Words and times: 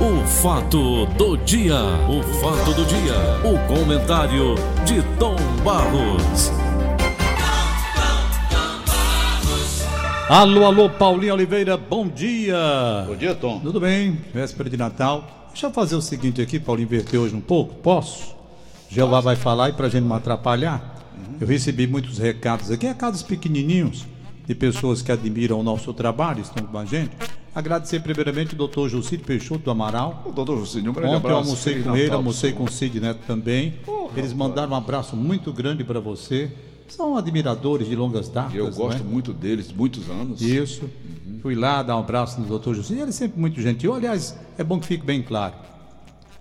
O 0.00 0.24
fato 0.24 1.06
do 1.06 1.36
dia, 1.38 1.74
o 2.08 2.22
fato 2.22 2.72
do 2.72 2.84
dia, 2.84 3.14
o 3.42 3.58
comentário 3.66 4.54
de 4.84 5.02
Tom 5.18 5.34
Barros. 5.64 6.52
Alô, 10.28 10.64
alô, 10.66 10.88
Paulinho 10.88 11.34
Oliveira, 11.34 11.76
bom 11.76 12.06
dia. 12.06 12.56
Bom 13.08 13.16
dia, 13.16 13.34
Tom. 13.34 13.58
Tudo 13.58 13.80
bem? 13.80 14.20
Véspera 14.32 14.70
de 14.70 14.76
Natal. 14.76 15.48
Deixa 15.48 15.66
eu 15.66 15.72
fazer 15.72 15.96
o 15.96 16.00
seguinte 16.00 16.40
aqui, 16.40 16.60
Paulinho, 16.60 16.86
inverter 16.86 17.18
hoje 17.18 17.34
um 17.34 17.40
pouco, 17.40 17.74
posso? 17.74 18.36
Jeová 18.88 19.18
vai 19.18 19.34
falar 19.34 19.70
e 19.70 19.72
pra 19.72 19.88
gente 19.88 20.04
não 20.04 20.14
atrapalhar, 20.14 20.94
eu 21.40 21.46
recebi 21.46 21.88
muitos 21.88 22.18
recados 22.18 22.70
aqui, 22.70 22.86
recados 22.86 23.24
pequenininhos, 23.24 24.06
de 24.46 24.54
pessoas 24.54 25.02
que 25.02 25.10
admiram 25.10 25.58
o 25.58 25.62
nosso 25.64 25.92
trabalho, 25.92 26.40
estão 26.40 26.64
com 26.64 26.78
a 26.78 26.84
gente. 26.84 27.10
Agradecer 27.54 28.00
primeiramente 28.00 28.54
o 28.54 28.56
doutor 28.56 28.88
Jocílio 28.88 29.24
Peixoto 29.24 29.64
do 29.64 29.70
Amaral. 29.70 30.22
O 30.26 30.30
doutor 30.30 30.58
Jocílio, 30.58 30.90
um 30.90 30.94
grande 30.94 31.14
Ontem 31.16 31.26
eu 31.26 31.30
abraço. 31.30 31.48
almocei 31.50 31.72
Feliz 31.74 31.86
com 31.88 31.96
ele, 31.96 32.10
almocei 32.12 32.52
com 32.52 32.64
o 32.64 32.70
Cid 32.70 33.00
Neto 33.00 33.20
também. 33.26 33.74
Eles 34.16 34.32
mandaram 34.32 34.72
um 34.72 34.76
abraço 34.76 35.16
muito 35.16 35.52
grande 35.52 35.82
para 35.82 35.98
você. 35.98 36.50
São 36.88 37.16
admiradores 37.16 37.88
de 37.88 37.96
longas 37.96 38.28
datas. 38.28 38.54
Eu 38.54 38.66
não 38.66 38.72
gosto 38.72 39.00
é? 39.00 39.04
muito 39.04 39.32
deles, 39.32 39.72
muitos 39.72 40.08
anos. 40.08 40.40
Isso. 40.40 40.88
Fui 41.42 41.54
lá 41.54 41.82
dar 41.82 41.96
um 41.96 42.00
abraço 42.00 42.40
no 42.40 42.46
doutor 42.46 42.74
Jucílio. 42.74 43.02
Ele 43.02 43.10
é 43.10 43.12
sempre 43.12 43.40
muito 43.40 43.60
gentil. 43.60 43.94
Aliás, 43.94 44.36
é 44.56 44.62
bom 44.64 44.78
que 44.78 44.86
fique 44.86 45.04
bem 45.04 45.22
claro. 45.22 45.54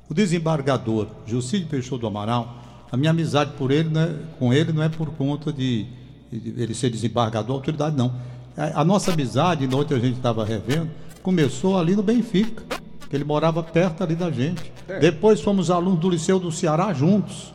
O 0.09 0.13
desembargador 0.13 1.07
Jucílio 1.25 1.67
Peixoto 1.67 2.01
do 2.01 2.07
Amaral, 2.07 2.63
a 2.91 2.95
minha 2.95 3.11
amizade 3.11 3.51
por 3.57 3.71
ele, 3.71 3.89
não 3.89 4.01
é- 4.01 4.15
com 4.39 4.53
ele 4.53 4.71
não 4.71 4.83
é 4.83 4.87
por 4.89 5.09
conta 5.11 5.51
de 5.51 5.85
ele 6.31 6.73
ser 6.73 6.89
desembargador, 6.89 7.55
autoridade, 7.55 7.95
não. 7.97 8.13
A, 8.57 8.81
a 8.81 8.83
nossa 8.85 9.11
amizade, 9.11 9.67
na 9.67 9.77
outra 9.77 9.97
a 9.97 9.99
gente 9.99 10.17
estava 10.17 10.43
revendo, 10.43 10.89
começou 11.21 11.77
ali 11.77 11.95
no 11.95 12.01
Benfica, 12.03 12.63
que 13.09 13.15
ele 13.15 13.23
morava 13.23 13.61
perto 13.63 14.03
ali 14.03 14.15
da 14.15 14.31
gente. 14.31 14.71
Depois 14.99 15.41
fomos 15.41 15.69
alunos 15.69 15.99
do 15.99 16.09
Liceu 16.09 16.39
do 16.39 16.51
Ceará 16.51 16.93
juntos. 16.93 17.53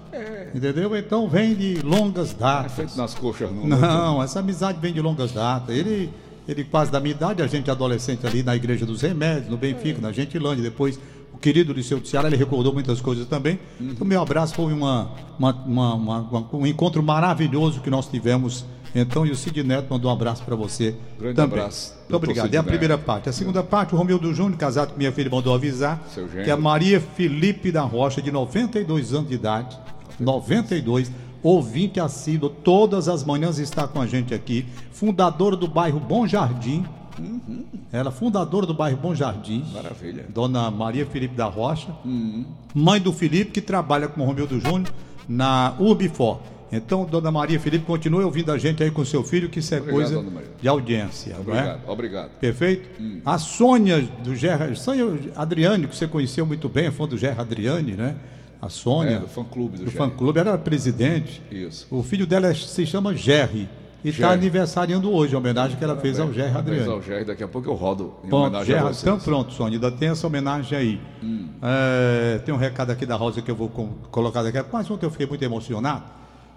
Entendeu? 0.54 0.94
Então 0.96 1.28
vem 1.28 1.54
de 1.54 1.80
longas 1.82 2.32
É 2.32 2.34
datas. 2.36 2.72
feito 2.72 2.96
nas 2.96 3.14
coxas, 3.14 3.50
não. 3.50 3.66
né? 3.66 3.76
Não, 3.76 4.22
essa 4.22 4.40
amizade 4.40 4.78
vem 4.80 4.92
de 4.92 5.00
longas 5.00 5.32
datas. 5.32 5.74
Ele, 5.74 6.10
ele 6.46 6.62
quase 6.64 6.90
da 6.92 7.00
minha 7.00 7.14
idade, 7.14 7.42
a 7.42 7.46
gente 7.46 7.70
adolescente 7.70 8.26
ali 8.26 8.42
na 8.42 8.54
Igreja 8.54 8.84
dos 8.84 9.00
Remédios, 9.00 9.48
no 9.48 9.56
Benfica, 9.56 10.00
na 10.02 10.12
Gentilândia. 10.12 10.62
Depois, 10.62 10.98
o 11.32 11.38
querido 11.38 11.72
Liceu 11.72 11.98
do 11.98 12.06
Ceará, 12.06 12.28
ele 12.28 12.36
recordou 12.36 12.70
muitas 12.72 13.00
coisas 13.00 13.26
também. 13.26 13.58
Então, 13.80 14.06
meu 14.06 14.20
abraço 14.20 14.54
foi 14.54 14.74
uma- 14.74 15.10
uma- 15.38 15.54
uma- 15.64 15.94
uma- 15.94 16.48
um 16.52 16.66
encontro 16.66 17.02
maravilhoso 17.02 17.80
que 17.80 17.88
nós 17.88 18.06
tivemos. 18.06 18.66
Então, 18.94 19.24
e 19.26 19.30
o 19.30 19.36
Cid 19.36 19.62
Neto 19.62 19.86
mandou 19.90 20.10
um 20.10 20.14
abraço 20.14 20.42
para 20.42 20.54
você 20.54 20.94
Grande 21.18 21.36
também. 21.36 21.58
abraço, 21.58 21.94
Muito 22.02 22.16
obrigado. 22.16 22.44
Cid 22.44 22.56
É 22.56 22.58
a 22.58 22.62
Neto. 22.62 22.68
primeira 22.70 22.98
parte. 22.98 23.28
A 23.28 23.32
segunda 23.32 23.62
parte, 23.62 23.94
o 23.94 23.98
Romildo 23.98 24.32
Júnior, 24.34 24.58
casado 24.58 24.92
com 24.92 24.98
minha 24.98 25.10
filha, 25.12 25.30
mandou 25.30 25.54
avisar 25.54 26.02
que 26.44 26.50
a 26.50 26.56
Maria 26.56 27.00
Felipe 27.00 27.72
da 27.72 27.82
Rocha, 27.82 28.20
de 28.20 28.30
92 28.30 29.14
anos 29.14 29.28
de 29.28 29.34
idade, 29.34 29.78
92, 30.20 31.10
ouvinte 31.42 31.98
assíduo, 32.00 32.50
todas 32.50 33.08
as 33.08 33.24
manhãs 33.24 33.58
está 33.58 33.88
com 33.88 34.00
a 34.00 34.06
gente 34.06 34.34
aqui, 34.34 34.66
fundadora 34.92 35.56
do 35.56 35.66
bairro 35.66 35.98
Bom 35.98 36.26
Jardim. 36.26 36.84
Ela, 37.92 38.10
fundadora 38.10 38.64
do 38.66 38.72
bairro 38.74 38.96
Bom 38.98 39.14
Jardim. 39.14 39.64
Maravilha. 39.72 40.26
Dona 40.32 40.70
Maria 40.70 41.04
Felipe 41.06 41.34
da 41.34 41.46
Rocha, 41.46 41.88
mãe 42.74 43.00
do 43.00 43.12
Felipe, 43.12 43.50
que 43.52 43.60
trabalha 43.60 44.08
com 44.08 44.20
o 44.22 44.24
Romildo 44.24 44.58
Júnior 44.60 44.92
na 45.28 45.74
Urbifor. 45.78 46.38
Então, 46.72 47.04
Dona 47.04 47.30
Maria 47.30 47.60
Felipe, 47.60 47.84
continue 47.84 48.24
ouvindo 48.24 48.50
a 48.50 48.56
gente 48.56 48.82
aí 48.82 48.90
com 48.90 49.04
seu 49.04 49.22
filho, 49.22 49.48
que 49.50 49.58
isso 49.58 49.74
é 49.74 49.78
Obrigado, 49.78 50.12
coisa 50.14 50.24
de 50.60 50.66
audiência. 50.68 51.32
é? 51.34 51.38
Obrigado, 51.38 51.80
obrigado. 51.86 52.30
Perfeito? 52.40 52.88
A 53.26 53.36
Sônia 53.38 54.00
do 54.24 54.34
Gerra, 54.34 54.74
Sônia 54.74 55.06
Adriane, 55.36 55.86
que 55.86 55.94
você 55.94 56.08
conheceu 56.08 56.46
muito 56.46 56.68
bem, 56.70 56.86
é 56.86 56.90
fã 56.90 57.06
do 57.06 57.18
Gerra 57.18 57.42
Adriane, 57.42 57.92
né? 57.92 58.16
A 58.60 58.68
Sônia. 58.70 59.16
É, 59.16 59.18
do 59.18 59.26
fã-clube 59.28 59.76
do 59.76 59.84
do 59.84 59.90
Gerry. 59.90 59.98
fã-clube, 59.98 60.38
era 60.40 60.56
presidente. 60.56 61.42
Isso. 61.50 61.86
O 61.90 62.02
filho 62.02 62.26
dela 62.26 62.46
é- 62.48 62.54
se 62.54 62.86
chama 62.86 63.14
Gerry. 63.14 63.68
E 64.04 64.08
está 64.08 64.28
Gerry. 64.30 64.40
aniversariando 64.40 65.12
hoje, 65.12 65.34
a 65.34 65.38
homenagem 65.38 65.76
que 65.76 65.84
ela 65.84 65.96
fez 65.96 66.18
ao 66.18 66.32
Gerra 66.32 66.54
Parabéns 66.54 66.78
Adriane. 66.80 66.92
ao 66.94 67.02
Gerry, 67.02 67.24
daqui 67.24 67.42
a 67.44 67.48
pouco 67.48 67.68
eu 67.68 67.74
rodo 67.74 68.14
em 68.24 68.28
Pronto, 68.28 68.46
homenagem 68.46 68.66
Gerra, 68.74 68.80
a 68.88 68.92
vocês. 68.92 69.02
então 69.02 69.18
pronto, 69.20 69.52
Sônia, 69.52 69.76
ainda 69.76 69.92
tem 69.92 70.08
essa 70.08 70.26
homenagem 70.26 70.76
aí. 70.78 71.00
É, 71.62 72.38
tem 72.44 72.52
um 72.52 72.56
recado 72.56 72.90
aqui 72.90 73.06
da 73.06 73.14
Rosa 73.14 73.40
que 73.42 73.50
eu 73.50 73.54
vou 73.54 73.68
colocar 74.10 74.42
daqui 74.42 74.58
a 74.58 74.64
pouco, 74.64 74.76
mas 74.76 74.90
ontem 74.90 75.06
eu 75.06 75.10
fiquei 75.10 75.26
muito 75.26 75.42
emocionado. 75.44 76.04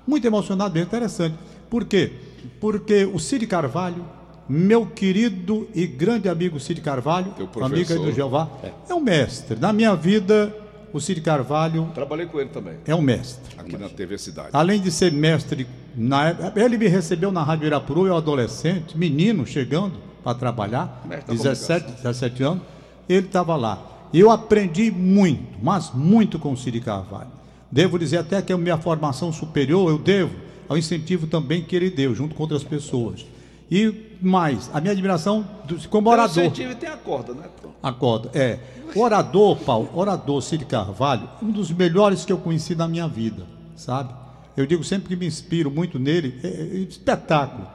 Muito 0.05 0.25
emocionado 0.25 0.73
mesmo, 0.73 0.87
interessante. 0.87 1.35
Por 1.69 1.85
quê? 1.85 2.13
Porque 2.59 3.05
o 3.05 3.19
Cid 3.19 3.47
Carvalho, 3.47 4.05
meu 4.47 4.85
querido 4.85 5.67
e 5.73 5.87
grande 5.87 6.29
amigo 6.29 6.59
Cid 6.59 6.81
Carvalho, 6.81 7.33
aí 7.37 7.83
do. 7.83 8.11
Jeová, 8.11 8.49
é 8.87 8.93
um 8.93 8.99
mestre. 8.99 9.59
Na 9.59 9.73
minha 9.73 9.95
vida, 9.95 10.55
o 10.93 10.99
Cid 11.01 11.19
Carvalho 11.21 11.89
Trabalhei 11.93 12.25
com 12.25 12.39
ele 12.39 12.49
também, 12.49 12.75
é 12.85 12.95
um 12.95 13.01
mestre. 13.01 13.55
aqui 13.57 13.77
na 13.77 13.89
TV 13.89 14.17
Cidade. 14.17 14.49
Além 14.53 14.79
de 14.79 14.91
ser 14.91 15.11
mestre, 15.11 15.67
na 15.95 16.29
época, 16.29 16.63
ele 16.63 16.77
me 16.77 16.87
recebeu 16.87 17.31
na 17.31 17.43
Rádio 17.43 17.65
Irapuru, 17.65 18.07
eu 18.07 18.15
adolescente, 18.15 18.97
menino, 18.97 19.45
chegando 19.45 19.93
para 20.23 20.37
trabalhar, 20.37 21.03
Mestre 21.05 21.35
da 21.37 21.43
17, 21.43 21.91
17 22.03 22.43
anos, 22.43 22.63
ele 23.09 23.27
estava 23.27 23.55
lá. 23.55 24.07
E 24.13 24.19
eu 24.19 24.31
aprendi 24.31 24.89
muito, 24.89 25.43
mas 25.61 25.91
muito 25.93 26.39
com 26.39 26.53
o 26.53 26.57
Cid 26.57 26.79
Carvalho. 26.79 27.34
Devo 27.71 27.99
dizer 27.99 28.17
até 28.17 28.41
que 28.41 28.53
a 28.53 28.57
minha 28.57 28.77
formação 28.77 29.31
superior 29.31 29.89
eu 29.89 29.97
devo 29.97 30.35
ao 30.67 30.77
incentivo 30.77 31.27
também 31.27 31.63
que 31.63 31.75
ele 31.75 31.89
deu, 31.89 32.15
junto 32.15 32.35
com 32.35 32.43
outras 32.43 32.63
pessoas. 32.63 33.25
E 33.69 33.93
mais, 34.21 34.69
a 34.73 34.79
minha 34.79 34.91
admiração 34.91 35.45
do, 35.65 35.89
como 35.89 36.09
orador. 36.09 36.45
incentivo 36.45 36.71
e 36.71 36.75
tem 36.75 36.89
a 36.89 36.97
corda, 36.97 37.33
né, 37.33 37.45
Tom? 37.61 37.69
Acordo. 37.81 38.29
É. 38.33 38.59
Orador, 38.95 39.57
Paulo, 39.57 39.89
orador 39.93 40.41
Cid 40.41 40.65
Carvalho, 40.65 41.27
um 41.41 41.51
dos 41.51 41.71
melhores 41.71 42.23
que 42.23 42.31
eu 42.31 42.37
conheci 42.37 42.75
na 42.75 42.87
minha 42.87 43.07
vida, 43.07 43.43
sabe? 43.75 44.13
Eu 44.55 44.65
digo 44.65 44.83
sempre 44.83 45.09
que 45.09 45.15
me 45.15 45.25
inspiro 45.25 45.69
muito 45.69 45.99
nele, 45.99 46.39
é, 46.43 46.47
é 46.47 46.77
espetáculo. 46.77 47.67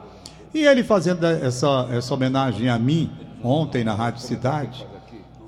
E 0.53 0.63
ele 0.63 0.83
fazendo 0.83 1.25
essa, 1.25 1.87
essa 1.91 2.13
homenagem 2.13 2.67
a 2.69 2.79
mim, 2.79 3.09
ontem 3.43 3.83
na 3.83 3.93
Rádio 3.93 4.21
Cidade, 4.21 4.85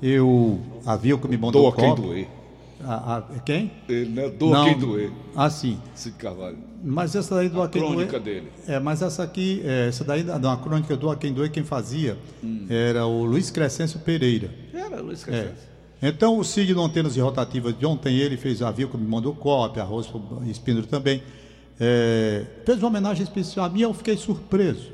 eu 0.00 0.60
havia 0.86 1.16
que 1.18 1.28
me 1.28 1.36
mandou 1.36 1.70
doer. 1.72 2.28
A- 2.86 3.16
a- 3.18 3.38
quem? 3.40 3.72
Ele, 3.88 4.10
né? 4.10 4.28
Doa 4.28 4.64
quem 4.64 4.78
doer. 4.78 5.12
Ah, 5.34 5.48
sim. 5.50 5.78
Cid 5.94 6.16
Carvalho. 6.16 6.58
Mas 6.82 7.14
essa 7.14 7.34
daí 7.34 7.48
do 7.48 7.62
A 7.62 7.68
Quem 7.68 7.80
crônica 7.82 8.20
Doer- 8.20 8.22
dele. 8.22 8.52
É, 8.68 8.78
mas 8.78 9.00
essa 9.02 9.22
aqui, 9.22 9.62
é, 9.64 9.88
essa 9.88 10.04
daí, 10.04 10.22
não, 10.22 10.50
a 10.50 10.56
crônica 10.56 10.96
do 10.96 11.10
A 11.10 11.16
Quem 11.16 11.32
Doer, 11.32 11.50
quem 11.50 11.64
fazia 11.64 12.18
Hum. 12.42 12.66
era 12.68 13.06
o 13.06 13.24
Luiz 13.24 13.50
Crescêncio 13.50 13.98
Pereira. 14.00 14.50
Era 14.72 15.00
Luiz 15.00 15.22
É. 15.22 15.24
Crescêncio. 15.24 15.74
Então, 16.02 16.38
o 16.38 16.44
Cid 16.44 16.74
no 16.74 16.84
Antenas 16.84 17.16
e 17.16 17.20
Rotativas 17.20 17.78
de 17.78 17.86
ontem, 17.86 18.18
ele 18.18 18.36
fez 18.36 18.60
a 18.60 18.70
Vilca, 18.70 18.98
me 18.98 19.06
mandou 19.06 19.34
cópia, 19.34 19.82
a 19.82 19.86
Rosa 19.86 20.10
Espíndola 20.46 20.86
também. 20.86 21.22
É, 21.80 22.44
fez 22.66 22.78
uma 22.78 22.88
homenagem 22.88 23.22
especial 23.24 23.66
a 23.66 23.68
mim, 23.68 23.80
eu 23.80 23.94
fiquei 23.94 24.16
surpreso. 24.16 24.92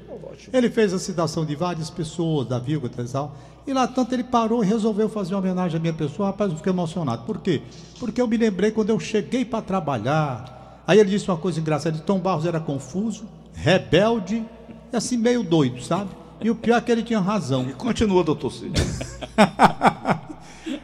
Ele 0.53 0.71
fez 0.71 0.95
a 0.95 0.99
citação 0.99 1.45
de 1.45 1.55
várias 1.55 1.91
pessoas, 1.91 2.47
da 2.47 2.59
Vilca 2.59 2.87
e 2.87 3.07
tal. 3.07 3.37
E 3.71 3.73
lá 3.73 3.87
tanto 3.87 4.13
ele 4.15 4.25
parou 4.25 4.65
e 4.65 4.67
resolveu 4.67 5.09
fazer 5.09 5.35
uma 5.35 5.41
homenagem 5.41 5.79
à 5.79 5.81
minha 5.81 5.93
pessoa. 5.93 6.29
Rapaz, 6.31 6.51
eu 6.51 6.57
fiquei 6.57 6.73
emocionado. 6.73 7.23
Por 7.23 7.39
quê? 7.39 7.63
Porque 8.01 8.21
eu 8.21 8.27
me 8.27 8.37
lembrei 8.37 8.73
quando 8.73 8.91
eu 8.91 8.99
cheguei 8.99 9.45
para 9.45 9.63
trabalhar. 9.63 10.83
Aí 10.87 10.99
ele 10.99 11.11
disse 11.11 11.31
uma 11.31 11.37
coisa 11.37 11.61
engraçada: 11.61 11.97
Tom 11.99 12.19
Barros 12.19 12.47
era 12.47 12.59
confuso, 12.59 13.25
rebelde 13.55 14.45
e 14.93 14.97
assim 14.97 15.17
meio 15.17 15.45
doido, 15.45 15.81
sabe? 15.85 16.11
E 16.41 16.51
o 16.51 16.55
pior 16.57 16.79
é 16.79 16.81
que 16.81 16.91
ele 16.91 17.03
tinha 17.05 17.21
razão. 17.21 17.69
E 17.69 17.73
continua, 17.73 18.25
doutor 18.25 18.51
Cid. 18.51 18.73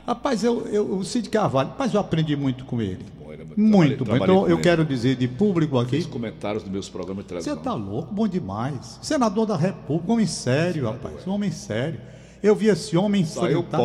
Rapaz, 0.06 0.44
eu, 0.44 0.66
eu, 0.68 0.98
o 0.98 1.04
Cid 1.04 1.28
Carvalho, 1.28 1.70
rapaz, 1.70 1.92
eu 1.92 2.00
aprendi 2.00 2.36
muito 2.36 2.64
com 2.64 2.80
ele. 2.80 3.04
Bom, 3.18 3.32
era- 3.32 3.44
muito 3.56 4.04
trabalhei 4.04 4.24
Então, 4.34 4.46
eu 4.48 4.54
ele. 4.56 4.62
quero 4.62 4.84
dizer 4.84 5.16
de 5.16 5.26
público 5.26 5.78
aqui. 5.78 5.98
Os 5.98 6.06
comentários 6.06 6.62
dos 6.62 6.70
meus 6.70 6.88
programas 6.88 7.24
de 7.24 7.28
Você 7.34 7.42
televisão. 7.50 7.62
tá 7.64 7.74
louco, 7.74 8.14
bom 8.14 8.28
demais. 8.28 8.98
Senador 9.02 9.46
da 9.46 9.56
República, 9.56 10.12
homem 10.12 10.26
sério, 10.26 10.84
rapaz. 10.86 11.26
Um 11.26 11.32
homem 11.32 11.50
sério. 11.50 12.00
Eu 12.46 12.54
vi 12.54 12.66
esse 12.68 12.96
homem 12.96 13.22
enfrentar. 13.22 13.78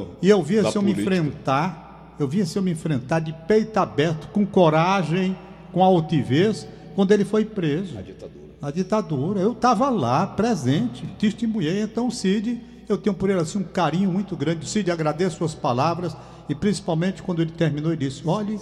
né? 0.00 0.06
E 0.22 0.28
eu 0.28 0.42
vi 0.42 0.56
esse 0.56 0.76
homem 0.78 0.94
política. 0.94 1.16
enfrentar. 1.16 2.16
Eu 2.18 2.28
vi 2.28 2.40
esse 2.40 2.58
homem 2.58 2.72
enfrentar 2.72 3.20
de 3.20 3.32
peito 3.46 3.76
aberto, 3.78 4.28
com 4.28 4.44
coragem, 4.44 5.36
com 5.72 5.82
altivez, 5.82 6.66
quando 6.94 7.12
ele 7.12 7.24
foi 7.24 7.44
preso. 7.44 7.96
A 7.96 8.02
ditadura. 8.02 8.40
A 8.60 8.70
ditadura. 8.70 9.40
Eu 9.40 9.52
estava 9.52 9.88
lá, 9.88 10.26
presente, 10.26 11.06
testemunhei. 11.18 11.80
Então, 11.82 12.08
o 12.08 12.10
Cid, 12.10 12.60
eu 12.88 12.98
tenho 12.98 13.14
por 13.14 13.30
ele 13.30 13.40
assim, 13.40 13.58
um 13.60 13.62
carinho 13.62 14.10
muito 14.10 14.36
grande. 14.36 14.68
Cid, 14.68 14.90
agradeço 14.90 15.38
suas 15.38 15.54
palavras 15.54 16.14
e 16.48 16.54
principalmente 16.54 17.22
quando 17.22 17.40
ele 17.40 17.52
terminou, 17.52 17.92
ele 17.92 18.06
disse: 18.08 18.26
Olhe, 18.26 18.58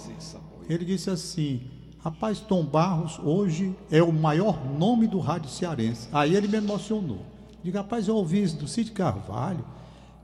ele 0.69 0.85
disse 0.85 1.09
assim. 1.09 1.61
Rapaz, 2.01 2.39
Tom 2.39 2.63
Barros 2.63 3.19
hoje 3.21 3.75
é 3.91 4.01
o 4.01 4.13
maior 4.13 4.57
nome 4.77 5.05
do 5.05 5.19
rádio 5.19 5.49
cearense. 5.49 6.07
Aí 6.13 6.33
ele 6.33 6.47
me 6.47 6.55
emocionou. 6.55 7.19
Digo, 7.63 7.77
rapaz, 7.77 8.07
eu 8.07 8.15
ouvi 8.15 8.41
isso 8.41 8.57
do 8.57 8.67
Cid 8.67 8.91
Carvalho, 8.91 9.63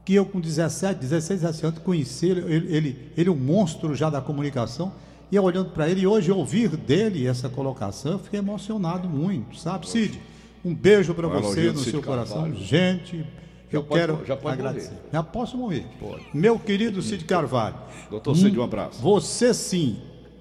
que 0.03 0.13
eu 0.13 0.25
com 0.25 0.39
17, 0.39 0.99
16, 0.99 1.41
17 1.41 1.65
anos 1.65 1.79
conheci 1.79 2.27
ele, 2.27 2.53
ele, 2.53 3.11
ele, 3.17 3.29
é 3.29 3.31
um 3.31 3.35
monstro 3.35 3.95
já 3.95 4.09
da 4.09 4.21
comunicação. 4.21 4.93
E 5.31 5.35
eu 5.35 5.43
olhando 5.43 5.71
para 5.71 5.89
ele, 5.89 6.01
e 6.01 6.07
hoje 6.07 6.31
ouvir 6.31 6.69
dele 6.77 7.25
essa 7.25 7.49
colocação, 7.49 8.13
eu 8.13 8.19
fiquei 8.19 8.39
emocionado 8.39 9.09
muito, 9.09 9.57
sabe, 9.57 9.89
Cid? 9.89 10.21
Um 10.63 10.73
beijo 10.73 11.13
para 11.13 11.27
você 11.27 11.71
no 11.71 11.79
Cid 11.79 11.91
seu 11.91 12.01
coração. 12.03 12.43
Carvalho. 12.43 12.63
Gente, 12.63 13.25
Eu 13.71 13.83
pode- 13.83 13.99
quero 14.01 14.25
já 14.25 14.37
pode 14.37 14.53
agradecer. 14.59 14.91
morrer. 14.91 15.03
Já 15.11 15.23
posso 15.23 15.57
morrer. 15.57 15.85
Meu 16.33 16.59
querido 16.59 17.01
Cid 17.01 17.25
Carvalho, 17.25 17.75
Doutor 18.09 18.35
Cid, 18.35 18.57
um 18.57 18.63
abraço. 18.63 19.01
você 19.01 19.53
sim 19.53 19.97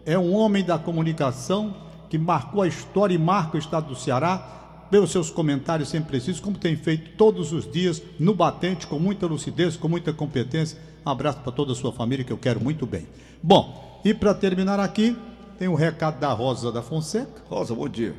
é 0.06 0.18
um 0.18 0.34
homem 0.34 0.62
da 0.62 0.78
comunicação 0.78 1.74
que 2.10 2.18
marcou 2.18 2.62
a 2.62 2.68
história 2.68 3.14
e 3.14 3.18
marca 3.18 3.56
o 3.56 3.58
estado 3.58 3.88
do 3.88 3.96
Ceará 3.96 4.63
pelos 4.90 5.10
seus 5.10 5.30
comentários 5.30 5.88
sempre 5.88 6.10
precisos, 6.10 6.40
como 6.40 6.56
tem 6.58 6.76
feito 6.76 7.16
todos 7.16 7.52
os 7.52 7.70
dias 7.70 8.02
no 8.18 8.34
batente, 8.34 8.86
com 8.86 8.98
muita 8.98 9.26
lucidez, 9.26 9.76
com 9.76 9.88
muita 9.88 10.12
competência. 10.12 10.78
Um 11.04 11.10
abraço 11.10 11.40
para 11.40 11.52
toda 11.52 11.72
a 11.72 11.74
sua 11.74 11.92
família 11.92 12.24
que 12.24 12.32
eu 12.32 12.38
quero 12.38 12.60
muito 12.62 12.86
bem. 12.86 13.06
Bom, 13.42 14.00
e 14.04 14.14
para 14.14 14.32
terminar 14.34 14.80
aqui, 14.80 15.16
tem 15.58 15.68
um 15.68 15.74
recado 15.74 16.18
da 16.20 16.32
Rosa 16.32 16.72
da 16.72 16.82
Fonseca. 16.82 17.42
Rosa, 17.48 17.74
bom 17.74 17.88
dia. 17.88 18.14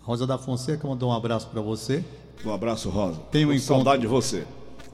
Rosa 0.00 0.26
da 0.26 0.38
Fonseca 0.38 0.86
mandou 0.88 1.10
um 1.10 1.12
abraço 1.12 1.48
para 1.48 1.60
você. 1.60 2.04
Um 2.44 2.52
abraço, 2.52 2.88
Rosa. 2.88 3.18
Tem 3.30 3.44
um 3.44 3.52
encontro- 3.52 3.66
saudade 3.66 4.02
de 4.02 4.06
você. 4.08 4.44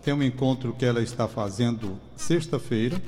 Tem 0.03 0.13
um 0.13 0.23
encontro 0.23 0.73
que 0.75 0.85
ela 0.85 1.01
está 1.03 1.27
fazendo 1.29 1.99
sexta-feira, 2.17 3.01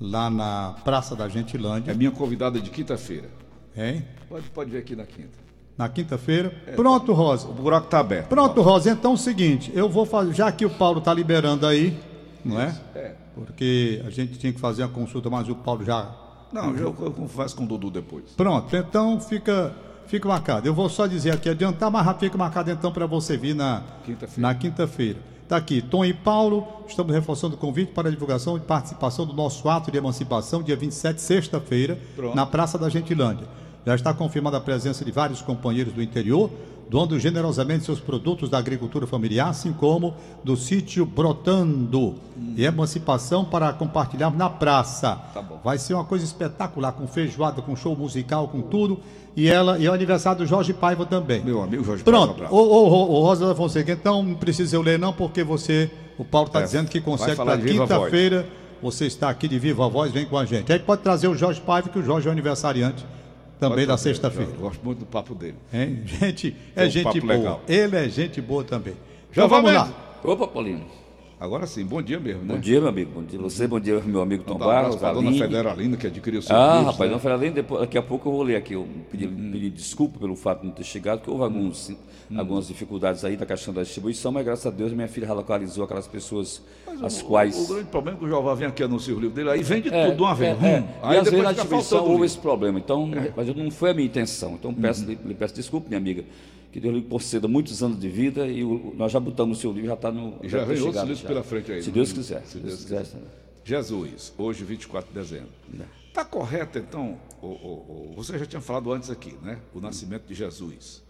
lá 0.00 0.28
na 0.28 0.74
Praça 0.84 1.14
da 1.14 1.26
É 1.26 1.30
Gentilândia. 1.30 1.94
minha 1.94 2.10
convidada 2.10 2.60
de 2.60 2.70
quinta-feira. 2.70 3.30
Hein? 3.76 4.04
Pode, 4.28 4.48
pode 4.50 4.70
vir 4.70 4.78
aqui 4.78 4.96
na 4.96 5.04
quinta. 5.06 5.45
Na 5.76 5.88
quinta-feira. 5.88 6.50
Pronto, 6.74 7.12
Rosa. 7.12 7.48
O 7.48 7.52
buraco 7.52 7.86
tá 7.88 8.00
aberto. 8.00 8.28
Pronto, 8.28 8.62
Rosa. 8.62 8.90
Então 8.90 9.10
é 9.12 9.14
o 9.14 9.18
seguinte, 9.18 9.70
eu 9.74 9.88
vou 9.88 10.06
fazer, 10.06 10.32
já 10.34 10.50
que 10.50 10.64
o 10.64 10.70
Paulo 10.70 10.98
está 11.00 11.12
liberando 11.12 11.66
aí, 11.66 11.98
não 12.44 12.60
é? 12.60 12.74
É. 12.94 13.14
Porque 13.34 14.02
a 14.06 14.10
gente 14.10 14.38
tinha 14.38 14.52
que 14.52 14.58
fazer 14.60 14.82
a 14.82 14.88
consulta, 14.88 15.28
mas 15.28 15.48
o 15.48 15.54
Paulo 15.54 15.84
já. 15.84 16.10
Não, 16.50 16.74
eu, 16.76 16.94
eu 17.00 17.10
converso 17.10 17.54
com 17.56 17.64
o 17.64 17.66
Dudu 17.66 17.90
depois. 17.90 18.24
Pronto, 18.36 18.74
então 18.74 19.20
fica, 19.20 19.74
fica 20.06 20.26
marcado. 20.26 20.66
Eu 20.66 20.72
vou 20.72 20.88
só 20.88 21.06
dizer 21.06 21.34
aqui, 21.34 21.48
adiantar, 21.50 21.90
mas 21.90 22.06
já 22.06 22.14
fica 22.14 22.38
marcado 22.38 22.70
então 22.70 22.90
para 22.90 23.04
você 23.04 23.36
vir 23.36 23.54
na 23.54 23.82
Quinta-feira. 24.06 24.40
na 24.48 24.54
quinta-feira. 24.54 25.18
Está 25.42 25.58
aqui, 25.58 25.80
Tom 25.82 26.04
e 26.04 26.12
Paulo, 26.14 26.66
estamos 26.88 27.14
reforçando 27.14 27.54
o 27.54 27.58
convite 27.58 27.92
para 27.92 28.08
a 28.08 28.10
divulgação 28.10 28.56
e 28.56 28.60
participação 28.60 29.24
do 29.26 29.32
nosso 29.32 29.68
ato 29.68 29.92
de 29.92 29.98
emancipação, 29.98 30.60
dia 30.62 30.74
27, 30.76 31.20
sexta-feira, 31.20 31.98
na 32.34 32.44
Praça 32.46 32.76
da 32.78 32.88
Gentilândia. 32.88 33.46
Já 33.86 33.94
está 33.94 34.12
confirmada 34.12 34.56
a 34.56 34.60
presença 34.60 35.04
de 35.04 35.12
vários 35.12 35.40
companheiros 35.40 35.92
do 35.92 36.02
interior, 36.02 36.50
doando 36.90 37.16
generosamente 37.20 37.84
seus 37.84 38.00
produtos 38.00 38.50
da 38.50 38.58
agricultura 38.58 39.06
familiar, 39.06 39.50
assim 39.50 39.72
como 39.72 40.12
do 40.42 40.56
sítio 40.56 41.06
Brotando. 41.06 42.16
E 42.56 42.64
emancipação 42.64 43.44
para 43.44 43.72
compartilharmos 43.72 44.36
na 44.36 44.50
praça. 44.50 45.14
Tá. 45.32 45.40
Vai 45.62 45.78
ser 45.78 45.94
uma 45.94 46.02
coisa 46.02 46.24
espetacular, 46.24 46.90
com 46.90 47.06
feijoada, 47.06 47.62
com 47.62 47.76
show 47.76 47.94
musical, 47.94 48.48
com 48.48 48.60
tudo. 48.60 48.98
E 49.36 49.48
ela 49.48 49.78
e 49.78 49.86
é 49.86 49.90
o 49.90 49.92
aniversário 49.92 50.40
do 50.40 50.46
Jorge 50.46 50.74
Paiva 50.74 51.06
também. 51.06 51.44
Meu 51.44 51.62
amigo 51.62 51.84
Jorge 51.84 52.02
Pronto, 52.02 52.42
ô, 52.50 52.56
ô, 52.56 52.88
ô, 52.88 53.20
ô, 53.20 53.22
Rosa 53.22 53.46
da 53.46 53.54
Fonseca, 53.54 53.92
então 53.92 54.20
não 54.20 54.34
precisa 54.34 54.74
eu 54.74 54.82
ler 54.82 54.98
não, 54.98 55.12
porque 55.12 55.44
você, 55.44 55.88
o 56.18 56.24
Paulo 56.24 56.48
está 56.48 56.58
É, 56.60 56.64
dizendo 56.64 56.88
que 56.88 57.00
consegue 57.00 57.36
para 57.36 57.56
quinta-feira, 57.56 58.48
você 58.82 59.06
está 59.06 59.30
aqui 59.30 59.46
de 59.46 59.60
viva 59.60 59.88
voz, 59.88 60.10
vem 60.10 60.26
com 60.26 60.36
a 60.36 60.44
gente. 60.44 60.72
Aí 60.72 60.78
pode 60.80 61.02
trazer 61.02 61.28
o 61.28 61.36
Jorge 61.36 61.60
Paiva, 61.60 61.88
que 61.88 62.00
o 62.00 62.02
Jorge 62.02 62.26
é 62.26 62.30
o 62.30 62.32
aniversariante 62.32 63.06
também 63.58 63.86
da 63.86 63.96
sexta-feira. 63.96 64.50
Eu 64.52 64.60
gosto 64.60 64.84
muito 64.84 64.98
do 65.00 65.06
papo 65.06 65.34
dele. 65.34 65.56
Hein? 65.72 66.02
Gente, 66.04 66.56
é 66.74 66.80
Tem 66.80 66.88
um 66.88 66.90
gente 66.90 67.20
boa. 67.20 67.32
legal. 67.34 67.62
Ele 67.68 67.96
é 67.96 68.08
gente 68.08 68.40
boa 68.40 68.64
também. 68.64 68.94
Já 69.32 69.44
Então 69.44 69.48
vamos 69.48 69.72
lá. 69.72 69.90
Opa, 70.24 70.46
Paulinho. 70.46 70.84
Agora 71.38 71.66
sim, 71.66 71.84
bom 71.84 72.00
dia 72.00 72.18
mesmo, 72.18 72.44
né? 72.44 72.54
Bom 72.54 72.58
dia, 72.60 72.80
meu 72.80 72.88
amigo. 72.88 73.10
Bom 73.14 73.22
dia 73.22 73.38
você, 73.38 73.66
bom 73.66 73.78
dia, 73.78 74.00
meu 74.00 74.22
amigo 74.22 74.42
Tom 74.42 74.56
Barros, 74.56 74.96
pra 74.96 75.12
dona. 75.12 75.30
Federalina, 75.32 75.94
que 75.94 76.06
adquiriu 76.06 76.40
seu 76.40 76.56
Ah, 76.56 76.76
livro, 76.78 76.92
rapaz, 76.92 77.00
né? 77.00 77.06
Dona 77.08 77.18
Fernandinha, 77.18 77.50
depois, 77.52 77.80
daqui 77.82 77.98
a 77.98 78.02
pouco 78.02 78.26
eu 78.26 78.32
vou 78.32 78.42
ler 78.42 78.56
aqui. 78.56 78.72
Eu 78.72 78.88
pedi, 79.10 79.28
pedi 79.28 79.68
desculpa 79.68 80.18
pelo 80.18 80.34
fato 80.34 80.62
de 80.62 80.68
não 80.68 80.72
ter 80.72 80.84
chegado, 80.84 81.18
porque 81.18 81.30
houve 81.30 81.42
alguns, 81.44 81.92
algumas 82.34 82.66
dificuldades 82.68 83.22
aí 83.22 83.36
na 83.36 83.44
questão 83.44 83.74
da 83.74 83.82
distribuição, 83.82 84.32
mas 84.32 84.46
graças 84.46 84.64
a 84.66 84.70
Deus 84.70 84.92
minha 84.92 85.08
filha 85.08 85.30
localizou 85.34 85.84
aquelas 85.84 86.06
pessoas 86.06 86.62
as 87.02 87.20
O- 87.20 87.26
quais. 87.26 87.54
O, 87.68 87.74
grande 87.74 87.90
problema 87.90 88.16
é 88.16 88.18
que 88.20 88.24
o 88.24 88.28
Jová 88.30 88.54
vem 88.54 88.68
aqui 88.68 88.82
anuncia 88.82 89.14
o 89.14 89.20
livro 89.20 89.34
dele, 89.36 89.50
aí 89.50 89.62
vende 89.62 89.90
É, 89.92 90.06
tudo 90.06 90.16
de 90.16 90.22
uma 90.22 90.34
vez. 90.34 90.52
é, 90.52 90.54
Hum. 90.54 90.64
é. 90.66 90.84
Aí 91.02 91.16
e 91.16 91.18
às 91.18 91.24
vezes 91.24 91.24
depois 91.24 91.42
na 91.44 91.52
distribuição 91.52 92.06
houve 92.06 92.24
esse 92.24 92.38
problema. 92.38 92.78
Então, 92.78 93.10
mas 93.36 93.54
não 93.54 93.70
foi 93.70 93.90
a 93.90 93.94
minha 93.94 94.06
intenção. 94.06 94.54
Então 94.54 94.72
peço, 94.72 95.04
lhe, 95.04 95.18
lhe 95.22 95.34
peço 95.34 95.54
desculpa, 95.54 95.86
minha 95.86 95.98
amiga, 95.98 96.24
que 96.76 96.80
Deus 96.80 96.94
lhe 96.94 97.02
conceda 97.02 97.48
muitos 97.48 97.82
anos 97.82 97.98
de 97.98 98.08
vida 98.08 98.46
e 98.46 98.62
o- 98.62 98.92
nós 98.96 99.10
já 99.10 99.18
botamos 99.18 99.56
o 99.56 99.60
seu 99.62 99.72
livro, 99.72 99.86
já 99.88 99.94
está 99.94 100.12
no. 100.12 100.38
Já 100.44 100.58
tá 100.58 100.64
vem 100.64 100.76
outros 100.76 100.78
chegado 100.94 101.02
livros 101.06 101.20
já. 101.20 101.28
pela 101.28 101.42
frente 101.42 101.72
aí, 101.72 101.82
Se 101.82 101.88
né? 101.88 101.94
Deus 101.94 102.12
quiser. 102.12 102.42
Se 102.46 102.58
Deus 102.58 102.84
Deus 102.84 103.02
quiser. 103.04 103.22
Jesus, 103.64 104.32
hoje 104.36 104.62
24 104.64 105.08
de 105.12 105.18
dezembro. 105.18 105.48
Está 106.08 106.24
correto, 106.24 106.78
então, 106.78 107.18
o, 107.42 107.46
o- 107.46 108.12
você 108.14 108.38
já 108.38 108.46
tinha 108.46 108.60
falado 108.60 108.92
antes 108.92 109.08
aqui, 109.10 109.34
né? 109.42 109.58
O 109.74 109.80
nascimento 109.80 110.26
de 110.26 110.34
Jesus. 110.34 111.02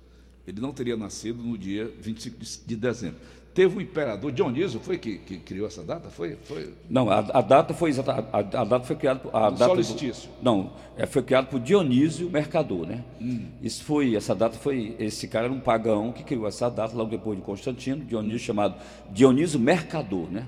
Ele 0.47 0.61
não 0.61 0.73
teria 0.73 0.97
nascido 0.97 1.43
no 1.43 1.59
dia 1.59 1.93
25 2.01 2.39
de, 2.39 2.59
de 2.65 2.77
dezembro. 2.77 3.19
Teve 3.57 3.79
um 3.79 3.81
imperador, 3.81 4.31
Dionísio, 4.31 4.79
foi 4.79 4.99
que, 4.99 5.17
que 5.17 5.39
criou 5.39 5.67
essa 5.67 5.83
data? 5.83 6.11
Foi? 6.11 6.37
foi... 6.45 6.75
Não, 6.91 7.09
a, 7.09 7.21
a 7.21 7.41
data 7.41 7.73
foi 7.73 7.89
exata, 7.89 8.13
a, 8.31 8.39
a 8.39 8.43
data 8.43 8.81
foi 8.81 8.97
criada 8.97 9.21
por 9.21 9.35
a 9.35 9.49
Do 9.49 9.57
data 9.57 9.83
solstício. 9.83 10.29
não, 10.43 10.73
é, 10.95 11.07
foi 11.07 11.23
criado 11.23 11.47
por 11.47 11.59
Dionísio 11.59 12.29
Mercador, 12.29 12.87
né? 12.87 13.03
Hum. 13.19 13.47
Isso 13.63 13.83
foi 13.83 14.15
essa 14.15 14.35
data 14.35 14.59
foi 14.59 14.95
esse 14.99 15.27
cara 15.27 15.47
era 15.47 15.55
um 15.55 15.61
pagão 15.61 16.13
que 16.13 16.23
criou 16.23 16.47
essa 16.47 16.69
data 16.69 16.95
logo 16.95 17.09
depois 17.09 17.39
de 17.39 17.43
Constantino, 17.43 18.05
Dionísio 18.05 18.41
chamado 18.41 18.75
Dionísio 19.11 19.59
Mercador, 19.59 20.31
né? 20.31 20.47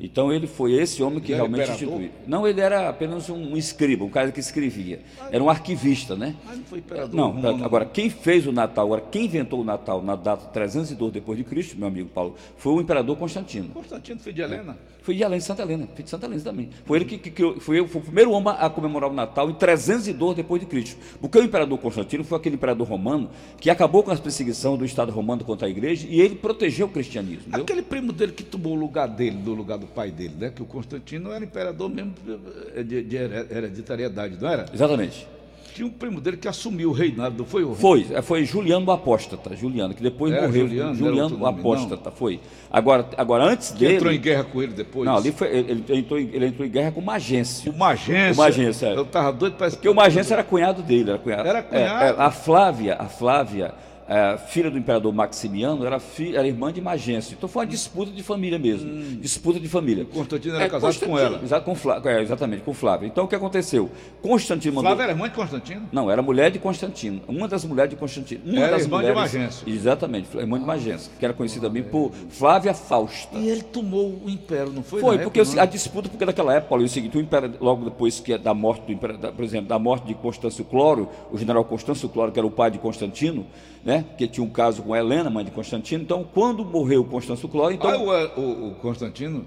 Então 0.00 0.32
ele 0.32 0.46
foi 0.46 0.72
esse 0.74 1.02
homem 1.02 1.20
que 1.20 1.32
Hum. 1.32 1.36
Ele 1.36 1.36
realmente 1.36 1.70
instituiu. 1.70 2.10
Não, 2.26 2.46
ele 2.46 2.60
era 2.60 2.88
apenas 2.88 3.28
um, 3.28 3.52
um 3.52 3.56
escriba, 3.56 4.04
um 4.04 4.08
cara 4.08 4.30
que 4.30 4.38
escrevia. 4.40 5.00
Era 5.30 5.42
um 5.42 5.50
arquivista, 5.50 6.14
né? 6.14 6.36
Mas 6.44 6.58
não 6.58 6.64
foi 6.64 6.78
imperador. 6.78 7.14
Não, 7.14 7.30
romano, 7.32 7.64
agora 7.64 7.84
quem 7.84 8.08
fez 8.08 8.46
o 8.46 8.52
Natal, 8.52 8.86
agora 8.86 9.02
quem 9.10 9.24
inventou 9.24 9.60
o 9.60 9.64
Natal 9.64 10.02
na 10.02 10.14
data 10.14 10.46
302 10.46 11.12
depois 11.12 11.36
de 11.36 11.44
Cristo, 11.44 11.76
meu 11.76 11.88
amigo 11.88 12.08
Paulo, 12.08 12.36
foi 12.56 12.72
o 12.74 12.80
imperador 12.80 13.16
Constantino. 13.16 13.68
Constantino, 13.68 14.18
filho 14.20 14.34
de 14.34 14.42
Helena. 14.42 14.76
Foi 15.02 15.14
de 15.14 15.22
Helena 15.22 15.38
de 15.38 15.44
Santa 15.44 15.62
Helena, 15.62 15.86
filho 15.86 16.02
de 16.04 16.10
Santa 16.10 16.26
Helena 16.26 16.42
também. 16.42 16.68
Foi 16.84 16.98
ele 16.98 17.04
que, 17.04 17.16
que 17.18 17.30
criou, 17.30 17.60
foi, 17.60 17.86
foi 17.86 18.00
o 18.00 18.04
primeiro 18.04 18.32
homem 18.32 18.52
a 18.58 18.68
comemorar 18.68 19.08
o 19.08 19.12
Natal 19.14 19.48
em 19.48 19.54
302 19.54 20.34
depois 20.36 20.60
de 20.60 20.66
Cristo. 20.66 20.96
Porque 21.20 21.38
o 21.38 21.42
imperador 21.44 21.78
Constantino 21.78 22.24
foi 22.24 22.36
aquele 22.38 22.56
imperador 22.56 22.88
romano 22.88 23.30
que 23.60 23.70
acabou 23.70 24.02
com 24.02 24.10
as 24.10 24.18
perseguições 24.18 24.78
do 24.78 24.84
Estado 24.84 25.12
romano 25.12 25.44
contra 25.44 25.68
a 25.68 25.70
igreja 25.70 26.06
e 26.10 26.20
ele 26.20 26.34
protegeu 26.34 26.86
o 26.86 26.90
cristianismo. 26.90 27.42
entendeu? 27.42 27.62
Aquele 27.62 27.82
primo 27.82 28.12
dele 28.12 28.32
que 28.32 28.42
tomou 28.42 28.72
o 28.72 28.76
lugar 28.80 29.06
dele, 29.06 29.36
do 29.36 29.54
lugar 29.54 29.78
do 29.78 29.86
pai 29.86 30.10
dele, 30.10 30.34
né? 30.38 30.50
Que 30.50 30.62
o 30.62 30.66
Constantino 30.66 31.30
era 31.30 31.44
imperador 31.44 31.88
mesmo 31.88 32.12
eh, 32.74 32.82
de, 32.82 33.02
de 33.04 33.16
here- 33.16 33.46
hereditariedade, 33.50 34.36
não 34.40 34.48
era? 34.48 34.66
Exatamente. 34.74 35.26
Tinha 35.76 35.86
um 35.86 35.90
primo 35.90 36.22
dele 36.22 36.38
que 36.38 36.48
assumiu 36.48 36.88
o 36.88 36.92
reinado, 36.92 37.36
não 37.36 37.44
foi 37.44 37.62
o 37.62 37.74
Foi, 37.74 38.06
é, 38.10 38.22
foi 38.22 38.46
Juliano 38.46 38.86
o 38.86 38.90
Apóstata, 38.90 39.54
Juliano, 39.54 39.92
que 39.92 40.02
depois 40.02 40.32
Era 40.32 40.46
morreu. 40.46 40.66
Juliano, 40.66 40.94
Juliano 40.94 41.38
o 41.38 41.46
Apóstata, 41.46 42.10
foi. 42.10 42.40
Agora, 42.70 43.06
agora 43.14 43.44
antes 43.44 43.72
que 43.72 43.80
dele. 43.80 43.96
entrou 43.96 44.10
em 44.10 44.18
guerra 44.18 44.44
com 44.44 44.62
ele 44.62 44.72
depois. 44.72 45.04
Não, 45.04 45.18
ali 45.18 45.32
foi, 45.32 45.48
ele, 45.48 45.84
ele 45.86 45.98
entrou, 45.98 46.18
em- 46.18 46.30
ele 46.32 46.46
entrou 46.46 46.66
em 46.66 46.70
guerra 46.70 46.92
com 46.92 47.02
Magêncio. 47.02 47.70
O 47.70 47.76
Magência. 47.78 48.32
O 48.32 48.36
Magência, 48.38 48.86
é. 48.86 48.96
Eu 48.96 49.04
tava 49.04 49.30
doido 49.34 49.56
para 49.56 49.68
Porque 49.70 49.86
o 49.88 49.94
Magêncio 49.94 50.32
era 50.32 50.42
cunhado 50.42 50.82
dele. 50.82 51.10
Era 51.10 51.18
cunhado. 51.18 51.46
Era 51.48 51.62
cunhado? 51.62 52.04
É, 52.04 52.08
é, 52.08 52.14
a 52.24 52.30
Flávia, 52.30 52.96
a 52.98 53.04
Flávia, 53.06 53.74
é, 54.08 54.36
filha 54.38 54.70
do 54.70 54.78
imperador 54.78 55.12
Maximiano, 55.12 55.84
era, 55.84 56.00
era 56.34 56.46
irmã 56.46 56.72
de 56.72 56.80
Magêncio. 56.80 57.34
Então 57.36 57.48
foi 57.48 57.64
uma 57.64 57.70
disputa 57.70 58.10
de 58.12 58.22
família 58.22 58.58
mesmo. 58.58 58.90
Disputa 59.20 59.58
de 59.58 59.68
família. 59.68 60.04
Hum. 60.04 60.14
Constantino 60.14 60.54
era 60.54 60.64
É, 60.64 60.68
casado 60.68 60.80
com 60.82 61.06
Constantino, 61.06 61.18
ela. 61.18 61.42
Exato, 61.42 61.64
com 61.64 62.08
é, 62.08 62.22
exatamente, 62.22 62.62
com 62.62 62.72
Flávia. 62.74 63.06
Então 63.06 63.24
o 63.24 63.28
que 63.28 63.34
aconteceu? 63.34 63.90
Constantino 64.22 64.76
mandou. 64.76 64.90
Flávia 64.90 65.02
era 65.04 65.12
irmã 65.12 65.28
de 65.28 65.34
Constantino? 65.34 65.88
Não, 65.92 66.10
era 66.10 66.22
mulher 66.22 66.50
de 66.50 66.58
Constantino. 66.58 67.20
Uma 67.26 67.48
das 67.48 67.64
mulheres 67.64 67.90
de 67.90 67.96
Constantino. 67.96 68.42
Uma 68.44 68.60
Era 68.60 68.72
das 68.72 68.82
irmã 68.82 68.98
de 68.98 69.08
mulheres, 69.08 69.32
Magêncio. 69.32 69.68
Exatamente, 69.68 70.36
irmã 70.36 70.58
de 70.58 70.64
Magêncio, 70.64 71.10
que 71.18 71.24
era 71.24 71.34
conhecida 71.34 71.66
também 71.66 71.82
por 71.82 72.12
Flávia 72.30 72.74
Fausta. 72.74 73.36
E 73.36 73.48
ele 73.48 73.62
tomou 73.62 74.20
o 74.24 74.30
império, 74.30 74.72
não 74.72 74.82
foi? 74.82 75.00
Foi, 75.00 75.18
porque 75.18 75.40
época, 75.40 75.60
a 75.60 75.64
não? 75.64 75.72
disputa, 75.72 76.08
porque 76.08 76.24
naquela 76.24 76.54
época, 76.54 76.68
Paulo, 76.70 76.84
é 76.84 76.86
o 76.86 76.88
seguinte, 76.88 77.16
o 77.16 77.20
império, 77.20 77.52
logo 77.60 77.84
depois 77.84 78.20
que 78.20 78.36
da 78.38 78.54
morte 78.54 78.86
do 78.86 78.92
imperador, 78.92 79.32
por 79.32 79.44
exemplo, 79.44 79.68
da 79.68 79.78
morte 79.78 80.06
de 80.06 80.14
Constâncio 80.14 80.64
Cloro, 80.64 81.08
o 81.30 81.38
general 81.38 81.64
Constâncio 81.64 82.08
Cloro, 82.08 82.32
que 82.32 82.38
era 82.38 82.46
o 82.46 82.50
pai 82.50 82.70
de 82.70 82.78
Constantino, 82.78 83.46
né, 83.84 83.95
que 84.02 84.26
tinha 84.26 84.44
um 84.44 84.50
caso 84.50 84.82
com 84.82 84.94
Helena, 84.94 85.28
mãe 85.30 85.44
de 85.44 85.50
Constantino, 85.50 86.02
então 86.02 86.24
quando 86.34 86.64
morreu 86.64 87.04
Constâncio 87.04 87.48
Cloro, 87.48 87.72
então... 87.72 87.90
Ah, 87.90 88.30
o, 88.36 88.40
o- 88.40 88.68
o 88.68 88.74
Constantino, 88.76 89.44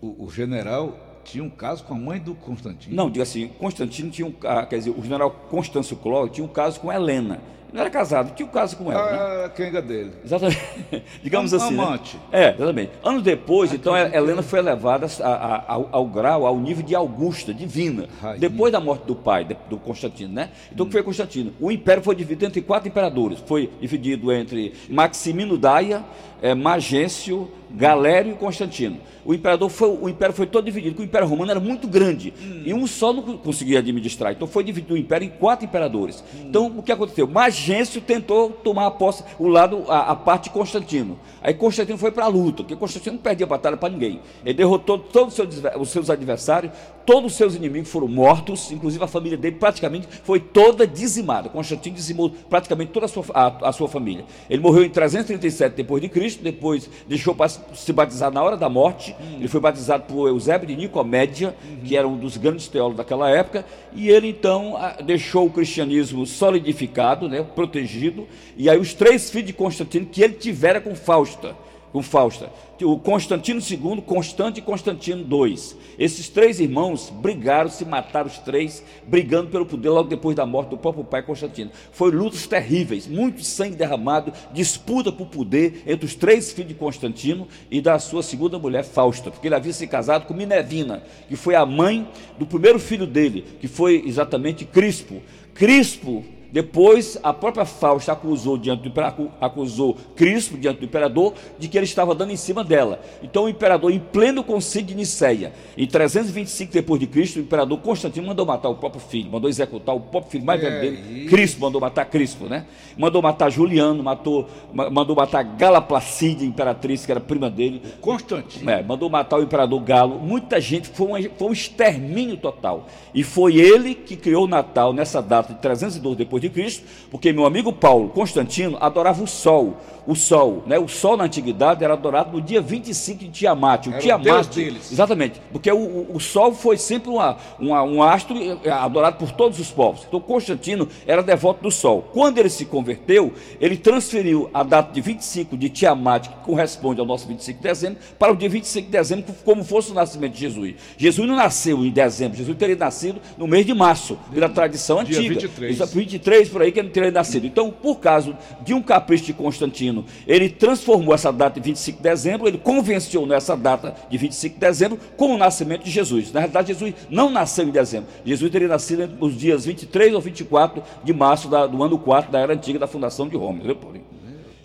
o, 0.00 0.24
o 0.26 0.30
general, 0.30 0.96
tinha 1.24 1.42
um 1.42 1.50
caso 1.50 1.84
com 1.84 1.94
a 1.94 1.96
mãe 1.98 2.20
do 2.20 2.34
Constantino. 2.34 2.94
Não, 2.94 3.08
diga 3.10 3.22
assim, 3.22 3.48
Constantino 3.58 4.10
tinha 4.10 4.26
um 4.28 4.32
quer 4.68 4.76
dizer, 4.78 4.90
o 4.90 5.02
general 5.02 5.30
Constâncio 5.50 5.96
Cloro 5.96 6.28
tinha 6.28 6.44
um 6.44 6.48
caso 6.48 6.80
com 6.80 6.92
Helena. 6.92 7.40
Não 7.74 7.80
era 7.80 7.90
casado, 7.90 8.32
tinha 8.36 8.46
um 8.46 8.50
caso 8.52 8.76
com 8.76 8.92
ela, 8.92 9.10
né? 9.10 9.18
Ah, 9.18 9.46
a 9.46 9.48
quenga 9.48 9.82
dele. 9.82 10.12
Exatamente. 10.24 10.62
Digamos 11.24 11.52
Am- 11.52 11.56
assim. 11.60 11.74
né? 11.74 11.82
amante. 11.82 12.20
É, 12.30 12.54
exatamente. 12.54 12.92
Anos 13.02 13.20
depois, 13.24 13.72
então, 13.74 13.92
a 13.92 14.02
Helena 14.14 14.42
foi 14.42 14.60
elevada 14.60 15.08
a- 15.20 15.26
a- 15.28 15.64
ao, 15.66 15.88
ao 15.90 16.06
grau, 16.06 16.46
ao 16.46 16.56
nível 16.56 16.84
de 16.84 16.94
Augusta, 16.94 17.52
divina. 17.52 18.06
Rainha. 18.22 18.38
Depois 18.38 18.70
da 18.72 18.78
morte 18.78 19.02
do 19.06 19.16
pai, 19.16 19.44
de- 19.44 19.56
do 19.68 19.76
Constantino, 19.76 20.32
né? 20.32 20.50
Então, 20.70 20.84
o 20.84 20.88
que 20.88 20.92
foi 20.92 21.02
Constantino? 21.02 21.52
O 21.60 21.72
império 21.72 22.00
foi 22.00 22.14
dividido 22.14 22.46
entre 22.46 22.62
quatro 22.62 22.88
imperadores. 22.88 23.40
Foi 23.44 23.68
dividido 23.80 24.32
entre 24.32 24.72
Maximino 24.88 25.58
Daia, 25.58 26.04
eh, 26.40 26.54
Magêncio, 26.54 27.50
Galério 27.74 28.32
e 28.32 28.34
Constantino. 28.36 28.98
O 29.24 29.32
imperador 29.32 29.68
foi, 29.70 29.88
o 29.88 30.08
império 30.08 30.34
foi 30.34 30.46
todo 30.46 30.64
dividido, 30.64 30.94
porque 30.94 31.06
o 31.06 31.08
Império 31.08 31.26
Romano 31.26 31.50
era 31.50 31.60
muito 31.60 31.88
grande 31.88 32.32
Hum. 32.42 32.62
e 32.64 32.74
um 32.74 32.86
só 32.86 33.12
não 33.12 33.22
conseguia 33.38 33.78
administrar. 33.78 34.32
Então 34.32 34.46
foi 34.46 34.62
dividido 34.62 34.94
o 34.94 34.96
império 34.96 35.26
em 35.26 35.30
quatro 35.30 35.64
imperadores. 35.64 36.22
Então 36.40 36.66
o 36.76 36.82
que 36.82 36.92
aconteceu? 36.92 37.26
Magêncio 37.26 38.00
tentou 38.00 38.50
tomar 38.50 38.86
a 38.86 38.90
posse, 38.90 39.24
o 39.38 39.48
lado, 39.48 39.84
a, 39.88 40.12
a 40.12 40.16
parte 40.16 40.44
de 40.44 40.50
Constantino. 40.50 41.18
Aí 41.42 41.54
Constantino 41.54 41.98
foi 41.98 42.10
para 42.10 42.24
a 42.24 42.28
luta, 42.28 42.62
porque 42.62 42.76
Constantino 42.76 43.16
não 43.16 43.22
perdia 43.22 43.46
batalha 43.46 43.76
para 43.76 43.88
ninguém. 43.88 44.20
Ele 44.44 44.54
derrotou 44.54 44.98
todos 44.98 45.28
os 45.28 45.34
seus, 45.34 45.62
os 45.78 45.88
seus 45.90 46.10
adversários, 46.10 46.72
todos 47.06 47.32
os 47.32 47.36
seus 47.36 47.54
inimigos 47.54 47.90
foram 47.90 48.08
mortos, 48.08 48.70
inclusive 48.70 49.02
a 49.02 49.06
família 49.08 49.36
dele 49.38 49.56
praticamente 49.56 50.06
foi 50.22 50.38
toda 50.40 50.86
dizimada. 50.86 51.48
Constantino 51.48 51.94
dizimou 51.96 52.30
praticamente 52.48 52.92
toda 52.92 53.06
a 53.06 53.08
sua, 53.08 53.24
a, 53.32 53.68
a 53.68 53.72
sua 53.72 53.88
família. 53.88 54.24
Ele 54.48 54.62
morreu 54.62 54.84
em 54.84 54.90
337 54.90 55.74
depois 55.76 56.02
de 56.02 56.08
Cristo, 56.08 56.42
depois 56.42 56.88
deixou 57.08 57.34
para 57.34 57.46
se 57.74 57.92
batizar 57.92 58.30
na 58.30 58.42
hora 58.42 58.56
da 58.56 58.68
morte. 58.68 59.14
Ele 59.36 59.48
foi 59.48 59.60
batizado 59.60 60.04
por 60.04 60.28
Eusébio 60.28 60.66
de 60.66 60.76
Nicomédia, 60.76 61.54
que 61.84 61.96
era 61.96 62.06
um 62.06 62.16
dos 62.16 62.36
grandes 62.36 62.68
teólogos 62.68 62.98
daquela 62.98 63.30
época, 63.30 63.64
e 63.92 64.08
ele 64.08 64.28
então 64.28 64.74
deixou 65.04 65.46
o 65.46 65.50
cristianismo 65.50 66.26
solidificado, 66.26 67.28
né, 67.28 67.44
protegido, 67.54 68.26
e 68.56 68.68
aí 68.68 68.78
os 68.78 68.94
três 68.94 69.30
filhos 69.30 69.46
de 69.46 69.52
Constantino 69.52 70.06
que 70.06 70.22
ele 70.22 70.34
tivera 70.34 70.80
com 70.80 70.94
Fausta, 70.94 71.54
com 71.94 72.02
Fausta, 72.02 72.50
o 72.82 72.98
Constantino 72.98 73.60
II, 73.60 74.02
Constante 74.02 74.58
e 74.58 74.62
Constantino 74.62 75.24
II. 75.30 75.56
Esses 75.96 76.28
três 76.28 76.58
irmãos 76.58 77.08
brigaram, 77.08 77.70
se 77.70 77.84
mataram 77.84 78.26
os 78.26 78.36
três, 78.38 78.82
brigando 79.06 79.48
pelo 79.48 79.64
poder 79.64 79.90
logo 79.90 80.08
depois 80.08 80.34
da 80.34 80.44
morte 80.44 80.70
do 80.70 80.76
próprio 80.76 81.04
pai 81.04 81.22
Constantino. 81.22 81.70
Foi 81.92 82.10
lutas 82.10 82.48
terríveis, 82.48 83.06
muito 83.06 83.44
sangue 83.44 83.76
derramado, 83.76 84.32
disputa 84.52 85.12
por 85.12 85.28
poder 85.28 85.84
entre 85.86 86.04
os 86.04 86.16
três 86.16 86.50
filhos 86.50 86.70
de 86.70 86.74
Constantino 86.74 87.46
e 87.70 87.80
da 87.80 87.96
sua 88.00 88.24
segunda 88.24 88.58
mulher 88.58 88.82
Fausta, 88.82 89.30
porque 89.30 89.46
ele 89.46 89.54
havia 89.54 89.72
se 89.72 89.86
casado 89.86 90.26
com 90.26 90.34
Minervina, 90.34 91.04
que 91.28 91.36
foi 91.36 91.54
a 91.54 91.64
mãe 91.64 92.08
do 92.36 92.44
primeiro 92.44 92.80
filho 92.80 93.06
dele, 93.06 93.44
que 93.60 93.68
foi 93.68 94.02
exatamente 94.04 94.64
Crispo. 94.64 95.22
Crispo 95.54 96.24
depois, 96.54 97.18
a 97.20 97.32
própria 97.32 97.64
Fausta 97.64 98.12
acusou, 98.12 98.56
diante 98.56 98.82
do, 98.82 98.88
imperador, 98.88 99.28
acusou 99.40 99.96
Crispo 100.14 100.56
diante 100.56 100.78
do 100.78 100.84
imperador 100.84 101.34
de 101.58 101.66
que 101.66 101.76
ele 101.76 101.84
estava 101.84 102.14
dando 102.14 102.30
em 102.30 102.36
cima 102.36 102.62
dela. 102.62 103.00
Então, 103.24 103.46
o 103.46 103.48
imperador, 103.48 103.90
em 103.90 103.98
pleno 103.98 104.44
concílio 104.44 104.86
de 104.86 104.94
Niceia, 104.94 105.52
em 105.76 105.84
325 105.84 106.72
depois 106.72 107.00
de 107.00 107.08
Cristo, 107.08 107.40
o 107.40 107.42
imperador 107.42 107.76
Constantino 107.80 108.28
mandou 108.28 108.46
matar 108.46 108.68
o 108.68 108.76
próprio 108.76 109.00
filho, 109.00 109.32
mandou 109.32 109.50
executar 109.50 109.96
o 109.96 110.00
próprio 110.00 110.30
filho 110.30 110.44
mais 110.44 110.60
velho 110.60 110.80
dele, 110.80 111.26
Crispo, 111.28 111.60
mandou 111.60 111.80
matar 111.80 112.04
Crispo, 112.04 112.44
né? 112.44 112.66
Mandou 112.96 113.20
matar 113.20 113.50
Juliano, 113.50 114.00
matou, 114.00 114.48
mandou 114.72 115.16
matar 115.16 115.42
Gala 115.42 115.80
Placídia, 115.80 116.46
imperatriz, 116.46 117.04
que 117.04 117.10
era 117.10 117.20
prima 117.20 117.50
dele. 117.50 117.82
Constantino. 118.00 118.70
É, 118.70 118.80
mandou 118.80 119.10
matar 119.10 119.40
o 119.40 119.42
imperador 119.42 119.80
Galo. 119.80 120.20
Muita 120.20 120.60
gente, 120.60 120.86
foi 120.88 121.06
um, 121.08 121.30
foi 121.36 121.48
um 121.48 121.52
extermínio 121.52 122.36
total. 122.36 122.86
E 123.12 123.24
foi 123.24 123.56
ele 123.56 123.92
que 123.92 124.14
criou 124.14 124.44
o 124.44 124.48
Natal 124.48 124.92
nessa 124.92 125.20
data 125.20 125.52
de 125.52 125.58
312 125.58 126.16
depois 126.16 126.43
de 126.44 126.50
Cristo, 126.50 126.84
porque 127.10 127.32
meu 127.32 127.46
amigo 127.46 127.72
Paulo 127.72 128.08
Constantino 128.10 128.76
adorava 128.80 129.22
o 129.22 129.26
sol. 129.26 129.76
O 130.06 130.14
sol, 130.14 130.62
né? 130.66 130.78
O 130.78 130.86
sol 130.86 131.16
na 131.16 131.24
antiguidade 131.24 131.82
era 131.82 131.94
adorado 131.94 132.32
no 132.32 132.40
dia 132.40 132.60
25 132.60 133.20
de 133.20 133.28
Tiamat. 133.30 133.86
O 133.86 133.90
era 133.90 134.00
Tiamat, 134.00 134.54
deles. 134.54 134.92
exatamente, 134.92 135.40
porque 135.50 135.70
o, 135.72 135.78
o, 135.78 136.16
o 136.16 136.20
sol 136.20 136.52
foi 136.52 136.76
sempre 136.76 137.08
uma, 137.08 137.38
uma, 137.58 137.82
um 137.82 138.02
astro 138.02 138.36
eh, 138.36 138.58
eh, 138.64 138.70
adorado 138.70 139.16
por 139.16 139.32
todos 139.32 139.58
os 139.58 139.70
povos. 139.70 140.04
Então 140.06 140.20
Constantino 140.20 140.86
era 141.06 141.22
devoto 141.22 141.62
do 141.62 141.70
sol. 141.70 142.10
Quando 142.12 142.36
ele 142.36 142.50
se 142.50 142.66
converteu, 142.66 143.32
ele 143.58 143.78
transferiu 143.78 144.50
a 144.52 144.62
data 144.62 144.92
de 144.92 145.00
25 145.00 145.56
de 145.56 145.70
Tiamat, 145.70 146.28
que 146.28 146.36
corresponde 146.44 147.00
ao 147.00 147.06
nosso 147.06 147.26
25 147.26 147.56
de 147.56 147.62
dezembro, 147.62 147.98
para 148.18 148.32
o 148.32 148.36
dia 148.36 148.48
25 148.50 148.86
de 148.86 148.92
dezembro, 148.92 149.34
como 149.42 149.64
fosse 149.64 149.90
o 149.90 149.94
nascimento 149.94 150.34
de 150.34 150.40
Jesus. 150.40 150.74
Jesus 150.98 151.26
não 151.26 151.36
nasceu 151.36 151.82
em 151.82 151.90
dezembro, 151.90 152.36
Jesus 152.36 152.56
teria 152.58 152.76
nascido 152.76 153.20
no 153.38 153.46
mês 153.46 153.64
de 153.64 153.72
março, 153.72 154.18
pela 154.32 154.50
tradição 154.50 155.02
dia 155.02 155.18
antiga. 155.18 155.40
23. 155.40 155.92
23 155.92 156.33
é 156.33 156.33
três 156.34 156.48
por 156.48 156.62
aí 156.62 156.72
que 156.72 156.80
ele 156.80 156.88
teria 156.90 157.12
nascido. 157.12 157.46
Então, 157.46 157.70
por 157.70 158.00
causa 158.00 158.36
de 158.62 158.74
um 158.74 158.82
capricho 158.82 159.24
de 159.24 159.32
Constantino, 159.32 160.04
ele 160.26 160.48
transformou 160.48 161.14
essa 161.14 161.32
data 161.32 161.60
de 161.60 161.66
25 161.66 161.98
de 161.98 162.02
dezembro, 162.02 162.48
ele 162.48 162.58
convenceu 162.58 163.24
nessa 163.24 163.56
data 163.56 163.94
de 164.10 164.18
25 164.18 164.54
de 164.54 164.60
dezembro 164.60 164.98
com 165.16 165.34
o 165.34 165.38
nascimento 165.38 165.84
de 165.84 165.90
Jesus. 165.90 166.32
Na 166.32 166.40
realidade, 166.40 166.68
Jesus 166.68 166.94
não 167.08 167.30
nasceu 167.30 167.66
em 167.66 167.70
dezembro. 167.70 168.08
Jesus 168.24 168.50
teria 168.50 168.66
nascido 168.66 169.06
nos 169.06 169.36
dias 169.36 169.64
23 169.64 170.14
ou 170.14 170.20
24 170.20 170.82
de 171.04 171.12
março 171.12 171.48
da, 171.48 171.66
do 171.66 171.82
ano 171.82 171.98
4 171.98 172.32
da 172.32 172.40
era 172.40 172.52
antiga 172.52 172.78
da 172.78 172.86
fundação 172.86 173.28
de 173.28 173.36
Roma. 173.36 173.58
Entendeu, 173.58 173.76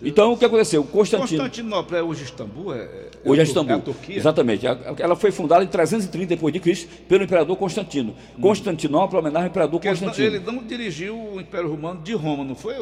então, 0.02 0.32
o 0.32 0.36
que 0.36 0.44
aconteceu? 0.44 0.82
Constantino. 0.84 1.42
Constantinopla 1.42 1.98
é 1.98 2.02
hoje 2.02 2.24
Istambul? 2.24 2.74
É, 2.74 2.78
é 2.78 3.08
Hoje 3.22 3.40
é 3.40 3.44
Istambul. 3.44 3.72
É 3.74 3.78
a 3.78 3.80
Turquia? 3.80 4.16
Exatamente. 4.16 4.66
Ela 4.66 5.14
foi 5.14 5.30
fundada 5.30 5.62
em 5.62 5.66
330 5.66 6.26
depois 6.36 6.52
de 6.54 6.58
Cristo 6.60 6.88
pelo 7.06 7.22
imperador 7.24 7.54
Constantino. 7.56 8.14
Constantinopla 8.40 9.18
homenagem 9.18 9.44
ao 9.46 9.50
imperador 9.50 9.78
Porque 9.78 9.88
ele 9.88 10.00
não- 10.00 10.06
Constantino. 10.08 10.36
ele 10.36 10.44
não 10.58 10.64
dirigiu 10.64 11.16
o 11.34 11.40
Império 11.40 11.68
Romano 11.68 12.00
de 12.02 12.14
Roma, 12.14 12.44
não 12.44 12.54
foi? 12.54 12.74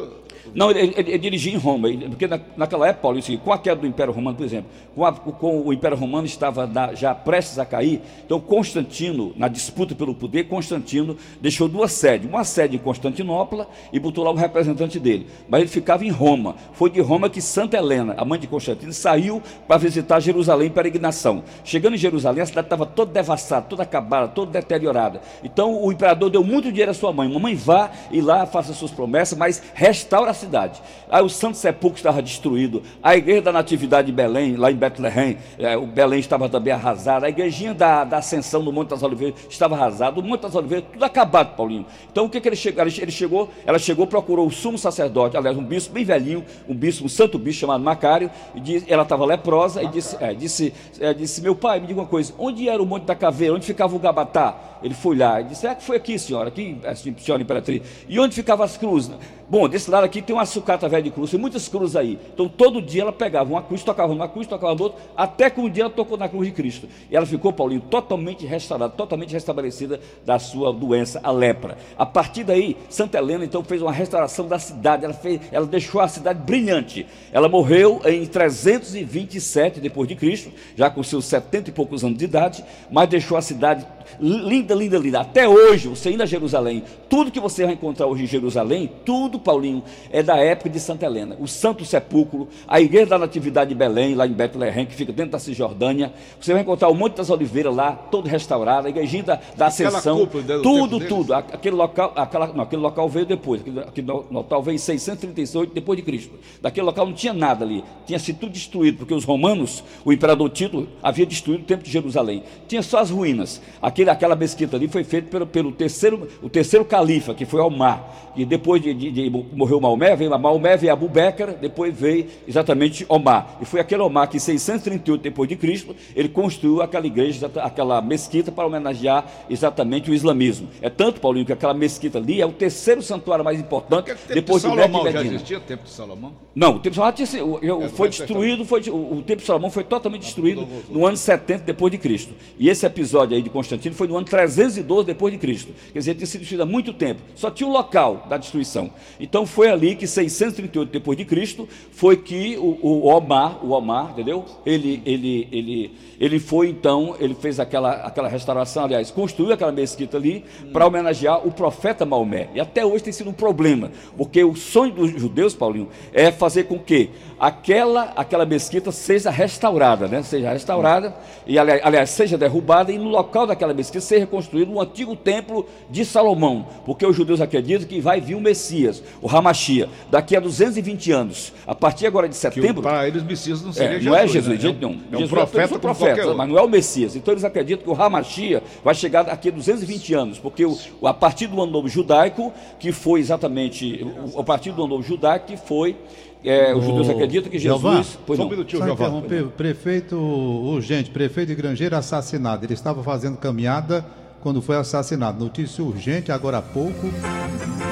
Não, 0.55 0.71
ele, 0.71 0.93
ele- 0.95 1.09
ele 1.11 1.17
dirigia 1.17 1.53
em 1.53 1.57
Roma, 1.57 1.89
porque 2.09 2.25
na- 2.25 2.39
naquela 2.55 2.87
época, 2.87 3.01
Paulo, 3.01 3.19
aqui, 3.19 3.37
com 3.37 3.51
a 3.51 3.57
queda 3.57 3.81
do 3.81 3.87
Império 3.87 4.13
Romano, 4.13 4.37
por 4.37 4.45
exemplo, 4.45 4.69
com, 4.95 5.05
a- 5.05 5.11
com 5.11 5.61
o 5.61 5.73
Império 5.73 5.97
Romano 5.97 6.25
estava 6.25 6.65
da- 6.65 6.93
já 6.95 7.13
prestes 7.13 7.59
a 7.59 7.65
cair, 7.65 8.01
então 8.25 8.39
Constantino, 8.39 9.33
na 9.35 9.47
disputa 9.49 9.93
pelo 9.93 10.15
poder, 10.15 10.45
Constantino 10.45 11.17
deixou 11.41 11.67
duas 11.67 11.91
sedes, 11.91 12.29
uma 12.29 12.43
sede 12.45 12.77
em 12.77 12.79
Constantinopla 12.79 13.67
e 13.91 13.99
botou 13.99 14.23
lá 14.23 14.31
um 14.31 14.35
representante 14.35 14.99
dele, 14.99 15.27
mas 15.49 15.61
ele 15.61 15.69
ficava 15.69 16.05
em 16.05 16.09
Roma. 16.09 16.55
Foi 16.73 16.89
de 16.89 16.99
Roma 17.09 17.27
que 17.27 17.41
Santa 17.41 17.75
Helena, 17.75 18.13
a 18.17 18.23
mãe 18.23 18.39
de 18.39 18.45
Constantino, 18.45 18.93
saiu 18.93 19.41
para 19.67 19.77
visitar 19.77 20.19
Jerusalém 20.19 20.67
em 20.67 20.71
peregrinação. 20.71 21.43
Chegando 21.63 21.95
em 21.95 21.97
Jerusalém, 21.97 22.43
a 22.43 22.45
cidade 22.45 22.67
estava 22.67 22.85
toda 22.85 23.11
devastada, 23.11 23.65
toda 23.67 23.81
acabada, 23.81 24.27
toda 24.27 24.51
deteriorada. 24.51 25.19
Então 25.43 25.83
o 25.83 25.91
imperador 25.91 26.29
deu 26.29 26.43
muito 26.43 26.69
dinheiro 26.69 26.91
à 26.91 26.93
sua 26.93 27.11
mãe. 27.11 27.27
Mamãe, 27.27 27.55
vá 27.55 27.89
e 28.11 28.21
lá 28.21 28.45
faça 28.45 28.73
suas 28.73 28.91
promessas, 28.91 29.35
mas 29.35 29.59
restaura 29.73 30.29
a 30.29 30.35
cidade. 30.35 30.79
Aí 31.09 31.23
o 31.23 31.29
Santo 31.29 31.57
Sepulcro 31.57 31.97
estava 31.97 32.21
destruído, 32.21 32.83
a 33.01 33.15
igreja 33.15 33.41
da 33.41 33.51
Natividade 33.51 34.05
de 34.05 34.13
Belém, 34.13 34.55
lá 34.55 34.71
em 34.71 34.75
Betlehem, 34.75 35.37
eh, 35.57 35.75
o 35.75 35.87
Belém 35.87 36.19
estava 36.19 36.47
também 36.47 36.71
arrasado, 36.71 37.25
a 37.25 37.29
igrejinha 37.29 37.73
da, 37.73 38.03
da 38.03 38.17
Ascensão 38.17 38.61
no 38.61 38.71
Monte 38.71 38.89
das 38.89 39.01
Oliveiras 39.01 39.39
estava 39.49 39.75
arrasado, 39.75 40.21
o 40.21 40.23
Monte 40.23 40.41
das 40.41 40.53
Oliveiras 40.53 40.87
tudo 40.93 41.03
acabado, 41.03 41.55
Paulinho. 41.55 41.87
Então 42.11 42.25
o 42.25 42.29
que, 42.29 42.39
que 42.39 42.47
ele 42.47 42.55
chegou? 42.55 42.83
Ele 42.83 43.11
chegou, 43.11 43.49
ela 43.65 43.79
chegou, 43.79 44.05
procurou 44.05 44.45
o 44.45 44.51
sumo 44.51 44.77
sacerdote, 44.77 45.35
aliás, 45.35 45.57
um 45.57 45.63
bispo 45.63 45.91
bem 45.91 46.05
velhinho, 46.05 46.45
um 46.67 46.75
bispo, 46.75 46.98
um 47.03 47.09
santo 47.09 47.37
bispo 47.37 47.61
chamado 47.61 47.83
Macário, 47.83 48.29
e 48.55 48.59
disse- 48.59 48.85
ela 48.91 49.03
estava 49.03 49.25
leprosa 49.25 49.81
e 49.83 49.87
disse, 49.87 50.17
é, 50.19 50.33
disse, 50.33 50.73
é, 50.99 51.13
disse, 51.13 51.41
meu 51.41 51.55
pai, 51.55 51.79
me 51.79 51.87
diga 51.87 51.99
uma 51.99 52.07
coisa, 52.07 52.33
onde 52.37 52.67
era 52.67 52.81
o 52.81 52.85
Monte 52.85 53.03
da 53.05 53.15
Caveira, 53.15 53.53
onde 53.55 53.65
ficava 53.65 53.95
o 53.95 53.99
Gabatá? 53.99 54.78
Ele 54.81 54.93
foi 54.93 55.17
lá 55.17 55.41
e 55.41 55.45
disse, 55.45 55.67
é 55.67 55.75
que 55.75 55.83
foi 55.83 55.97
aqui, 55.97 56.17
senhora, 56.17 56.49
aqui, 56.49 56.77
assim, 56.85 57.15
senhora 57.17 57.41
imperatriz. 57.41 57.81
E 58.07 58.19
onde 58.19 58.33
ficavam 58.33 58.65
as 58.65 58.77
cruzes? 58.77 59.11
Bom, 59.49 59.67
desse 59.67 59.89
lado 59.89 60.03
aqui 60.03 60.21
tem 60.21 60.35
uma 60.35 60.45
sucata 60.45 60.87
velha 60.87 61.01
de 61.01 61.09
cruz, 61.09 61.31
tem 61.31 61.39
muitas 61.39 61.67
cruzes 61.67 61.95
aí. 61.95 62.19
Então 62.31 62.47
todo 62.47 62.79
dia 62.79 63.01
ela 63.01 63.11
pegava 63.11 63.49
uma 63.49 63.63
cruz, 63.63 63.83
tocava 63.83 64.13
numa 64.13 64.27
cruz, 64.27 64.45
tocava 64.45 64.75
no 64.75 64.83
outro, 64.83 64.99
até 65.17 65.49
que 65.49 65.59
um 65.59 65.67
dia 65.67 65.85
ela 65.85 65.89
tocou 65.89 66.19
na 66.19 66.29
cruz 66.29 66.45
de 66.45 66.53
Cristo. 66.53 66.87
E 67.09 67.15
ela 67.15 67.25
ficou, 67.25 67.51
Paulinho, 67.51 67.81
totalmente 67.81 68.45
restaurada, 68.45 68.93
totalmente 68.93 69.33
restabelecida 69.33 69.99
da 70.23 70.37
sua 70.37 70.71
doença, 70.71 71.19
a 71.23 71.31
lepra. 71.31 71.79
A 71.97 72.05
partir 72.05 72.43
daí, 72.43 72.77
Santa 72.89 73.17
Helena 73.17 73.43
então 73.43 73.63
fez 73.63 73.81
uma 73.81 73.91
restauração 73.91 74.47
da 74.47 74.59
cidade, 74.59 75.03
ela, 75.03 75.15
fez, 75.15 75.41
ela 75.51 75.65
deixou 75.65 75.99
a 75.99 76.07
cidade 76.07 76.39
brilhante. 76.43 77.07
Ela 77.31 77.49
morreu 77.49 78.01
em 78.05 78.27
327 78.27 79.79
depois 79.79 80.07
de 80.07 80.15
Cristo, 80.15 80.51
já 80.75 80.91
com 80.91 81.01
seus 81.01 81.25
70 81.25 81.71
e 81.71 81.73
poucos 81.73 82.03
anos 82.03 82.19
de 82.19 82.25
idade, 82.25 82.63
mas 82.91 83.09
deixou 83.09 83.35
a 83.35 83.41
cidade 83.41 83.83
linda, 84.19 84.73
linda, 84.73 84.97
linda. 84.97 85.21
Até 85.21 85.47
hoje, 85.47 85.87
você 85.87 86.11
indo 86.11 86.23
a 86.23 86.25
Jerusalém, 86.25 86.83
tudo 87.09 87.31
que 87.31 87.39
você 87.39 87.65
vai 87.65 87.73
encontrar 87.73 88.07
hoje 88.07 88.23
em 88.23 88.27
Jerusalém, 88.27 88.91
tudo, 89.05 89.39
Paulinho, 89.39 89.83
é 90.11 90.21
da 90.23 90.37
época 90.37 90.69
de 90.69 90.79
Santa 90.79 91.05
Helena. 91.05 91.35
O 91.39 91.47
Santo 91.47 91.85
Sepulcro, 91.85 92.47
a 92.67 92.79
Igreja 92.79 93.07
da 93.07 93.17
Natividade 93.17 93.69
de 93.69 93.75
Belém, 93.75 94.15
lá 94.15 94.27
em 94.27 94.31
Betlehem, 94.31 94.85
que 94.85 94.95
fica 94.95 95.11
dentro 95.11 95.31
da 95.31 95.39
Cisjordânia. 95.39 96.13
Você 96.39 96.53
vai 96.53 96.61
encontrar 96.61 96.89
o 96.89 96.93
Monte 96.93 97.17
das 97.17 97.29
Oliveiras 97.29 97.75
lá, 97.75 97.91
todo 97.91 98.27
restaurado, 98.27 98.87
a 98.87 98.89
igrejinha 98.89 99.23
da, 99.23 99.39
da 99.55 99.67
Ascensão, 99.67 100.27
tudo, 100.61 100.99
tudo. 100.99 101.33
Aquele 101.33 101.75
local, 101.75 102.13
aquela, 102.15 102.47
não, 102.47 102.63
aquele 102.63 102.81
local 102.81 103.09
veio 103.09 103.25
depois, 103.25 103.61
aquele, 103.61 103.79
aquele 103.79 104.07
local 104.07 104.61
veio 104.63 104.75
em 104.75 104.79
638 104.79 105.73
depois 105.73 105.97
de 105.97 106.03
Cristo. 106.03 106.33
Daquele 106.61 106.85
local 106.85 107.05
não 107.05 107.13
tinha 107.13 107.33
nada 107.33 107.63
ali, 107.63 107.83
tinha 108.05 108.19
sido 108.19 108.39
tudo 108.39 108.51
destruído, 108.51 108.97
porque 108.97 109.13
os 109.13 109.23
romanos, 109.23 109.83
o 110.03 110.11
imperador 110.11 110.49
Tito, 110.49 110.87
havia 111.01 111.25
destruído 111.25 111.61
o 111.61 111.65
templo 111.65 111.85
de 111.85 111.91
Jerusalém. 111.91 112.43
Tinha 112.67 112.81
só 112.81 112.99
as 112.99 113.09
ruínas. 113.09 113.61
Aquele, 113.99 114.09
aquela 114.11 114.35
mesquita 114.35 114.77
ali 114.77 114.87
foi 114.87 115.03
feita 115.03 115.27
pelo, 115.29 115.45
pelo 115.45 115.71
terceiro, 115.73 116.25
o 116.41 116.49
terceiro 116.49 116.85
califa, 116.85 117.33
que 117.33 117.45
foi 117.45 117.59
Omar. 117.59 118.29
E 118.33 118.45
depois 118.45 118.81
de, 118.81 118.93
de, 118.93 119.11
de 119.11 119.29
morreu 119.29 119.81
Maomé, 119.81 120.15
veio 120.15 120.39
Maomé, 120.39 120.77
veio 120.77 120.93
Abu 120.93 121.09
Bekr, 121.09 121.57
depois 121.59 121.93
veio 121.93 122.25
exatamente 122.47 123.05
Omar. 123.09 123.57
E 123.61 123.65
foi 123.65 123.81
aquele 123.81 124.01
Omar 124.01 124.29
que 124.29 124.37
em 124.37 124.39
638 124.39 125.21
depois 125.21 125.49
de 125.49 125.57
Cristo, 125.57 125.93
ele 126.15 126.29
construiu 126.29 126.81
aquela 126.81 127.05
igreja, 127.05 127.51
aquela 127.61 128.01
mesquita 128.01 128.53
para 128.53 128.65
homenagear 128.65 129.25
exatamente 129.49 130.09
o 130.09 130.13
islamismo. 130.13 130.69
É 130.81 130.89
tanto, 130.89 131.19
Paulinho, 131.19 131.45
que 131.45 131.51
aquela 131.51 131.73
mesquita 131.73 132.17
ali 132.19 132.41
é 132.41 132.45
o 132.45 132.53
terceiro 132.53 133.01
santuário 133.01 133.43
mais 133.43 133.59
importante 133.59 134.13
depois 134.33 134.61
de, 134.61 134.69
de 134.69 134.75
Salomão 134.75 135.11
já 135.11 135.21
existia 135.21 135.57
o 135.57 135.61
tempo 135.61 135.83
de 135.83 135.89
Salomão? 135.89 136.33
Não, 136.55 136.75
o 136.75 136.79
templo 136.79 136.91
de 136.91 137.27
Salomão 137.27 137.59
tinha, 137.59 137.85
é, 137.85 137.89
foi 137.89 138.07
destruído, 138.07 138.63
foi, 138.63 138.81
o, 138.89 139.17
o 139.17 139.23
templo 139.23 139.41
de 139.41 139.45
Salomão 139.45 139.69
foi 139.69 139.83
totalmente 139.83 140.21
destruído 140.21 140.65
no 140.89 141.05
ano 141.05 141.17
70 141.17 141.65
depois 141.65 141.91
de 141.91 141.97
Cristo. 141.97 142.33
E 142.57 142.69
esse 142.69 142.85
episódio 142.85 143.35
aí 143.35 143.41
de 143.41 143.49
Constantino 143.49 143.88
foi 143.95 144.07
no 144.07 144.17
ano 144.17 144.25
312 144.25 145.05
depois 145.05 145.33
de 145.33 145.39
Cristo. 145.39 145.73
Quer 145.91 145.99
dizer, 145.99 146.15
tinha 146.15 146.27
sido 146.27 146.41
destruído 146.41 146.63
há 146.63 146.65
muito 146.65 146.93
tempo. 146.93 147.21
Só 147.35 147.49
tinha 147.49 147.67
o 147.67 147.71
local 147.71 148.25
da 148.29 148.37
destruição. 148.37 148.91
Então 149.19 149.45
foi 149.45 149.69
ali 149.69 149.95
que 149.95 150.07
638 150.07 150.91
depois 150.91 151.17
de 151.17 151.25
Cristo 151.25 151.67
foi 151.91 152.17
que 152.17 152.57
o, 152.57 152.77
o 152.81 153.07
Omar, 153.07 153.65
o 153.65 153.71
Omar, 153.71 154.11
entendeu? 154.11 154.45
Ele, 154.65 155.01
ele, 155.05 155.47
ele, 155.51 155.91
ele 156.19 156.39
foi 156.39 156.69
então, 156.69 157.15
ele 157.19 157.33
fez 157.33 157.59
aquela, 157.59 157.91
aquela 157.91 158.27
restauração, 158.27 158.85
aliás, 158.85 159.11
construiu 159.11 159.53
aquela 159.53 159.71
mesquita 159.71 160.17
ali 160.17 160.43
para 160.71 160.85
homenagear 160.85 161.45
o 161.47 161.51
profeta 161.51 162.05
Maomé. 162.05 162.49
E 162.53 162.59
até 162.59 162.85
hoje 162.85 163.03
tem 163.03 163.13
sido 163.13 163.29
um 163.29 163.33
problema, 163.33 163.91
porque 164.17 164.43
o 164.43 164.55
sonho 164.55 164.93
dos 164.93 165.11
judeus, 165.11 165.53
Paulinho, 165.53 165.89
é 166.13 166.31
fazer 166.31 166.63
com 166.63 166.79
que 166.79 167.09
aquela, 167.39 168.11
aquela 168.15 168.45
mesquita 168.45 168.91
seja 168.91 169.29
restaurada, 169.29 170.07
né? 170.07 170.21
Seja 170.21 170.51
restaurada 170.51 171.15
e 171.47 171.57
aliás 171.57 172.09
seja 172.09 172.37
derrubada 172.37 172.91
e 172.91 172.97
no 172.97 173.09
local 173.09 173.47
daquela 173.47 173.73
mesquita 173.73 174.01
seja 174.01 174.27
construído 174.27 174.71
um 174.71 174.81
antigo 174.81 175.15
templo 175.15 175.65
de 175.89 176.03
Salomão, 176.03 176.67
porque 176.85 177.05
os 177.05 177.15
judeus 177.15 177.39
acreditam 177.39 177.87
que 177.87 178.01
vai 178.01 178.19
vir 178.19 178.35
o 178.35 178.41
Messias, 178.41 179.01
o 179.21 179.27
Ramachia, 179.27 179.87
daqui 180.11 180.35
a 180.35 180.39
220 180.39 181.11
anos. 181.11 181.53
A 181.65 181.73
partir 181.73 182.07
agora 182.07 182.27
de 182.27 182.35
setembro. 182.35 182.81
Para 182.81 183.07
eles, 183.07 183.23
Messias 183.23 183.61
não 183.61 183.71
seria 183.71 183.89
é, 183.89 183.93
Jesus. 183.93 184.05
Não 184.05 184.15
é 184.15 184.27
Jesus, 184.27 184.59
de 184.59 184.67
né? 184.67 184.73
jeito 184.73 184.87
nenhum. 184.87 185.01
É 185.11 185.17
um 185.17 185.27
profeta, 185.27 185.75
é 185.75 185.77
profeta 185.77 186.33
mas 186.33 186.49
não 186.49 186.57
é 186.57 186.61
o 186.61 186.67
Messias. 186.67 187.15
Então 187.15 187.33
eles 187.33 187.43
acreditam 187.43 187.83
que 187.83 187.89
o 187.89 187.93
Ramachia 187.93 188.61
vai 188.83 188.93
chegar 188.93 189.23
daqui 189.23 189.49
a 189.49 189.51
220 189.51 190.13
anos, 190.13 190.39
porque 190.39 190.65
o, 190.65 190.77
a 191.03 191.13
partir 191.13 191.47
do 191.47 191.61
ano 191.61 191.71
novo 191.71 191.87
judaico, 191.87 192.51
que 192.79 192.91
foi 192.91 193.19
exatamente, 193.19 194.05
a 194.37 194.43
partir 194.43 194.71
do 194.71 194.83
ano 194.83 194.95
novo 194.95 195.03
judaico, 195.03 195.47
que 195.47 195.57
foi 195.57 195.95
é, 196.43 196.73
os 196.73 196.85
judeus 196.85 197.09
acreditam 197.09 197.51
que 197.51 197.59
Jesus. 197.59 197.81
Jeová, 197.81 198.05
pois 198.25 198.37
só 198.39 198.45
um 198.45 198.49
minutinho, 198.49 198.89
interromper. 198.89 199.45
Prefeito 199.47 200.15
urgente, 200.15 201.09
prefeito 201.09 201.49
de 201.49 201.55
Grangeiro 201.55 201.95
assassinado. 201.95 202.65
Ele 202.65 202.73
estava 202.73 203.03
fazendo 203.03 203.37
caminhada 203.37 204.05
quando 204.41 204.61
foi 204.61 204.77
assassinado. 204.77 205.43
Notícia 205.43 205.83
urgente 205.83 206.31
agora 206.31 206.59
há 206.59 206.61
pouco. 206.61 207.07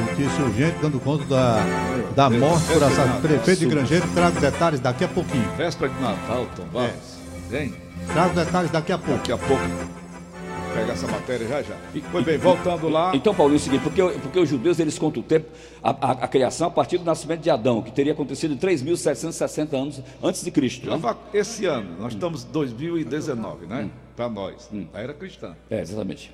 Notícia 0.10 0.44
urgente 0.46 0.77
dando 0.82 1.00
conta 1.00 1.25
da, 1.25 1.58
da 2.16 2.30
morte 2.30 2.66
por 2.68 2.84
assassinato. 2.84 3.22
Prefeito 3.22 3.60
de 3.60 3.66
Grangeiro, 3.66 4.08
trago 4.13 4.39
detalhes 4.39 4.80
daqui 4.80 5.04
a 5.04 5.08
pouquinho. 5.08 5.50
Véspera 5.58 5.92
de 5.92 6.01
Natal, 6.01 6.48
Tom 6.56 6.66
Barros. 6.72 6.89
É. 6.89 7.50
Vem. 7.50 7.74
Trago 8.13 8.34
detalhes 8.34 8.72
daqui 8.72 8.92
a 8.94 8.98
pouco. 8.98 9.18
Daqui 9.18 9.32
a 9.34 9.38
pouco 9.38 9.97
pegar 10.77 10.93
essa 10.93 11.07
matéria 11.07 11.48
já 11.48 11.63
já. 11.63 11.75
Pois 12.12 12.24
bem, 12.24 12.38
voltando 12.38 12.88
lá. 12.88 13.15
Então, 13.15 13.34
Paulo, 13.34 13.53
é 13.53 13.55
o 13.55 13.60
seguinte, 13.60 13.81
porque, 13.81 14.03
porque 14.19 14.39
os 14.39 14.48
judeus 14.48 14.79
eles 14.79 15.00
contam 15.00 15.22
o 15.22 15.25
tempo, 15.25 15.48
a, 15.81 15.89
a, 15.89 16.12
a, 16.12 16.27
criação 16.27 16.67
a 16.67 16.72
partir 16.72 17.00
do 17.00 17.03
nascimento 17.03 17.41
de 17.41 17.50
Adão, 17.50 17.81
que 17.81 17.91
teria 17.91 18.13
acontecido 18.13 18.53
em 18.53 18.57
3.760 18.57 19.74
anos 19.74 20.00
antes 20.22 20.43
de 20.43 20.51
Cristo. 20.51 20.88
Né? 20.89 21.00
Esse 21.34 21.65
ano, 21.65 22.00
nós 22.00 22.13
estamos 22.13 22.46
em 22.46 22.51
2019, 22.51 23.65
né? 23.65 23.86
Hum. 23.86 23.89
Para 24.15 24.29
nós, 24.29 24.69
hum. 24.72 24.86
a 24.93 25.01
era 25.01 25.13
cristã. 25.13 25.55
É, 25.69 25.81
exatamente. 25.81 26.31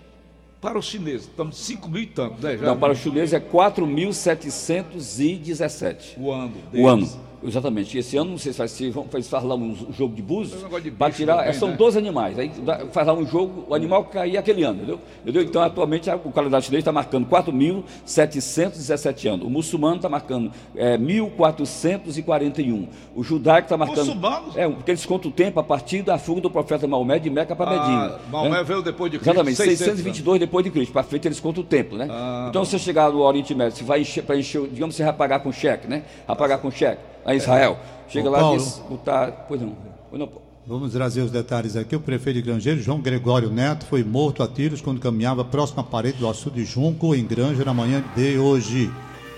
Para 0.61 0.77
os 0.79 0.85
chineses, 0.85 1.27
estamos 1.27 1.57
5 1.57 1.89
mil 1.89 2.03
e 2.03 2.07
tanto, 2.07 2.41
né? 2.41 2.57
Já 2.57 2.65
Não, 2.65 2.77
para 2.77 2.93
os 2.93 2.99
chineses 2.99 3.33
é 3.33 3.39
4.717. 3.39 6.17
O 6.17 6.31
ano. 6.31 6.53
Deles. 6.71 6.85
O 6.85 6.87
ano. 6.87 7.32
Exatamente. 7.45 7.97
Esse 7.97 8.17
ano, 8.17 8.31
não 8.31 8.37
sei 8.37 8.51
se 8.51 8.57
vai 8.57 8.67
ser, 8.67 8.93
faz, 9.09 9.27
faz 9.27 9.43
lá 9.43 9.55
um 9.55 9.75
jogo 9.91 10.15
de 10.15 10.21
búzios, 10.21 10.63
para 10.97 11.11
tirar, 11.11 11.37
também, 11.37 11.53
são 11.53 11.69
né? 11.69 11.75
12 11.75 11.97
animais, 11.97 12.39
aí 12.39 12.51
faz 12.91 13.07
lá 13.07 13.13
um 13.13 13.25
jogo, 13.25 13.65
o 13.67 13.75
animal 13.75 14.05
cair 14.05 14.37
aquele 14.37 14.63
ano, 14.63 14.77
entendeu? 14.77 14.99
entendeu? 15.21 15.43
Então, 15.43 15.61
atualmente, 15.61 16.09
o 16.09 16.31
calendário 16.31 16.65
chinês 16.65 16.81
está 16.81 16.91
marcando 16.91 17.27
4.717 17.27 19.29
anos, 19.29 19.45
o 19.45 19.49
muçulmano 19.49 19.97
está 19.97 20.09
marcando 20.09 20.51
é, 20.75 20.97
1.441, 20.97 22.87
o 23.15 23.23
judaico 23.23 23.65
está 23.65 23.77
marcando... 23.77 24.07
Muçulmanos? 24.07 24.57
É, 24.57 24.67
porque 24.67 24.91
eles 24.91 25.05
contam 25.05 25.29
o 25.29 25.33
tempo 25.33 25.59
a 25.59 25.63
partir 25.63 26.01
da 26.01 26.17
fuga 26.17 26.41
do 26.41 26.49
profeta 26.49 26.87
Maomé 26.87 27.19
de 27.19 27.29
Meca 27.29 27.55
para 27.55 27.71
Medina. 27.71 28.15
Ah, 28.15 28.19
Maomé 28.31 28.57
né? 28.57 28.63
veio 28.63 28.81
depois 28.81 29.11
de 29.11 29.19
Cristo. 29.19 29.31
Exatamente, 29.31 29.57
622 29.57 30.39
depois 30.39 30.63
de 30.63 30.71
Cristo, 30.71 30.91
para 30.91 31.03
frente 31.03 31.27
eles 31.27 31.39
contam 31.39 31.63
o 31.63 31.65
tempo, 31.65 31.95
né? 31.95 32.07
Ah, 32.09 32.47
então, 32.49 32.63
se 32.63 32.71
você 32.71 32.79
chegar 32.79 33.11
no 33.11 33.19
Oriente 33.19 33.53
Médio, 33.53 33.77
você 33.77 33.83
vai 33.83 34.01
encher, 34.01 34.23
para 34.23 34.37
encher, 34.37 34.67
digamos, 34.67 34.95
você 34.95 35.03
vai 35.03 35.13
pagar 35.13 35.39
com 35.39 35.51
cheque, 35.51 35.87
né? 35.87 36.03
Vai 36.27 36.35
pagar 36.35 36.57
com 36.57 36.71
cheque 36.71 37.12
a 37.25 37.35
Israel. 37.35 37.77
Chega 38.07 38.29
lá 38.29 38.53
e 38.53 38.57
diz, 38.57 38.81
botar. 38.89 39.31
Pois 39.47 39.61
não. 39.61 39.75
Pois 40.09 40.19
não. 40.19 40.29
Vamos 40.65 40.93
trazer 40.93 41.21
os 41.21 41.31
detalhes 41.31 41.75
aqui. 41.75 41.95
O 41.95 41.99
prefeito 41.99 42.37
de 42.37 42.41
Grangeiro, 42.43 42.79
João 42.79 43.01
Gregório 43.01 43.49
Neto, 43.49 43.85
foi 43.85 44.01
morto 44.03 44.41
a 44.41 44.47
tiros 44.47 44.79
quando 44.79 44.99
caminhava 44.99 45.43
próximo 45.43 45.81
à 45.81 45.83
parede 45.83 46.19
do 46.19 46.29
açude 46.29 46.63
de 46.63 46.65
Junco, 46.65 47.13
em 47.13 47.25
Granja, 47.25 47.65
na 47.65 47.73
manhã 47.73 48.01
de 48.15 48.37
hoje. 48.37 48.89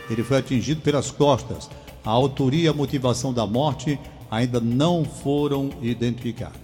Ele 0.09 0.23
foi 0.23 0.37
atingido 0.37 0.81
pelas 0.81 1.09
costas. 1.09 1.69
A 2.03 2.11
autoria 2.11 2.65
e 2.65 2.67
a 2.67 2.73
motivação 2.73 3.33
da 3.33 3.47
morte 3.47 3.99
ainda 4.29 4.59
não 4.59 5.03
foram 5.03 5.71
identificados. 5.81 6.59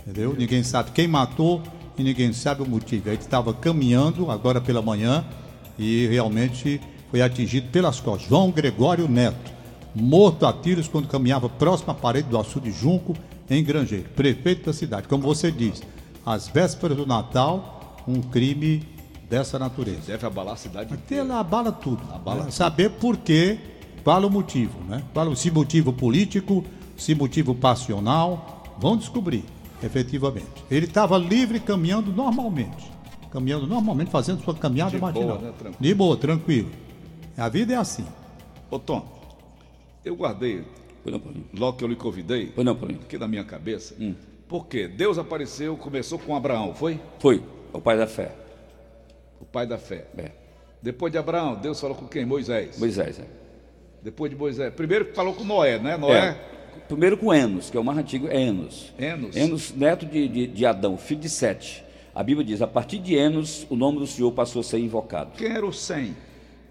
Entendeu? 0.00 0.34
Ninguém 0.36 0.64
sabe 0.64 0.90
quem 0.90 1.06
matou 1.06 1.62
e 1.96 2.02
ninguém 2.02 2.32
sabe 2.32 2.62
o 2.62 2.68
motivo. 2.68 3.08
Ele 3.08 3.18
estava 3.18 3.54
caminhando 3.54 4.30
agora 4.32 4.60
pela 4.60 4.82
manhã 4.82 5.24
e 5.78 6.08
realmente 6.08 6.80
foi 7.08 7.22
atingido 7.22 7.68
pelas 7.68 8.00
costas. 8.00 8.28
João 8.28 8.50
Gregório 8.50 9.08
Neto 9.08 9.61
morto 9.94 10.46
a 10.46 10.52
tiros 10.52 10.88
quando 10.88 11.08
caminhava 11.08 11.48
próximo 11.48 11.92
à 11.92 11.94
parede 11.94 12.28
do 12.28 12.38
açude 12.38 12.70
Junco, 12.70 13.14
em 13.50 13.62
Grangeiro, 13.62 14.08
prefeito 14.10 14.66
da 14.66 14.72
cidade. 14.72 15.08
Como 15.08 15.22
você 15.22 15.50
diz, 15.50 15.82
às 16.24 16.48
vésperas 16.48 16.96
do 16.96 17.06
Natal, 17.06 17.96
um 18.06 18.20
crime 18.20 18.82
dessa 19.28 19.58
natureza. 19.58 20.02
Deve 20.06 20.26
abalar 20.26 20.54
a 20.54 20.56
cidade 20.56 20.92
Até 20.92 21.16
ela 21.16 21.40
abala 21.40 21.72
tudo. 21.72 22.02
Abala 22.12 22.44
né? 22.44 22.50
Saber 22.50 22.90
por 22.90 23.16
quê, 23.16 23.58
qual 24.04 24.22
o 24.22 24.30
motivo, 24.30 24.78
né? 24.88 25.02
Qual, 25.12 25.34
se 25.34 25.50
motivo 25.50 25.92
político, 25.92 26.64
se 26.96 27.14
motivo 27.14 27.54
passional, 27.54 28.62
vão 28.78 28.96
descobrir, 28.96 29.44
efetivamente. 29.82 30.46
Ele 30.70 30.86
estava 30.86 31.18
livre 31.18 31.60
caminhando 31.60 32.12
normalmente. 32.12 32.90
Caminhando 33.30 33.66
normalmente, 33.66 34.10
fazendo 34.10 34.42
sua 34.44 34.54
caminhada 34.54 34.90
De 34.90 34.98
matinal. 34.98 35.38
Boa, 35.38 35.54
né? 35.64 35.72
De 35.80 35.94
boa, 35.94 36.16
tranquilo. 36.16 36.70
A 37.36 37.48
vida 37.48 37.72
é 37.72 37.76
assim. 37.76 38.04
Ô 38.70 38.78
Tom, 38.78 39.21
eu 40.04 40.16
guardei, 40.16 40.64
não, 41.04 41.20
logo 41.54 41.78
que 41.78 41.84
eu 41.84 41.88
lhe 41.88 41.96
convidei, 41.96 42.52
não, 42.56 42.72
aqui 42.72 43.18
na 43.18 43.28
minha 43.28 43.44
cabeça, 43.44 43.94
hum. 44.00 44.14
porque 44.48 44.86
Deus 44.86 45.18
apareceu, 45.18 45.76
começou 45.76 46.18
com 46.18 46.34
Abraão, 46.34 46.74
foi? 46.74 47.00
Foi, 47.18 47.42
o 47.72 47.80
pai 47.80 47.96
da 47.96 48.06
fé. 48.06 48.32
O 49.40 49.44
pai 49.44 49.66
da 49.66 49.78
fé. 49.78 50.06
É. 50.16 50.30
Depois 50.80 51.12
de 51.12 51.18
Abraão, 51.18 51.54
Deus 51.54 51.80
falou 51.80 51.96
com 51.96 52.06
quem? 52.06 52.24
Moisés. 52.24 52.78
Moisés, 52.78 53.18
é. 53.18 53.26
Depois 54.02 54.30
de 54.30 54.36
Moisés. 54.36 54.72
Primeiro 54.74 55.14
falou 55.14 55.34
com 55.34 55.44
Noé, 55.44 55.78
né? 55.78 55.96
Noé. 55.96 56.18
É. 56.18 56.52
Primeiro 56.88 57.16
com 57.16 57.32
Enos, 57.32 57.70
que 57.70 57.76
é 57.76 57.80
o 57.80 57.84
mais 57.84 57.98
antigo, 57.98 58.28
é 58.28 58.40
Enos. 58.40 58.92
Enos. 58.98 59.36
Enos, 59.36 59.74
neto 59.74 60.04
de, 60.04 60.28
de, 60.28 60.46
de 60.46 60.66
Adão, 60.66 60.96
filho 60.96 61.20
de 61.20 61.28
Sete. 61.28 61.84
A 62.14 62.22
Bíblia 62.22 62.44
diz: 62.44 62.60
a 62.60 62.66
partir 62.66 62.98
de 62.98 63.14
Enos, 63.14 63.66
o 63.70 63.76
nome 63.76 63.98
do 63.98 64.06
Senhor 64.06 64.30
passou 64.32 64.60
a 64.60 64.62
ser 64.62 64.78
invocado. 64.78 65.32
Quem 65.36 65.52
era 65.52 65.64
o 65.64 65.72
Sem? 65.72 66.14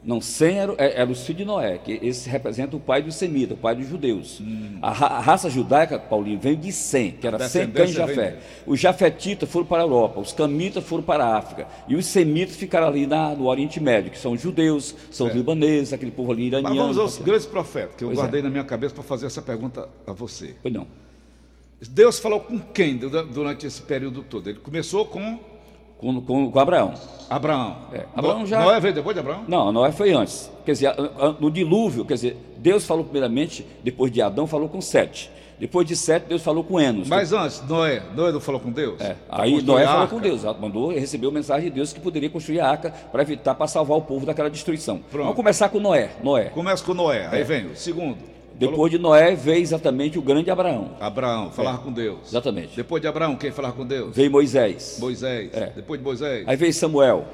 Não, 0.04 0.20
Sem 0.20 0.58
era, 0.58 0.74
é, 0.80 1.02
era 1.02 1.12
o 1.12 1.16
filho 1.16 1.40
de 1.40 1.46
Noé, 1.46 1.78
que 1.78 2.00
esse 2.02 2.28
representa 2.28 2.76
o 2.76 2.80
pai 2.80 3.04
dos 3.04 3.16
semitas, 3.16 3.56
o 3.56 3.62
pai 3.62 3.76
dos 3.76 3.88
judeus. 3.88 4.40
Hum. 4.42 4.80
A, 4.82 4.90
a, 4.90 5.20
raça 5.20 5.48
judaica, 5.48 6.00
Paulinho, 6.00 6.40
veio 6.40 6.58
de 6.58 6.72
Sem, 6.72 7.12
que 7.12 7.28
era 7.28 7.48
Sem, 7.48 7.70
Cã 7.70 7.84
e 7.84 7.88
Jafé. 7.88 8.40
Os 8.66 8.80
jafetitas 8.80 9.48
foram 9.48 9.66
para 9.66 9.84
a 9.84 9.86
Europa, 9.86 10.20
os 10.20 10.34
camitas 10.34 10.84
foram 10.84 11.04
para 11.04 11.24
a 11.24 11.38
África, 11.38 11.68
e 11.88 11.96
os 11.96 12.06
semitas 12.08 12.56
ficaram 12.56 12.88
ali 12.88 13.06
na, 13.06 13.36
no 13.36 13.46
Oriente 13.46 13.80
Médio, 13.80 14.12
que 14.12 14.18
são 14.18 14.32
os 14.32 14.42
judeus, 14.42 14.96
são 15.12 15.28
os 15.28 15.34
libaneses, 15.34 15.94
aquele 15.94 16.12
povo 16.12 16.32
ali 16.32 16.48
iraniano. 16.48 16.76
Mas 16.76 16.96
vamos 16.96 16.98
aos 16.98 17.18
grandes 17.20 17.46
profetas, 17.46 17.96
que 17.96 18.04
eu 18.04 18.08
pois 18.08 18.20
guardei 18.20 18.40
é. 18.40 18.44
na 18.44 18.50
minha 18.50 18.64
cabeça 18.64 18.96
para 18.96 19.04
fazer 19.04 19.28
essa 19.28 19.42
pergunta 19.42 19.88
a 20.08 20.14
você. 20.14 20.56
Pois 20.64 20.74
não. 20.74 20.88
Deus 21.90 22.20
falou 22.20 22.40
com 22.40 22.60
quem 22.60 22.98
durante 22.98 23.66
esse 23.66 23.82
período 23.82 24.24
todo? 24.24 24.48
Ele 24.48 24.60
começou 24.60 25.06
com 25.06 25.40
com, 26.02 26.20
com, 26.22 26.52
com 26.52 26.60
Abraão. 26.60 26.94
Abraão. 27.30 27.78
É, 27.94 28.06
Abraão 28.14 28.46
já... 28.46 28.62
Noé 28.62 28.80
veio 28.80 28.94
depois 28.94 29.16
de 29.16 29.20
Abraão? 29.20 29.46
Não, 29.48 29.72
Noé 29.72 29.92
foi 29.92 30.12
antes. 30.12 30.52
Quer 30.66 30.72
dizer, 30.74 30.96
no 31.40 31.50
dilúvio, 31.50 32.04
quer 32.04 32.16
dizer, 32.16 32.38
Deus 32.58 32.86
falou 32.86 33.06
primeiramente, 33.06 33.66
depois 33.84 34.12
de 34.12 34.22
Adão, 34.22 34.46
falou 34.48 34.68
com 34.68 34.82
Sete. 34.82 35.32
Depois 35.58 35.88
de 35.88 35.96
Sete, 35.96 36.26
Deus 36.28 36.42
falou 36.42 36.64
com 36.64 36.80
Enos. 36.80 37.08
Mas 37.08 37.32
antes, 37.32 37.62
Noé, 37.68 38.02
Noé 38.16 38.32
não 38.32 38.40
falou 38.40 38.60
com 38.60 38.72
Deus? 38.72 39.00
É, 39.00 39.16
aí 39.30 39.62
Noé 39.62 39.86
falou 39.86 40.08
com 40.08 40.20
Deus, 40.20 40.44
mandou 40.60 40.90
recebeu 40.90 41.30
a 41.30 41.34
mensagem 41.34 41.70
de 41.70 41.76
Deus 41.76 41.94
que 41.94 42.00
poderia 42.00 42.32
construir 42.32 42.60
a 42.60 42.68
arca 42.68 42.90
para 43.12 43.22
evitar, 43.22 43.54
para 43.54 43.68
salvar 43.68 43.98
o 43.98 44.02
povo 44.02 44.26
daquela 44.26 44.50
destruição. 44.50 44.98
Pronto. 44.98 45.24
Vamos 45.26 45.36
começar 45.36 45.70
com 45.70 45.80
Noé. 45.80 46.10
Noé. 46.24 46.46
Começa 46.46 46.84
com 46.84 46.96
Noé, 46.96 47.28
aí 47.32 47.42
é. 47.42 47.44
vem 47.44 47.68
o 47.68 47.76
segundo. 47.76 48.18
Depois 48.56 48.92
de 48.92 48.98
Noé 49.00 49.34
veio 49.36 49.62
exatamente 49.62 50.20
o 50.20 50.22
grande 50.22 50.52
Abraão. 50.52 50.92
Abraão, 51.00 51.50
falar 51.52 51.76
é. 51.76 51.78
com 51.78 51.92
Deus. 51.92 52.20
Exatamente. 52.28 52.76
Depois 52.76 53.02
de 53.02 53.08
Abraão, 53.08 53.36
quem 53.36 53.52
falar 53.52 53.72
com 53.72 53.86
Deus? 53.86 54.16
Veio 54.16 54.30
Moisés. 54.32 54.98
Moisés. 55.00 55.50
É. 55.54 55.72
Depois 55.76 56.00
de 56.00 56.04
Moisés. 56.06 56.48
Aí 56.48 56.56
veio 56.56 56.74
Samuel. 56.74 57.26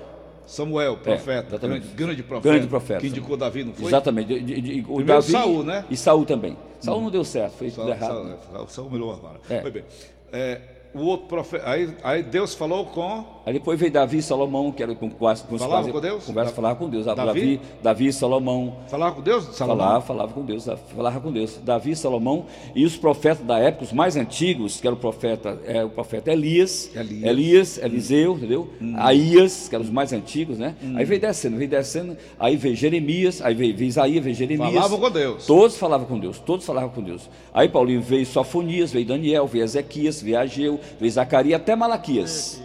Samuel, 0.46 0.96
profeta, 0.96 1.48
É, 1.48 1.50
exatamente. 1.50 1.88
grande, 1.88 1.96
grande 1.96 2.24
profeta, 2.24 2.50
Grande 2.54 2.68
profeta. 2.68 3.02
que 3.02 3.08
indicou 3.08 3.36
Davi, 3.36 3.66
não 3.66 3.74
foi? 3.74 3.88
Exatamente. 3.88 4.28
De- 4.28 4.40
de- 4.62 4.62
de- 4.82 4.86
o 4.88 5.04
Davi 5.04 5.32
Saul, 5.32 5.64
né? 5.64 5.84
E 5.90 5.98
Saul 5.98 6.24
também. 6.26 6.56
Saul 6.80 7.02
não 7.02 7.12
deu 7.12 7.26
certo, 7.26 7.54
foi 7.58 7.68
tudo 7.70 7.76
Saul, 7.82 7.90
errado. 7.90 8.38
Saul, 8.54 8.68
Saul 8.70 8.90
melhorou 8.90 9.14
agora. 9.16 9.40
É. 9.50 9.62
Foi 9.62 9.72
bem. 9.72 9.84
É, 10.32 10.62
o 11.02 11.06
outro 11.06 11.28
profeta, 11.28 11.70
aí, 11.70 11.90
aí 12.04 12.24
Deus 12.24 12.54
falou 12.54 12.86
com 12.86 13.38
Aí 13.46 13.54
depois 13.54 13.80
veio 13.80 13.90
Davi 13.90 14.18
e 14.18 14.22
Salomão, 14.22 14.74
que 14.74 14.84
era 14.84 14.94
com 14.94 15.10
quase 15.10 15.42
com 15.44 15.58
Falava 15.58 15.84
quase- 15.84 15.92
com 15.94 16.02
Deus? 16.02 16.26
Conversa, 16.26 16.50
Da- 16.52 16.56
falava 16.56 16.76
com 16.76 16.90
Deus. 16.90 17.06
Davi? 17.06 17.16
Davi, 17.26 17.62
Davi 17.82 18.08
e 18.08 18.14
Salomão. 18.14 18.76
Falava 18.90 19.16
com 19.16 19.22
Deus? 19.22 19.46
Salomão? 19.56 19.86
Falava, 19.86 20.06
falava 20.06 20.34
com 20.34 20.44
Deus, 20.44 20.66
falava 20.94 21.20
com 21.22 21.32
Deus. 21.32 21.58
Davi, 21.64 21.96
Salomão 21.96 22.46
e 22.76 22.84
os 22.84 22.98
profetas 22.98 23.46
da 23.48 23.58
época, 23.58 23.86
os 23.86 23.94
mais 23.94 24.18
antigos, 24.18 24.82
que 24.82 24.86
era 24.88 24.94
o 24.94 25.00
profeta, 25.00 25.58
é, 25.66 25.82
o 25.86 25.90
profeta 25.90 26.30
Elias, 26.30 26.92
Elias. 26.94 27.24
Elias, 27.24 27.78
Eliseu, 27.78 28.34
entendeu? 28.36 28.68
Aías, 28.98 29.70
que 29.70 29.76
eram 29.76 29.86
os 29.86 29.92
mais 29.92 30.12
antigos, 30.12 30.58
né? 30.58 30.76
Aí 30.96 31.06
veio 31.06 31.22
descendo, 31.22 31.56
veio 31.56 31.70
descendo, 31.70 32.18
aí 32.38 32.58
veio 32.58 32.76
Jeremias, 32.76 33.42
aí 33.42 33.54
veio, 33.54 33.76
veio 33.78 33.88
Isaías, 33.88 34.24
veio 34.24 34.36
Jeremias. 34.36 34.74
Falavam 34.74 35.00
com 35.00 35.10
Deus. 35.12 35.46
Todos 35.46 35.78
falavam 35.78 36.06
com 36.06 36.20
Deus, 36.20 36.40
todos 36.40 36.66
falavam 36.66 36.90
com 36.90 37.02
Deus. 37.02 37.30
Aí 37.54 37.70
Paulinho 37.70 38.02
veio 38.02 38.26
Sofonias, 38.26 38.92
veio 38.92 39.06
Daniel, 39.06 39.48
veio 39.48 39.64
Ezequias, 39.64 40.22
veio 40.22 40.38
Ageu, 40.40 40.80
veio 41.00 41.12
Zacarias, 41.12 41.60
até 41.62 41.76
Malaquias. 41.76 42.62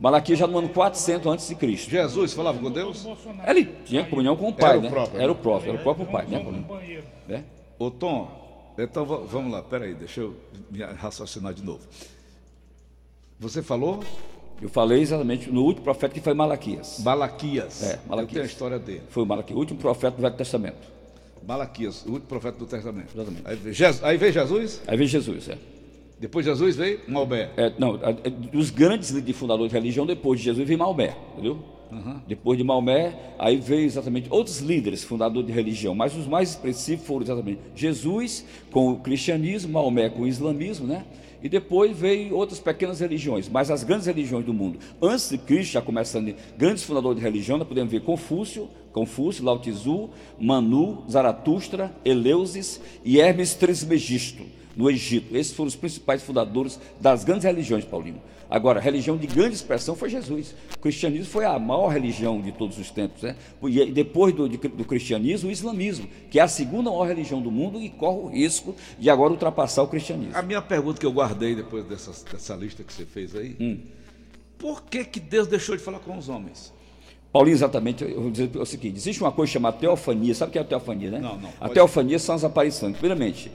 Malaquias 0.00 0.38
já 0.38 0.46
no 0.46 0.58
ano 0.58 0.68
400 0.68 1.26
antes 1.32 1.48
de 1.48 1.54
Cristo. 1.56 1.90
Jesus 1.90 2.32
falava 2.32 2.58
com 2.58 2.70
Deus? 2.70 3.04
Ele 3.46 3.64
tinha 3.84 4.04
comunhão 4.04 4.36
com 4.36 4.48
o 4.48 4.52
pai, 4.52 4.70
Era 4.70 4.78
o 4.78 4.82
né? 4.82 4.88
próprio, 4.90 5.20
Era 5.20 5.32
o 5.32 5.34
próprio, 5.34 5.68
era 5.72 5.80
o 5.80 5.82
próprio 5.82 6.06
pai, 6.06 6.26
né? 6.26 6.44
Né? 7.26 7.44
Ô 7.78 7.90
Tom, 7.90 8.72
então 8.78 9.04
va- 9.04 9.18
vamos 9.18 9.50
lá, 9.52 9.62
peraí, 9.62 9.94
deixa 9.94 10.20
eu 10.20 10.36
me 10.70 10.78
raciocinar 10.82 11.52
de 11.52 11.62
novo. 11.64 11.80
Você 13.40 13.62
falou 13.62 14.02
Eu 14.60 14.68
falei 14.68 15.00
exatamente 15.00 15.48
no 15.50 15.62
último 15.62 15.84
profeta 15.84 16.12
que 16.14 16.20
foi 16.20 16.34
Malaquias. 16.34 16.98
Malaquias. 17.04 17.82
É, 17.84 17.94
Eu 17.94 17.98
Malaquias. 18.08 18.32
tenho 18.32 18.42
a 18.42 18.46
história 18.46 18.78
dele. 18.78 19.02
Foi 19.08 19.22
o 19.22 19.26
Malaquias, 19.26 19.56
o 19.56 19.60
último 19.60 19.78
profeta 19.78 20.16
do 20.16 20.22
Velho 20.22 20.34
Testamento. 20.34 20.88
Malaquias, 21.46 22.04
o 22.04 22.10
último 22.10 22.26
profeta 22.28 22.58
do 22.58 22.66
Testamento. 22.66 23.08
Exatamente. 23.14 23.42
Aí, 23.44 23.54
veio 23.56 23.72
Jesus- 23.74 24.02
aí 24.04 24.16
veio 24.16 24.32
Jesus, 24.32 24.82
Aí 24.86 24.96
veio 24.96 25.08
Jesus, 25.08 25.48
é. 25.48 25.58
Depois 26.20 26.44
de 26.44 26.50
Jesus 26.50 26.76
veio 26.76 27.00
Maomé. 27.06 27.50
É, 27.56 27.72
não, 27.78 27.96
é, 28.02 28.30
dos 28.30 28.70
grandes 28.70 29.10
fundadores 29.36 29.70
de 29.70 29.78
religião, 29.78 30.04
depois 30.04 30.40
de 30.40 30.46
Jesus 30.46 30.66
veio 30.66 30.78
Maomé, 30.78 31.16
entendeu? 31.32 31.58
Depois 32.26 32.58
de 32.58 32.64
Maomé, 32.64 33.34
aí 33.38 33.56
veio 33.56 33.86
exatamente 33.86 34.28
outros 34.30 34.58
líderes 34.58 35.04
fundadores 35.04 35.46
de 35.46 35.52
religião, 35.52 35.94
mas 35.94 36.14
os 36.14 36.26
mais 36.26 36.50
expressivos 36.50 37.06
foram 37.06 37.22
exatamente 37.22 37.60
Jesus 37.74 38.44
com 38.70 38.90
o 38.90 38.96
cristianismo, 38.98 39.72
Maomé 39.72 40.10
com 40.10 40.22
o 40.22 40.26
islamismo, 40.26 40.86
né? 40.86 41.04
E 41.42 41.48
depois 41.48 41.96
veio 41.96 42.34
outras 42.34 42.58
pequenas 42.58 42.98
religiões, 42.98 43.48
mas 43.48 43.70
as 43.70 43.84
grandes 43.84 44.06
religiões 44.06 44.44
do 44.44 44.52
mundo, 44.52 44.80
antes 45.00 45.30
de 45.30 45.38
Cristo, 45.38 45.72
já 45.72 45.80
começando, 45.80 46.34
grandes 46.58 46.82
fundadores 46.82 47.18
de 47.18 47.24
religião, 47.24 47.56
nós 47.56 47.68
podemos 47.68 47.92
ver 47.92 48.00
Confúcio, 48.00 48.68
Confúcio, 48.92 49.44
Lao 49.44 49.60
Tzu, 49.60 50.10
Manu, 50.38 51.04
Zaratustra, 51.08 51.94
Eleusis 52.04 52.80
e 53.04 53.20
Hermes 53.20 53.54
Trismegisto 53.54 54.57
no 54.78 54.88
Egito. 54.90 55.36
Esses 55.36 55.52
foram 55.52 55.68
os 55.68 55.76
principais 55.76 56.22
fundadores 56.22 56.78
das 57.00 57.24
grandes 57.24 57.44
religiões, 57.44 57.84
Paulinho. 57.84 58.22
Agora, 58.50 58.78
a 58.78 58.82
religião 58.82 59.14
de 59.18 59.26
grande 59.26 59.56
expressão 59.56 59.94
foi 59.94 60.08
Jesus. 60.08 60.54
O 60.74 60.78
cristianismo 60.78 61.26
foi 61.26 61.44
a 61.44 61.58
maior 61.58 61.88
religião 61.88 62.40
de 62.40 62.50
todos 62.50 62.78
os 62.78 62.90
tempos. 62.90 63.22
Né? 63.22 63.36
E 63.62 63.84
depois 63.92 64.32
do, 64.34 64.48
de- 64.48 64.56
do 64.56 64.84
cristianismo, 64.86 65.50
o 65.50 65.52
islamismo, 65.52 66.08
que 66.30 66.38
é 66.38 66.42
a 66.42 66.48
segunda 66.48 66.88
maior 66.90 67.06
religião 67.06 67.42
do 67.42 67.50
mundo 67.50 67.78
e 67.78 67.90
corre 67.90 68.18
o 68.20 68.26
risco 68.28 68.74
de 68.98 69.10
agora 69.10 69.32
ultrapassar 69.32 69.82
o 69.82 69.88
cristianismo. 69.88 70.34
A 70.34 70.40
minha 70.40 70.62
pergunta 70.62 70.98
que 70.98 71.04
eu 71.04 71.12
guardei 71.12 71.54
depois 71.54 71.84
dessa, 71.84 72.12
dessa 72.32 72.54
lista 72.54 72.82
que 72.82 72.90
você 72.90 73.04
fez 73.04 73.34
aí, 73.36 73.54
Hum. 73.60 73.80
por 74.56 74.82
que, 74.84 75.04
que 75.04 75.20
Deus 75.20 75.46
deixou 75.46 75.76
de 75.76 75.82
falar 75.82 75.98
com 75.98 76.16
os 76.16 76.30
homens? 76.30 76.72
Paulinho, 77.32 77.54
exatamente, 77.54 78.02
eu 78.04 78.22
vou 78.22 78.30
dizer 78.30 78.50
o 78.56 78.64
seguinte: 78.64 78.96
existe 78.96 79.20
uma 79.22 79.30
coisa 79.30 79.52
chamada 79.52 79.76
teofania, 79.76 80.34
sabe 80.34 80.48
o 80.50 80.52
que 80.52 80.58
é 80.58 80.62
a 80.62 80.64
teofania, 80.64 81.10
né? 81.10 81.18
Não, 81.18 81.36
não, 81.36 81.48
A 81.60 81.68
teofania 81.68 82.18
são 82.18 82.34
as 82.34 82.42
aparições. 82.42 82.96
Primeiramente, 82.96 83.50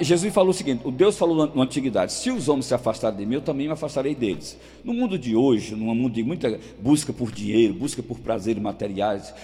Jesus 0.00 0.32
falou 0.32 0.50
o 0.50 0.54
seguinte: 0.54 0.80
o 0.84 0.90
Deus 0.90 1.18
falou 1.18 1.36
na, 1.46 1.54
na 1.54 1.62
antiguidade: 1.62 2.12
se 2.14 2.30
os 2.30 2.48
homens 2.48 2.64
se 2.66 2.74
afastarem 2.74 3.18
de 3.18 3.26
mim, 3.26 3.34
eu 3.34 3.40
também 3.42 3.66
me 3.66 3.72
afastarei 3.74 4.14
deles. 4.14 4.58
No 4.82 4.94
mundo 4.94 5.18
de 5.18 5.36
hoje, 5.36 5.74
num 5.74 5.94
mundo 5.94 6.14
de 6.14 6.22
muita 6.22 6.58
busca 6.80 7.12
por 7.12 7.30
dinheiro, 7.30 7.74
busca 7.74 8.02
por 8.02 8.18
prazeres 8.18 8.62
materiais, 8.62 9.34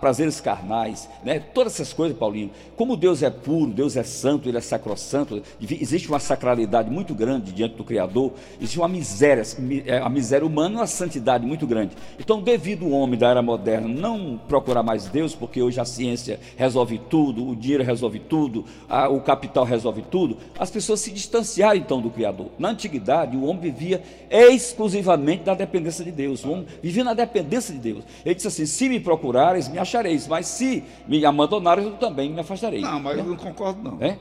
prazeres 0.00 0.40
carnais, 0.40 1.06
né? 1.22 1.38
todas 1.38 1.74
essas 1.74 1.92
coisas, 1.92 2.16
Paulinho, 2.16 2.50
como 2.76 2.96
Deus 2.96 3.22
é 3.22 3.28
puro, 3.28 3.70
Deus 3.70 3.96
é 3.96 4.02
santo, 4.02 4.48
Ele 4.48 4.56
é 4.56 4.60
sacrossanto, 4.62 5.42
existe 5.60 6.08
uma 6.08 6.18
sacralidade 6.18 6.90
muito 6.90 7.14
grande 7.14 7.52
diante 7.52 7.74
do 7.76 7.84
Criador, 7.84 8.32
existe 8.58 8.78
uma 8.78 8.88
miséria, 8.88 9.42
mi- 9.58 9.82
é, 9.86 9.98
a 9.98 10.08
miséria 10.08 10.46
humana 10.46 10.76
uma 10.78 10.86
santidade 10.86 11.44
muito 11.46 11.66
grande. 11.66 11.94
Então, 12.18 12.40
devido 12.40 12.86
o 12.86 12.90
homem 12.92 13.18
da 13.18 13.25
era 13.30 13.42
moderna 13.42 13.88
não 13.88 14.40
procurar 14.48 14.82
mais 14.82 15.06
Deus, 15.06 15.34
porque 15.34 15.62
hoje 15.62 15.80
a 15.80 15.84
ciência 15.84 16.38
resolve 16.56 16.98
tudo, 17.10 17.46
o 17.48 17.54
dinheiro 17.56 17.84
resolve 17.84 18.18
tudo, 18.18 18.64
a- 18.88 19.08
o 19.08 19.20
capital 19.20 19.64
resolve 19.64 20.02
tudo, 20.02 20.36
as 20.58 20.70
pessoas 20.70 21.00
se 21.00 21.10
distanciaram 21.10 21.76
então 21.78 22.00
do 22.00 22.10
Criador. 22.10 22.48
Na 22.58 22.68
antiguidade, 22.70 23.36
o 23.36 23.44
homem 23.44 23.60
vivia 23.62 24.02
exclusivamente 24.30 25.44
da 25.44 25.54
dependência 25.54 26.04
de 26.04 26.10
Deus, 26.12 26.44
o 26.44 26.50
homem 26.52 26.66
vivia 26.82 27.04
na 27.04 27.14
dependência 27.14 27.72
de 27.74 27.80
Deus. 27.80 28.04
Ele 28.24 28.34
disse 28.34 28.48
assim: 28.48 28.66
se 28.66 28.88
me 28.88 28.98
procurares, 29.00 29.68
me 29.68 29.78
achareis, 29.78 30.26
mas 30.26 30.46
se 30.46 30.82
me 31.06 31.24
abandonares, 31.24 31.84
eu 31.84 31.92
também 31.92 32.30
me 32.30 32.40
afastarei. 32.40 32.80
Não, 32.80 33.00
mas 33.00 33.16
né? 33.16 33.22
eu 33.22 33.26
não 33.26 33.36
concordo 33.36 33.82
não. 33.82 33.98
É? 34.04 34.16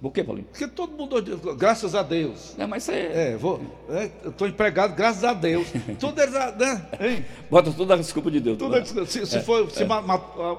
Por 0.00 0.12
quê, 0.12 0.22
Paulinho? 0.22 0.46
Porque 0.50 0.68
todo 0.68 0.92
mundo, 0.96 1.20
graças 1.56 1.94
a 1.94 2.02
Deus. 2.04 2.54
É, 2.56 2.66
mas 2.66 2.84
você 2.84 2.92
É, 2.92 3.36
vou, 3.36 3.60
é, 3.90 4.08
eu 4.22 4.30
estou 4.30 4.46
empregado, 4.46 4.94
graças 4.94 5.24
a 5.24 5.32
Deus. 5.34 5.66
Tudo 5.98 6.20
é, 6.20 6.26
né? 6.56 6.86
Hein? 7.00 7.24
bota 7.50 7.72
toda 7.72 7.94
a 7.94 7.96
desculpa 7.96 8.30
de 8.30 8.38
Deus. 8.38 8.58
Tudo 8.58 8.76
é, 8.76 8.80
né? 8.80 8.84
se 9.06 9.26
se 9.26 9.40
for, 9.40 9.68
se 9.70 9.84
ma- 9.84 10.04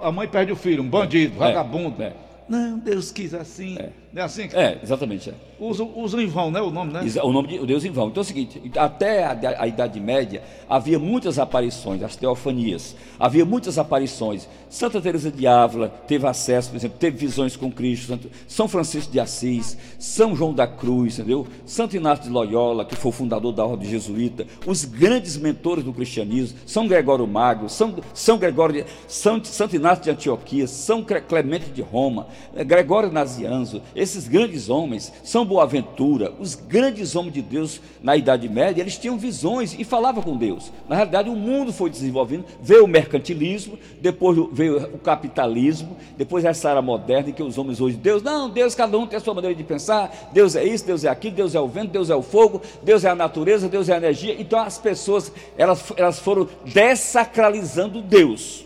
a 0.01 0.11
mãe 0.11 0.27
perde 0.27 0.51
o 0.51 0.57
filho, 0.57 0.83
um 0.83 0.89
bandido, 0.89 1.37
vagabundo. 1.37 2.03
é. 2.03 2.13
Não, 2.49 2.79
Deus 2.79 3.11
quis 3.11 3.33
assim. 3.33 3.77
Não 4.11 4.23
é 4.23 4.25
assim? 4.25 4.49
É, 4.53 4.79
exatamente. 4.81 5.29
É. 5.29 5.33
Usa, 5.59 5.83
usa 5.83 6.21
em 6.21 6.25
vão, 6.25 6.49
né? 6.49 6.61
O 6.61 6.71
nome, 6.71 6.93
né? 6.93 7.01
O 7.21 7.31
nome 7.33 7.49
de 7.49 7.59
o 7.59 7.65
Deus 7.65 7.83
em 7.85 7.91
vão. 7.91 8.07
Então 8.07 8.21
é 8.21 8.23
o 8.23 8.25
seguinte: 8.25 8.61
até 8.77 9.25
a, 9.25 9.37
a 9.59 9.67
Idade 9.67 9.99
Média 9.99 10.41
havia 10.69 10.97
muitas 10.97 11.37
aparições, 11.37 12.01
as 12.01 12.15
teofanias. 12.15 12.95
Havia 13.19 13.43
muitas 13.45 13.77
aparições. 13.77 14.47
Santa 14.69 15.01
Teresa 15.01 15.29
de 15.29 15.45
Ávila 15.45 15.89
teve 16.07 16.25
acesso, 16.25 16.69
por 16.69 16.77
exemplo, 16.77 16.97
teve 16.97 17.17
visões 17.17 17.55
com 17.57 17.69
Cristo. 17.71 18.07
Santo- 18.07 18.29
São 18.47 18.67
Francisco 18.67 19.11
de 19.11 19.19
Assis, 19.19 19.77
São 19.99 20.35
João 20.35 20.53
da 20.53 20.65
Cruz, 20.65 21.19
entendeu? 21.19 21.45
Santo 21.65 21.95
Inácio 21.97 22.23
de 22.23 22.29
Loyola, 22.29 22.85
que 22.85 22.95
foi 22.95 23.09
o 23.09 23.13
fundador 23.13 23.51
da 23.51 23.65
ordem 23.65 23.89
jesuíta, 23.89 24.47
os 24.65 24.85
grandes 24.85 25.35
mentores 25.37 25.83
do 25.83 25.91
cristianismo, 25.93 26.57
São 26.65 26.87
Gregório 26.87 27.27
Magno, 27.27 27.67
São, 27.67 27.95
São 28.13 28.37
Gregório, 28.37 28.75
de, 28.83 28.89
São, 29.07 29.43
Santo 29.43 29.75
Inácio 29.75 30.03
de 30.05 30.11
Antioquia, 30.11 30.67
São 30.67 31.03
Clemente 31.03 31.69
de 31.71 31.81
Roma, 31.81 32.27
Gregório 32.65 33.11
Nazianzo, 33.11 33.81
esses 33.99 34.27
grandes 34.27 34.69
homens, 34.69 35.11
São 35.23 35.45
Boaventura, 35.45 36.33
os 36.39 36.55
grandes 36.55 37.15
homens 37.15 37.33
de 37.33 37.41
Deus 37.41 37.81
na 38.01 38.15
Idade 38.15 38.47
Média, 38.47 38.81
eles 38.81 38.97
tinham 38.97 39.17
visões 39.17 39.75
e 39.77 39.83
falavam 39.83 40.23
com 40.23 40.37
Deus. 40.37 40.71
Na 40.87 40.95
realidade, 40.95 41.29
o 41.29 41.35
mundo 41.35 41.73
foi 41.73 41.89
desenvolvendo, 41.89 42.45
veio 42.61 42.85
o 42.85 42.87
mercantilismo, 42.87 43.77
depois 44.01 44.37
veio 44.51 44.77
o 44.93 44.97
capitalismo, 44.97 45.97
depois 46.17 46.45
essa 46.45 46.69
era 46.69 46.81
moderna 46.81 47.29
em 47.29 47.33
que 47.33 47.43
os 47.43 47.57
homens 47.57 47.81
hoje, 47.81 47.97
Deus, 47.97 48.23
não, 48.23 48.49
Deus, 48.49 48.73
cada 48.73 48.97
um 48.97 49.05
tem 49.05 49.17
a 49.17 49.19
sua 49.19 49.33
maneira 49.33 49.55
de 49.55 49.63
pensar, 49.63 50.29
Deus 50.31 50.55
é 50.55 50.63
isso, 50.63 50.85
Deus 50.85 51.03
é 51.03 51.09
aquilo, 51.09 51.35
Deus 51.35 51.53
é 51.53 51.59
o 51.59 51.67
vento, 51.67 51.91
Deus 51.91 52.09
é 52.09 52.15
o 52.15 52.21
fogo, 52.21 52.61
Deus 52.81 53.03
é 53.03 53.09
a 53.09 53.15
natureza, 53.15 53.67
Deus 53.67 53.89
é 53.89 53.93
a 53.93 53.97
energia. 53.97 54.35
Então 54.39 54.59
as 54.59 54.77
pessoas, 54.77 55.31
elas, 55.57 55.91
elas 55.97 56.19
foram 56.19 56.47
dessacralizando 56.65 58.01
Deus. 58.01 58.65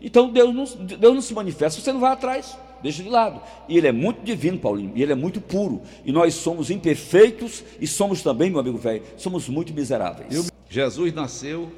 Então 0.00 0.28
Deus 0.30 0.54
não, 0.54 0.64
Deus 0.84 1.14
não 1.14 1.22
se 1.22 1.32
manifesta, 1.32 1.80
você 1.80 1.92
não 1.92 2.00
vai 2.00 2.12
atrás, 2.12 2.56
deixa 2.82 3.02
de 3.02 3.08
lado. 3.08 3.40
E 3.68 3.76
Ele 3.76 3.86
é 3.86 3.92
muito 3.92 4.22
divino, 4.22 4.58
Paulinho, 4.58 4.92
e 4.94 5.02
Ele 5.02 5.12
é 5.12 5.14
muito 5.14 5.40
puro. 5.40 5.82
E 6.04 6.12
nós 6.12 6.34
somos 6.34 6.70
imperfeitos 6.70 7.64
e 7.80 7.86
somos 7.86 8.22
também, 8.22 8.50
meu 8.50 8.60
amigo 8.60 8.78
velho, 8.78 9.02
somos 9.16 9.48
muito 9.48 9.72
miseráveis. 9.72 10.50
Jesus 10.68 11.12
nasceu, 11.12 11.70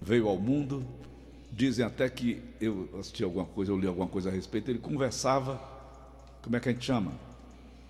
veio 0.00 0.28
ao 0.28 0.36
mundo. 0.36 0.84
Dizem 1.50 1.84
até 1.84 2.08
que 2.08 2.40
eu 2.60 2.88
assisti 3.00 3.24
alguma 3.24 3.44
coisa, 3.44 3.72
eu 3.72 3.78
li 3.78 3.86
alguma 3.86 4.06
coisa 4.06 4.28
a 4.28 4.32
respeito. 4.32 4.70
Ele 4.70 4.78
conversava, 4.78 5.60
como 6.42 6.54
é 6.56 6.60
que 6.60 6.68
a 6.68 6.72
gente 6.72 6.84
chama? 6.84 7.12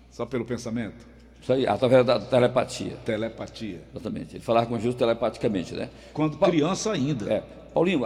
Só 0.09 0.25
pelo 0.25 0.43
pensamento? 0.43 1.07
Isso 1.41 1.53
aí, 1.53 1.67
através 1.67 2.05
da 2.05 2.19
telepatia. 2.19 2.97
Telepatia. 3.05 3.81
Exatamente. 3.91 4.35
Ele 4.35 4.43
falava 4.43 4.65
com 4.65 4.75
Jesus 4.75 4.95
telepaticamente, 4.95 5.73
né? 5.73 5.89
Quando 6.13 6.37
criança 6.37 6.91
ainda. 6.91 7.31
É. 7.31 7.43
Paulinho, 7.73 8.01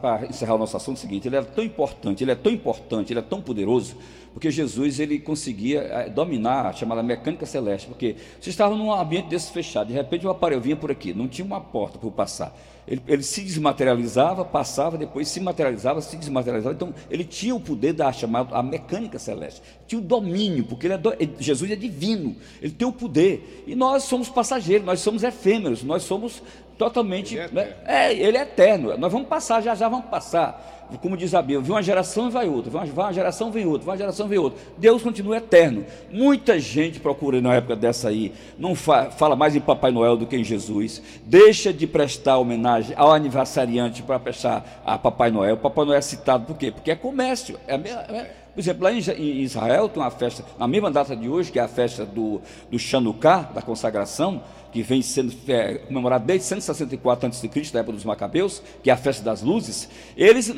para 0.00 0.26
encerrar 0.26 0.54
o 0.54 0.58
nosso 0.58 0.76
assunto, 0.76 0.96
é 0.96 0.98
o 0.98 1.00
seguinte: 1.00 1.28
ele 1.28 1.36
era 1.36 1.44
tão 1.44 1.62
importante, 1.64 2.24
ele 2.24 2.30
é 2.30 2.34
tão 2.34 2.52
importante, 2.52 3.12
ele 3.12 3.20
é 3.20 3.22
tão 3.22 3.40
poderoso, 3.40 3.96
porque 4.32 4.50
Jesus 4.50 4.98
ele 4.98 5.18
conseguia 5.18 5.80
eh, 5.80 6.08
dominar 6.08 6.66
a 6.66 6.72
chamada 6.72 7.02
mecânica 7.02 7.46
celeste. 7.46 7.86
Porque 7.86 8.16
você 8.40 8.50
estava 8.50 8.74
num 8.74 8.92
ambiente 8.92 9.28
desse 9.28 9.52
fechado, 9.52 9.88
de 9.88 9.92
repente 9.92 10.26
o 10.26 10.30
aparelho 10.30 10.60
vinha 10.60 10.76
por 10.76 10.90
aqui, 10.90 11.12
não 11.14 11.28
tinha 11.28 11.44
uma 11.44 11.60
porta 11.60 11.98
por 11.98 12.10
passar. 12.12 12.56
Ele, 12.86 13.00
ele 13.08 13.22
se 13.22 13.40
desmaterializava, 13.42 14.44
passava, 14.44 14.98
depois 14.98 15.26
se 15.28 15.40
materializava, 15.40 16.02
se 16.02 16.18
desmaterializava. 16.18 16.74
Então, 16.74 16.92
ele 17.10 17.24
tinha 17.24 17.54
o 17.54 17.60
poder 17.60 17.94
da 17.94 18.12
chamada 18.12 18.54
a 18.54 18.62
mecânica 18.62 19.18
celeste, 19.18 19.62
tinha 19.86 19.98
o 19.98 20.04
domínio, 20.04 20.64
porque 20.64 20.86
ele 20.86 20.94
é 20.94 20.98
do- 20.98 21.14
ele- 21.18 21.34
Jesus 21.38 21.70
é 21.70 21.76
divino, 21.76 22.36
ele 22.60 22.72
tem 22.72 22.86
o 22.86 22.92
poder. 22.92 23.64
E 23.66 23.74
nós 23.74 24.02
somos 24.02 24.28
passageiros, 24.28 24.84
nós 24.84 25.00
somos 25.00 25.22
efêmeros, 25.22 25.82
nós 25.82 26.02
somos 26.02 26.42
totalmente. 26.78 27.34
Ele 27.34 27.42
é 27.44 27.48
né? 27.52 27.62
eterno. 27.62 27.76
É, 27.86 28.14
ele 28.14 28.36
é 28.38 28.42
eterno. 28.42 28.98
Nós 28.98 29.12
vamos 29.12 29.28
passar, 29.28 29.62
já 29.62 29.74
já 29.74 29.88
vamos 29.88 30.06
passar. 30.06 30.72
Como 31.00 31.16
diz 31.16 31.34
a 31.34 31.40
Bíblia, 31.40 31.60
vem 31.60 31.72
uma 31.72 31.82
geração 31.82 32.28
e 32.28 32.30
vai 32.30 32.46
outra, 32.46 32.70
vai 32.70 32.88
uma, 32.88 33.12
geração 33.12 33.50
vem 33.50 33.64
outra, 33.66 33.86
vai 33.86 33.94
uma 33.94 33.98
geração 33.98 34.28
vem 34.28 34.38
outra. 34.38 34.60
Deus 34.76 35.02
continua 35.02 35.38
eterno. 35.38 35.84
Muita 36.12 36.60
gente 36.60 37.00
procura 37.00 37.40
na 37.40 37.54
época 37.54 37.74
dessa 37.74 38.10
aí, 38.10 38.32
não 38.58 38.74
fa- 38.74 39.10
fala 39.10 39.34
mais 39.34 39.56
em 39.56 39.60
Papai 39.60 39.90
Noel 39.90 40.16
do 40.16 40.26
que 40.26 40.36
em 40.36 40.44
Jesus. 40.44 41.02
Deixa 41.24 41.72
de 41.72 41.86
prestar 41.86 42.36
homenagem 42.38 42.94
ao 42.98 43.10
aniversariante 43.12 44.02
para 44.02 44.18
prestar 44.20 44.82
a 44.84 44.96
Papai 44.98 45.30
Noel. 45.30 45.56
Papai 45.56 45.86
Noel 45.86 45.98
é 45.98 46.02
citado 46.02 46.44
por 46.44 46.56
quê? 46.56 46.70
Porque 46.70 46.90
é 46.90 46.94
comércio. 46.96 47.58
É, 47.66 47.74
é- 47.74 48.30
por 48.54 48.60
exemplo, 48.60 48.84
lá 48.84 48.92
em 48.92 48.98
Israel 49.42 49.88
tem 49.88 50.00
uma 50.00 50.12
festa, 50.12 50.44
na 50.56 50.68
mesma 50.68 50.88
data 50.88 51.16
de 51.16 51.28
hoje, 51.28 51.50
que 51.50 51.58
é 51.58 51.62
a 51.62 51.66
festa 51.66 52.04
do, 52.06 52.40
do 52.70 52.78
Chanukah, 52.78 53.50
da 53.52 53.60
consagração, 53.60 54.40
que 54.74 54.82
vem 54.82 55.02
sendo 55.02 55.32
é, 55.46 55.74
comemorada 55.74 56.24
desde 56.24 56.48
164 56.48 57.28
a.C., 57.28 57.48
da 57.72 57.78
época 57.78 57.92
dos 57.92 58.04
Macabeus, 58.04 58.60
que 58.82 58.90
é 58.90 58.92
a 58.92 58.96
festa 58.96 59.22
das 59.22 59.40
luzes. 59.40 59.88
Eles, 60.16 60.52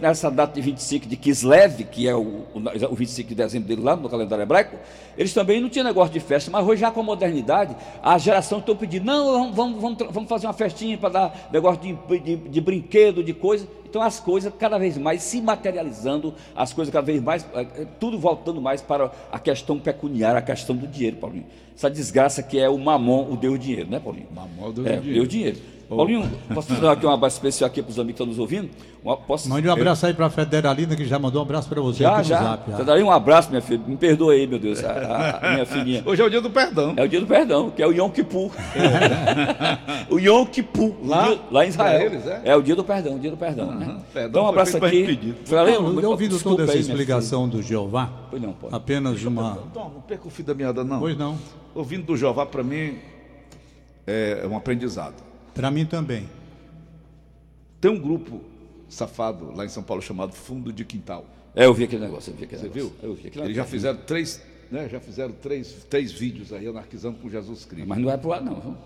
nessa 0.00 0.30
data 0.30 0.54
de 0.54 0.62
25 0.62 1.06
de 1.06 1.14
Kislev, 1.14 1.84
que 1.84 2.08
é 2.08 2.14
o, 2.14 2.22
o, 2.54 2.62
o 2.90 2.94
25 2.94 3.28
de 3.28 3.34
dezembro 3.34 3.68
dele 3.68 3.82
lá 3.82 3.94
no 3.94 4.08
calendário 4.08 4.42
hebraico, 4.44 4.78
eles 5.18 5.34
também 5.34 5.60
não 5.60 5.68
tinham 5.68 5.84
negócio 5.84 6.10
de 6.10 6.20
festa, 6.20 6.50
mas 6.50 6.66
hoje 6.66 6.80
já 6.80 6.90
com 6.90 7.00
a 7.00 7.02
modernidade, 7.02 7.76
a 8.02 8.16
geração 8.16 8.60
está 8.60 8.74
pedindo, 8.74 9.04
não, 9.04 9.52
vamos, 9.52 9.78
vamos, 9.78 9.98
vamos, 10.10 10.28
fazer 10.30 10.46
uma 10.46 10.54
festinha 10.54 10.96
para 10.96 11.10
dar 11.10 11.48
negócio 11.52 11.82
de, 11.82 12.18
de, 12.18 12.36
de 12.36 12.60
brinquedo, 12.62 13.22
de 13.22 13.34
coisa. 13.34 13.68
Então 13.84 14.00
as 14.00 14.18
coisas 14.18 14.52
cada 14.58 14.78
vez 14.78 14.96
mais 14.96 15.22
se 15.22 15.42
materializando, 15.42 16.32
as 16.56 16.72
coisas 16.72 16.90
cada 16.90 17.04
vez 17.04 17.20
mais, 17.20 17.44
eh, 17.52 17.66
eh, 17.76 17.86
tudo 17.98 18.18
voltando 18.18 18.60
mais 18.60 18.80
para 18.80 19.10
a 19.30 19.38
questão 19.38 19.78
pecuniária, 19.78 20.38
a 20.38 20.42
questão 20.42 20.74
do 20.74 20.86
dinheiro, 20.86 21.16
Paulinho. 21.16 21.46
Essa 21.80 21.88
desgraça 21.88 22.42
que 22.42 22.58
é 22.58 22.68
o 22.68 22.76
mamon, 22.76 23.32
o 23.32 23.36
Deus 23.38 23.58
dinheiro, 23.58 23.88
né, 23.88 23.98
Paulinho? 23.98 24.26
Mamon 24.34 24.66
é 24.66 24.68
o 24.68 24.72
Deus 24.72 24.86
é, 24.86 24.96
do 24.96 25.00
dinheiro. 25.00 25.14
Deus 25.14 25.28
dinheiro. 25.30 25.58
Paulinho, 25.96 26.30
posso 26.54 26.72
dar 26.80 26.92
aqui 26.92 27.04
um 27.04 27.10
abraço 27.10 27.36
especial 27.36 27.66
aqui 27.68 27.82
para 27.82 27.90
os 27.90 27.98
amigos 27.98 28.16
que 28.18 28.22
estão 28.22 28.26
nos 28.26 28.38
ouvindo? 28.38 28.70
Uma- 29.02 29.16
posso... 29.16 29.48
Mande 29.48 29.66
um 29.68 29.72
abraço 29.72 30.06
aí 30.06 30.14
para 30.14 30.26
a 30.26 30.30
Federalina, 30.30 30.94
que 30.94 31.04
já 31.04 31.18
mandou 31.18 31.40
um 31.40 31.44
abraço 31.44 31.68
para 31.68 31.80
você 31.80 32.04
Já, 32.04 32.10
aqui 32.10 32.18
no 32.18 32.24
já. 32.24 32.42
Zap. 32.42 32.70
Você 32.70 32.84
daria 32.84 33.04
um 33.04 33.10
abraço, 33.10 33.50
minha 33.50 33.60
filha. 33.60 33.82
Me 33.84 33.96
perdoa 33.96 34.32
aí, 34.34 34.46
meu 34.46 34.58
Deus, 34.60 34.84
a, 34.84 34.90
a- 34.92 35.48
a 35.48 35.52
minha 35.54 35.66
filhinha. 35.66 36.02
Hoje 36.06 36.22
é 36.22 36.24
o 36.24 36.30
dia 36.30 36.40
do 36.40 36.48
perdão. 36.50 36.94
É 36.96 37.02
o 37.02 37.08
dia 37.08 37.20
do 37.20 37.26
perdão, 37.26 37.70
que 37.70 37.82
é 37.82 37.86
o 37.88 37.90
Yom 37.92 38.08
Kippur. 38.10 38.52
o 40.08 40.18
Yom 40.18 40.46
Kippur, 40.46 40.94
Lá? 41.04 41.36
lá 41.50 41.64
em 41.66 41.68
Israel. 41.70 41.98
Pra 42.10 42.16
eles, 42.18 42.26
é? 42.44 42.56
o 42.56 42.62
dia 42.62 42.76
do 42.76 42.84
perdão, 42.84 43.16
o 43.16 43.18
dia 43.18 43.30
do 43.32 43.36
perdão. 43.36 43.66
né? 43.72 43.96
perdão 44.12 44.28
Então, 44.30 44.44
um 44.44 44.48
abraço 44.48 44.76
aqui. 44.76 45.36
Não, 45.50 46.00
eu 46.00 46.10
ouvindo 46.10 46.38
toda 46.40 46.62
essa 46.64 46.72
aí, 46.74 46.80
explicação 46.80 47.48
do 47.48 47.60
Jeová. 47.62 48.08
Pois 48.30 48.40
não, 48.40 48.52
pode. 48.52 48.74
apenas 48.74 49.24
uma. 49.24 49.58
Não, 49.74 49.90
não 49.90 50.00
perca 50.02 50.28
o 50.28 50.30
fio 50.30 50.44
da 50.44 50.54
meada, 50.54 50.84
não. 50.84 51.00
Pois 51.00 51.16
não. 51.18 51.36
Ouvindo 51.74 52.04
do 52.06 52.16
Jeová, 52.16 52.46
para 52.46 52.62
mim, 52.62 52.96
é 54.06 54.46
um 54.48 54.56
aprendizado. 54.56 55.29
Para 55.54 55.70
mim 55.70 55.84
também. 55.86 56.28
Tem 57.80 57.90
um 57.90 57.98
grupo 58.00 58.40
safado 58.88 59.52
lá 59.54 59.64
em 59.64 59.68
São 59.68 59.82
Paulo 59.82 60.02
chamado 60.02 60.34
Fundo 60.34 60.72
de 60.72 60.84
Quintal. 60.84 61.24
É, 61.54 61.64
eu 61.66 61.74
vi 61.74 61.84
aquele 61.84 62.02
negócio, 62.04 62.30
eu 62.32 62.36
vi 62.36 62.44
aquele 62.44 62.60
Você 62.60 62.68
negócio. 62.68 62.88
viu? 63.00 63.08
Eu 63.10 63.14
vi 63.14 63.28
aquele 63.28 63.44
Eles 63.44 63.56
já 63.56 63.62
negócio. 63.62 63.70
fizeram 63.70 63.98
três, 64.06 64.42
né? 64.70 64.88
Já 64.88 65.00
fizeram 65.00 65.32
três, 65.32 65.72
três 65.88 66.12
vídeos 66.12 66.52
aí 66.52 66.66
anarquizando 66.66 67.18
com 67.18 67.28
Jesus 67.28 67.64
Cristo. 67.64 67.88
Mas 67.88 67.98
não 67.98 68.06
vai 68.06 68.18
pro 68.18 68.32
ar, 68.32 68.42
não. 68.42 68.60
viu? 68.60 68.76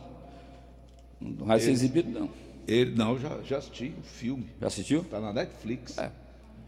Não 1.21 1.47
vai 1.47 1.61
ser 1.61 1.71
exibido, 1.71 2.11
não. 2.11 2.31
Ele, 2.67 2.95
não, 2.95 3.19
já, 3.19 3.41
já 3.43 3.59
assisti 3.59 3.95
o 3.99 4.03
filme. 4.03 4.47
Já 4.61 4.67
assistiu? 4.69 5.01
Está 5.03 5.21
na 5.21 5.33
Netflix. 5.33 5.99
É. 5.99 6.11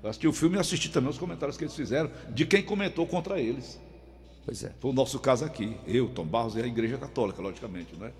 Eu 0.03 0.11
assisti 0.11 0.29
o 0.29 0.33
filme 0.33 0.57
e 0.57 0.61
assisti 0.61 0.91
também 0.91 1.09
os 1.11 1.17
comentários 1.19 1.57
que 1.57 1.65
eles 1.65 1.75
fizeram 1.75 2.11
de 2.31 2.45
quem 2.45 2.63
comentou 2.63 3.07
contra 3.07 3.41
eles. 3.41 3.81
Pois 4.45 4.63
é. 4.63 4.73
Foi 4.79 4.91
o 4.91 4.95
nosso 4.95 5.19
caso 5.19 5.45
aqui. 5.45 5.75
Eu, 5.87 6.09
Tom 6.11 6.25
Barros 6.27 6.55
e 6.55 6.61
a 6.61 6.67
Igreja 6.67 6.99
Católica, 6.99 7.41
logicamente, 7.41 7.97
né? 7.97 8.13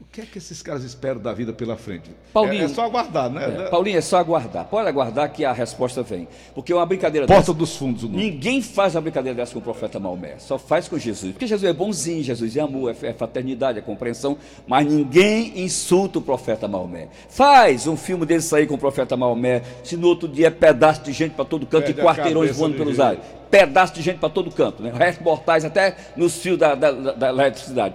O 0.00 0.04
que 0.10 0.20
é 0.20 0.24
que 0.24 0.38
esses 0.38 0.62
caras 0.62 0.84
esperam 0.84 1.20
da 1.20 1.32
vida 1.32 1.52
pela 1.52 1.76
frente? 1.76 2.10
Paulinho. 2.32 2.62
é, 2.62 2.64
é 2.64 2.68
só 2.68 2.84
aguardar, 2.84 3.28
né? 3.28 3.64
É, 3.66 3.68
Paulinho, 3.68 3.98
é 3.98 4.00
só 4.00 4.16
aguardar. 4.16 4.64
Pode 4.66 4.88
aguardar 4.88 5.30
que 5.32 5.44
a 5.44 5.52
resposta 5.52 6.02
vem. 6.04 6.26
Porque 6.54 6.72
uma 6.72 6.86
brincadeira 6.86 7.26
Porta 7.26 7.40
dessa. 7.42 7.52
dos 7.54 7.76
Fundos, 7.76 8.04
o 8.04 8.08
nome. 8.08 8.22
Ninguém 8.30 8.62
faz 8.62 8.94
uma 8.94 9.00
brincadeira 9.02 9.36
dessa 9.36 9.52
com 9.52 9.58
o 9.58 9.62
profeta 9.62 9.98
Maomé, 10.00 10.36
só 10.38 10.56
faz 10.56 10.88
com 10.88 10.96
Jesus. 10.98 11.32
Porque 11.32 11.46
Jesus 11.48 11.68
é 11.68 11.72
bonzinho, 11.74 12.22
Jesus 12.22 12.56
é 12.56 12.60
amor, 12.60 12.94
é 13.02 13.08
é 13.08 13.12
fraternidade, 13.12 13.78
é 13.78 13.82
compreensão, 13.82 14.38
mas 14.68 14.86
ninguém 14.86 15.60
insulta 15.62 16.20
o 16.20 16.22
profeta 16.22 16.66
Maomé. 16.68 17.08
Faz 17.28 17.86
um 17.88 17.96
filme 17.96 18.24
dele 18.24 18.40
sair 18.42 18.66
com 18.66 18.74
o 18.74 18.78
profeta 18.78 19.16
Maomé, 19.16 19.62
se 19.82 19.96
no 19.96 20.06
outro 20.08 20.28
dia 20.28 20.46
é 20.46 20.50
pedaço 20.50 21.02
de 21.02 21.12
gente 21.12 21.34
para 21.34 21.44
todo 21.44 21.66
canto 21.66 21.86
Perde 21.86 22.00
e 22.00 22.04
quarteirões 22.04 22.56
voando 22.56 22.76
do 22.76 22.84
pelos 22.84 23.00
ares. 23.00 23.20
Pedaço 23.50 23.94
de 23.94 24.02
gente 24.02 24.18
para 24.18 24.28
todo 24.28 24.50
canto, 24.50 24.82
né? 24.82 24.92
Restos 24.94 25.24
mortais 25.24 25.64
até 25.64 25.96
nos 26.16 26.36
fios 26.36 26.58
da, 26.58 26.74
da, 26.74 26.92
da- 26.92 27.12
da 27.12 27.28
eletricidade. 27.30 27.94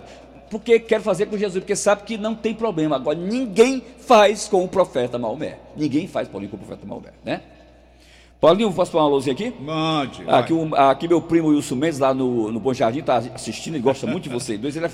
Porque 0.54 0.80
quer 0.80 1.02
fazer 1.02 1.26
com 1.26 1.36
Jesus, 1.36 1.64
porque 1.64 1.76
sabe 1.76 2.04
que 2.04 2.16
não 2.16 2.36
tem 2.36 2.54
problema. 2.54 2.96
Agora, 2.96 3.18
ninguém 3.18 3.84
faz 3.98 4.48
com 4.48 4.64
o 4.64 4.68
profeta 4.68 5.18
Maomé. 5.18 5.58
Ninguém 5.76 6.08
faz, 6.08 6.28
Paulinho, 6.28 6.52
com 6.52 6.58
o 6.58 6.60
profeta 6.60 6.86
Maomé, 6.86 7.10
né? 7.26 7.42
Paulinho, 8.44 8.74
posso 8.74 8.92
falar 8.92 9.06
uma 9.06 9.12
luzinha 9.12 9.32
aqui? 9.32 9.54
Mande. 9.58 10.22
Aqui, 10.28 10.54
aqui 10.76 11.08
meu 11.08 11.22
primo 11.22 11.48
Wilson 11.48 11.76
Mendes, 11.76 12.00
lá 12.00 12.14
no, 12.14 12.52
no 12.52 12.60
Bom 12.60 12.74
Jardim, 12.74 13.00
está 13.00 13.24
assistindo 13.34 13.78
e 13.78 13.80
gosta 13.80 14.06
muito 14.06 14.24
de 14.24 14.30
vocês 14.30 14.60
dois. 14.60 14.76
Ele, 14.76 14.86
é 14.86 14.92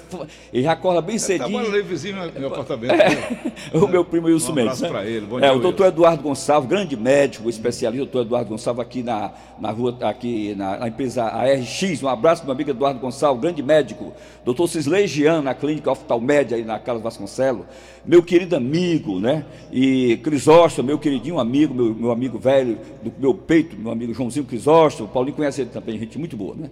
ele 0.53 0.61
já 0.61 0.73
acorda 0.73 1.01
bem 1.01 1.15
Tá 1.15 1.23
cedinho. 1.23 1.49
morando 1.49 1.73
ali 1.73 1.81
vizinho 1.81 2.15
no 2.17 2.31
meu 2.39 2.49
apartamento. 2.49 2.95
né? 2.95 3.51
o 3.73 3.87
meu 3.87 4.05
primo 4.05 4.27
Wilson 4.27 4.51
Um 4.51 4.53
Mendes. 4.53 4.83
abraço 4.83 4.83
né? 4.83 4.89
pra 4.91 5.09
ele, 5.09 5.25
bom 5.25 5.39
é, 5.39 5.41
dia, 5.41 5.53
o 5.53 5.59
doutor 5.59 5.85
Wilson. 5.85 5.95
Eduardo 5.95 6.21
Gonçalves, 6.21 6.69
grande 6.69 6.95
médico, 6.95 7.49
especialista, 7.49 8.05
doutor 8.05 8.21
Eduardo 8.27 8.51
Gonçalves, 8.51 8.81
aqui 8.85 9.01
na, 9.01 9.31
na 9.59 9.71
rua, 9.71 9.97
aqui 10.01 10.53
na, 10.53 10.77
na 10.77 10.87
empresa 10.87 11.23
ARX. 11.23 12.03
Um 12.03 12.07
abraço 12.07 12.43
para 12.43 12.49
meu 12.49 12.53
amigo 12.53 12.69
Eduardo 12.69 12.99
Gonçalves, 12.99 13.41
grande 13.41 13.63
médico. 13.63 14.13
Doutor 14.45 14.67
Cisley 14.67 15.07
Jean, 15.07 15.41
na 15.41 15.55
clínica 15.55 15.89
Oftalmédia, 15.89 16.55
aí 16.55 16.63
na 16.63 16.77
Carlos 16.77 17.01
Vasconcelos. 17.01 17.65
Meu 18.09 18.23
querido 18.23 18.55
amigo, 18.55 19.19
né? 19.19 19.45
E 19.71 20.17
Crisóstomo, 20.23 20.87
meu 20.87 20.97
queridinho 20.97 21.39
amigo, 21.39 21.75
meu, 21.75 21.93
meu 21.93 22.11
amigo 22.11 22.39
velho, 22.39 22.75
do 23.03 23.13
meu 23.19 23.35
peito, 23.35 23.77
meu 23.77 23.91
amigo 23.91 24.15
Joãozinho 24.15 24.45
Crisóstomo. 24.47 25.07
Paulinho 25.07 25.35
conhece 25.35 25.61
ele 25.61 25.69
também, 25.69 25.99
gente 25.99 26.17
muito 26.17 26.35
boa, 26.35 26.55
né? 26.55 26.71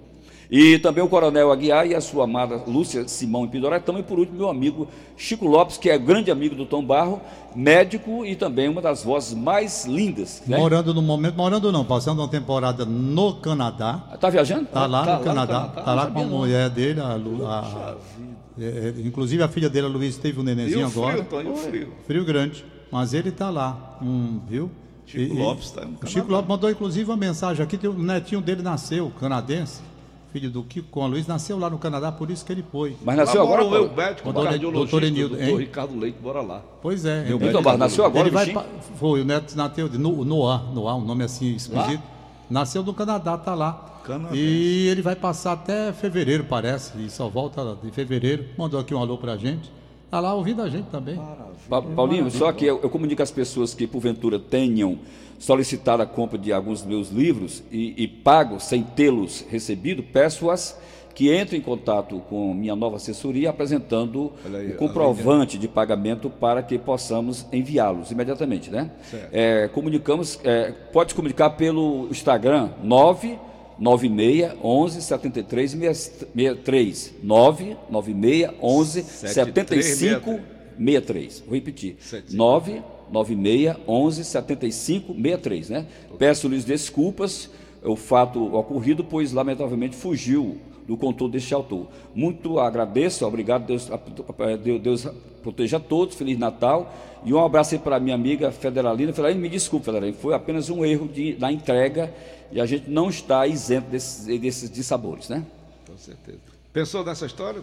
E 0.49 0.79
também 0.79 1.03
o 1.03 1.07
Coronel 1.07 1.51
Aguiar 1.51 1.85
e 1.85 1.93
a 1.93 2.01
sua 2.01 2.23
amada 2.23 2.63
Lúcia 2.65 3.07
Simão 3.07 3.45
e 3.45 3.49
Pidoré. 3.49 3.77
Também, 3.79 4.01
por 4.01 4.17
último, 4.17 4.35
meu 4.39 4.49
amigo 4.49 4.87
Chico 5.15 5.45
Lopes, 5.45 5.77
que 5.77 5.91
é 5.91 5.97
grande 5.99 6.31
amigo 6.31 6.55
do 6.55 6.65
Tom 6.65 6.83
Barro, 6.83 7.21
médico 7.55 8.25
e 8.25 8.35
também 8.35 8.67
uma 8.67 8.81
das 8.81 9.03
vozes 9.03 9.35
mais 9.35 9.85
lindas. 9.85 10.41
Né? 10.47 10.57
Morando 10.57 10.91
no 10.91 11.03
momento, 11.03 11.35
morando 11.35 11.71
não, 11.71 11.85
passando 11.85 12.19
uma 12.19 12.27
temporada 12.29 12.83
no 12.83 13.35
Canadá. 13.35 14.01
Tá 14.19 14.27
viajando? 14.31 14.65
Tá 14.65 14.87
lá 14.87 15.05
Tá 15.05 15.11
lá 15.11 15.13
no 15.13 15.19
no 15.19 15.25
Canadá. 15.25 15.53
Canadá, 15.53 15.81
Tá 15.83 15.93
lá 15.93 16.05
não 16.05 16.11
com 16.13 16.19
a 16.21 16.23
mulher 16.25 16.69
dele, 16.71 16.99
a, 16.99 17.05
a- 17.13 17.95
é, 18.59 18.63
é, 18.63 18.93
inclusive 19.05 19.41
a 19.43 19.47
filha 19.47 19.69
dele, 19.69 19.87
a 19.87 19.89
Luiz, 19.89 20.17
teve 20.17 20.39
um 20.39 20.43
E 20.43 20.45
nenenzinho 20.45 20.87
o 20.87 20.89
frio, 20.89 21.03
agora. 21.03 21.23
Tom, 21.23 21.41
e 21.41 21.47
o 21.47 21.55
frio? 21.55 21.87
Frio 22.05 22.25
grande. 22.25 22.65
Mas 22.91 23.13
ele 23.13 23.31
tá 23.31 23.49
lá, 23.49 23.97
hum, 24.01 24.39
viu? 24.47 24.69
Chico 25.05 25.35
Lopes 25.35 25.71
tá 25.71 25.85
no 25.85 25.97
O 26.03 26.07
Chico. 26.07 26.29
Lopes 26.31 26.47
mandou 26.49 26.69
inclusive 26.69 27.09
uma 27.09 27.17
mensagem 27.17 27.63
aqui, 27.63 27.79
o 27.87 27.93
netinho 27.93 28.41
dele 28.41 28.61
nasceu, 28.61 29.11
canadense, 29.19 29.81
filho 30.33 30.49
do 30.49 30.63
Kiko 30.63 30.87
com 30.89 31.03
a 31.03 31.07
Luiz, 31.07 31.25
nasceu 31.27 31.57
lá 31.57 31.69
no 31.69 31.77
Canadá, 31.77 32.11
por 32.11 32.29
isso 32.29 32.45
que 32.45 32.51
ele 32.51 32.63
foi. 32.71 32.95
Mas 33.05 33.15
Lá 33.17 33.23
nasceu 33.25 33.45
mora 33.47 33.61
agora? 33.61 33.81
o 33.83 33.85
meu 33.87 33.95
médico, 33.95 34.29
o 34.29 34.33
Doutor- 34.33 34.49
cardiologista, 34.49 34.91
doutor 34.91 35.07
Enildo, 35.07 35.37
doutor? 35.37 35.59
Ricardo 35.59 35.97
Leite, 35.99 36.17
bora 36.21 36.41
lá. 36.41 36.61
Pois 36.81 37.05
é. 37.05 37.23
Meu 37.25 37.37
Então, 37.41 37.61
mas 37.61 37.79
nasceu 37.79 38.03
agora, 38.05 38.27
ele 38.27 38.31
vai 38.35 38.53
foi, 38.97 39.21
o 39.21 39.25
neto 39.25 39.55
nasceu 39.55 39.87
de 39.87 39.97
No- 39.97 40.25
Noah, 40.25 40.63
Noah, 40.73 40.95
um 40.95 41.05
nome 41.05 41.23
assim 41.23 41.55
esquisito. 41.55 42.01
Nasceu 42.49 42.83
no 42.83 42.93
Canadá, 42.93 43.37
tá 43.37 43.53
lá. 43.53 43.99
Canadense. 44.03 44.37
E 44.41 44.87
ele 44.87 45.01
vai 45.01 45.15
passar 45.15 45.51
até 45.53 45.91
fevereiro, 45.91 46.45
parece, 46.45 46.93
e 46.97 47.09
só 47.09 47.27
volta 47.27 47.77
de 47.83 47.91
fevereiro. 47.91 48.45
Mandou 48.57 48.79
aqui 48.79 48.93
um 48.95 48.99
alô 48.99 49.17
pra 49.17 49.35
gente. 49.35 49.69
Tá 50.09 50.21
lá 50.21 50.33
ouvindo 50.33 50.61
a 50.61 50.69
gente 50.69 50.85
também. 50.85 51.19
Pa- 51.69 51.81
Paulinho, 51.81 52.31
só 52.31 52.51
que 52.53 52.65
eu, 52.65 52.79
eu 52.81 52.89
comunico 52.89 53.21
às 53.21 53.31
pessoas 53.31 53.73
que 53.73 53.85
porventura 53.85 54.39
tenham 54.39 54.97
solicitado 55.37 56.01
a 56.01 56.05
compra 56.05 56.37
de 56.37 56.53
alguns 56.53 56.79
dos 56.81 56.87
meus 56.87 57.09
livros 57.09 57.61
e, 57.69 57.93
e 58.01 58.07
pago 58.07 58.59
sem 58.59 58.81
tê-los 58.81 59.43
recebido, 59.49 60.01
peço-as 60.01 60.79
que 61.17 61.35
entrem 61.35 61.59
em 61.59 61.63
contato 61.63 62.19
com 62.29 62.53
minha 62.53 62.75
nova 62.75 62.97
assessoria 62.97 63.49
apresentando 63.49 64.33
aí, 64.45 64.69
o 64.69 64.75
comprovante 64.75 65.57
de 65.57 65.67
pagamento 65.67 66.29
para 66.29 66.61
que 66.61 66.77
possamos 66.77 67.43
enviá-los 67.51 68.11
imediatamente, 68.11 68.69
né? 68.69 68.91
É, 69.31 69.67
comunicamos, 69.69 70.39
é, 70.43 70.71
pode 70.93 71.15
comunicar 71.15 71.49
pelo 71.49 72.07
Instagram 72.11 72.69
996 72.83 74.57
11 74.63 75.01
73 75.01 75.71
63 75.71 77.13
996 77.23 78.49
11 78.61 79.01
75 79.01 80.39
63. 80.77 81.43
Vou 81.47 81.55
repetir. 81.55 81.97
996 82.31 83.75
11 83.87 84.23
75 84.23 85.13
63, 85.15 85.69
né? 85.69 85.87
Peço-lhes 86.19 86.63
desculpas 86.63 87.49
o 87.83 87.95
fato 87.95 88.55
ocorrido, 88.55 89.03
pois 89.03 89.31
lamentavelmente 89.33 89.95
fugiu 89.95 90.57
do 90.87 90.95
controle 90.95 91.33
deste 91.33 91.53
autor. 91.53 91.87
Muito 92.15 92.59
agradeço, 92.59 93.25
obrigado, 93.25 93.65
Deus, 93.65 93.89
Deus, 94.81 95.07
proteja 95.43 95.77
a 95.77 95.79
todos, 95.79 96.15
Feliz 96.15 96.37
Natal. 96.37 96.93
E 97.25 97.33
um 97.33 97.43
abraço 97.43 97.75
aí 97.75 97.79
para 97.79 97.99
minha 97.99 98.15
amiga 98.15 98.51
Federalina. 98.51 99.11
Federalina, 99.11 99.41
me 99.41 99.49
desculpe, 99.49 99.85
Federalina, 99.85 100.15
foi 100.17 100.33
apenas 100.33 100.69
um 100.69 100.85
erro 100.85 101.07
de, 101.07 101.35
na 101.39 101.51
entrega 101.51 102.13
e 102.51 102.61
a 102.61 102.65
gente 102.65 102.89
não 102.89 103.09
está 103.09 103.45
isento 103.45 103.89
desses, 103.89 104.25
desses 104.39 104.69
dissabores, 104.71 105.27
né? 105.27 105.43
Com 105.89 105.97
certeza. 105.97 106.37
Pensou 106.71 107.03
nessa 107.03 107.25
história? 107.25 107.61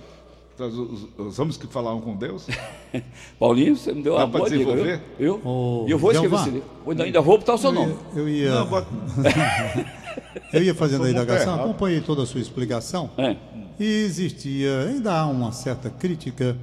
Os, 0.59 0.79
os- 0.79 1.09
os 1.19 1.39
homens 1.39 1.57
que 1.57 1.67
falavam 1.67 2.01
com 2.01 2.15
Deus? 2.15 2.47
Paulinho, 3.41 3.75
você 3.77 3.93
me 3.93 4.03
deu 4.03 4.15
Dá 4.15 4.21
uma 4.21 4.27
boa 4.27 4.51
dica, 4.51 4.59
desenvolver? 4.65 5.01
Eu, 5.19 5.41
Ô, 5.45 5.85
e 5.89 5.91
eu 5.91 5.99
vou 5.99 6.13
escrever 6.13 6.29
Jeová. 6.37 6.43
esse 6.43 6.51
livro. 6.55 6.69
Ainda- 6.87 7.05
Ainda 7.05 7.21
vou 7.23 7.39
botar 7.39 7.55
o 7.55 7.59
seu 7.59 7.71
Eu 7.71 7.75
nome. 7.75 7.93
ia, 8.15 8.21
eu 8.21 8.29
ia, 8.29 8.55
Não, 8.55 8.67
bota- 8.67 8.87
eu 10.53 10.63
ia 10.63 10.75
fazendo 10.75 11.05
a 11.05 11.11
indagação, 11.11 11.55
acompanhei 11.55 12.01
toda 12.01 12.23
a 12.23 12.27
sua 12.27 12.41
explicação. 12.41 13.11
É. 13.19 13.37
E 13.79 13.85
existia, 13.85 14.81
ainda 14.89 15.13
há 15.13 15.27
uma 15.27 15.53
certa 15.53 15.91
crítica 15.91 16.57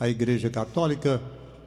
à 0.00 0.08
Igreja 0.08 0.48
Católica 0.48 1.20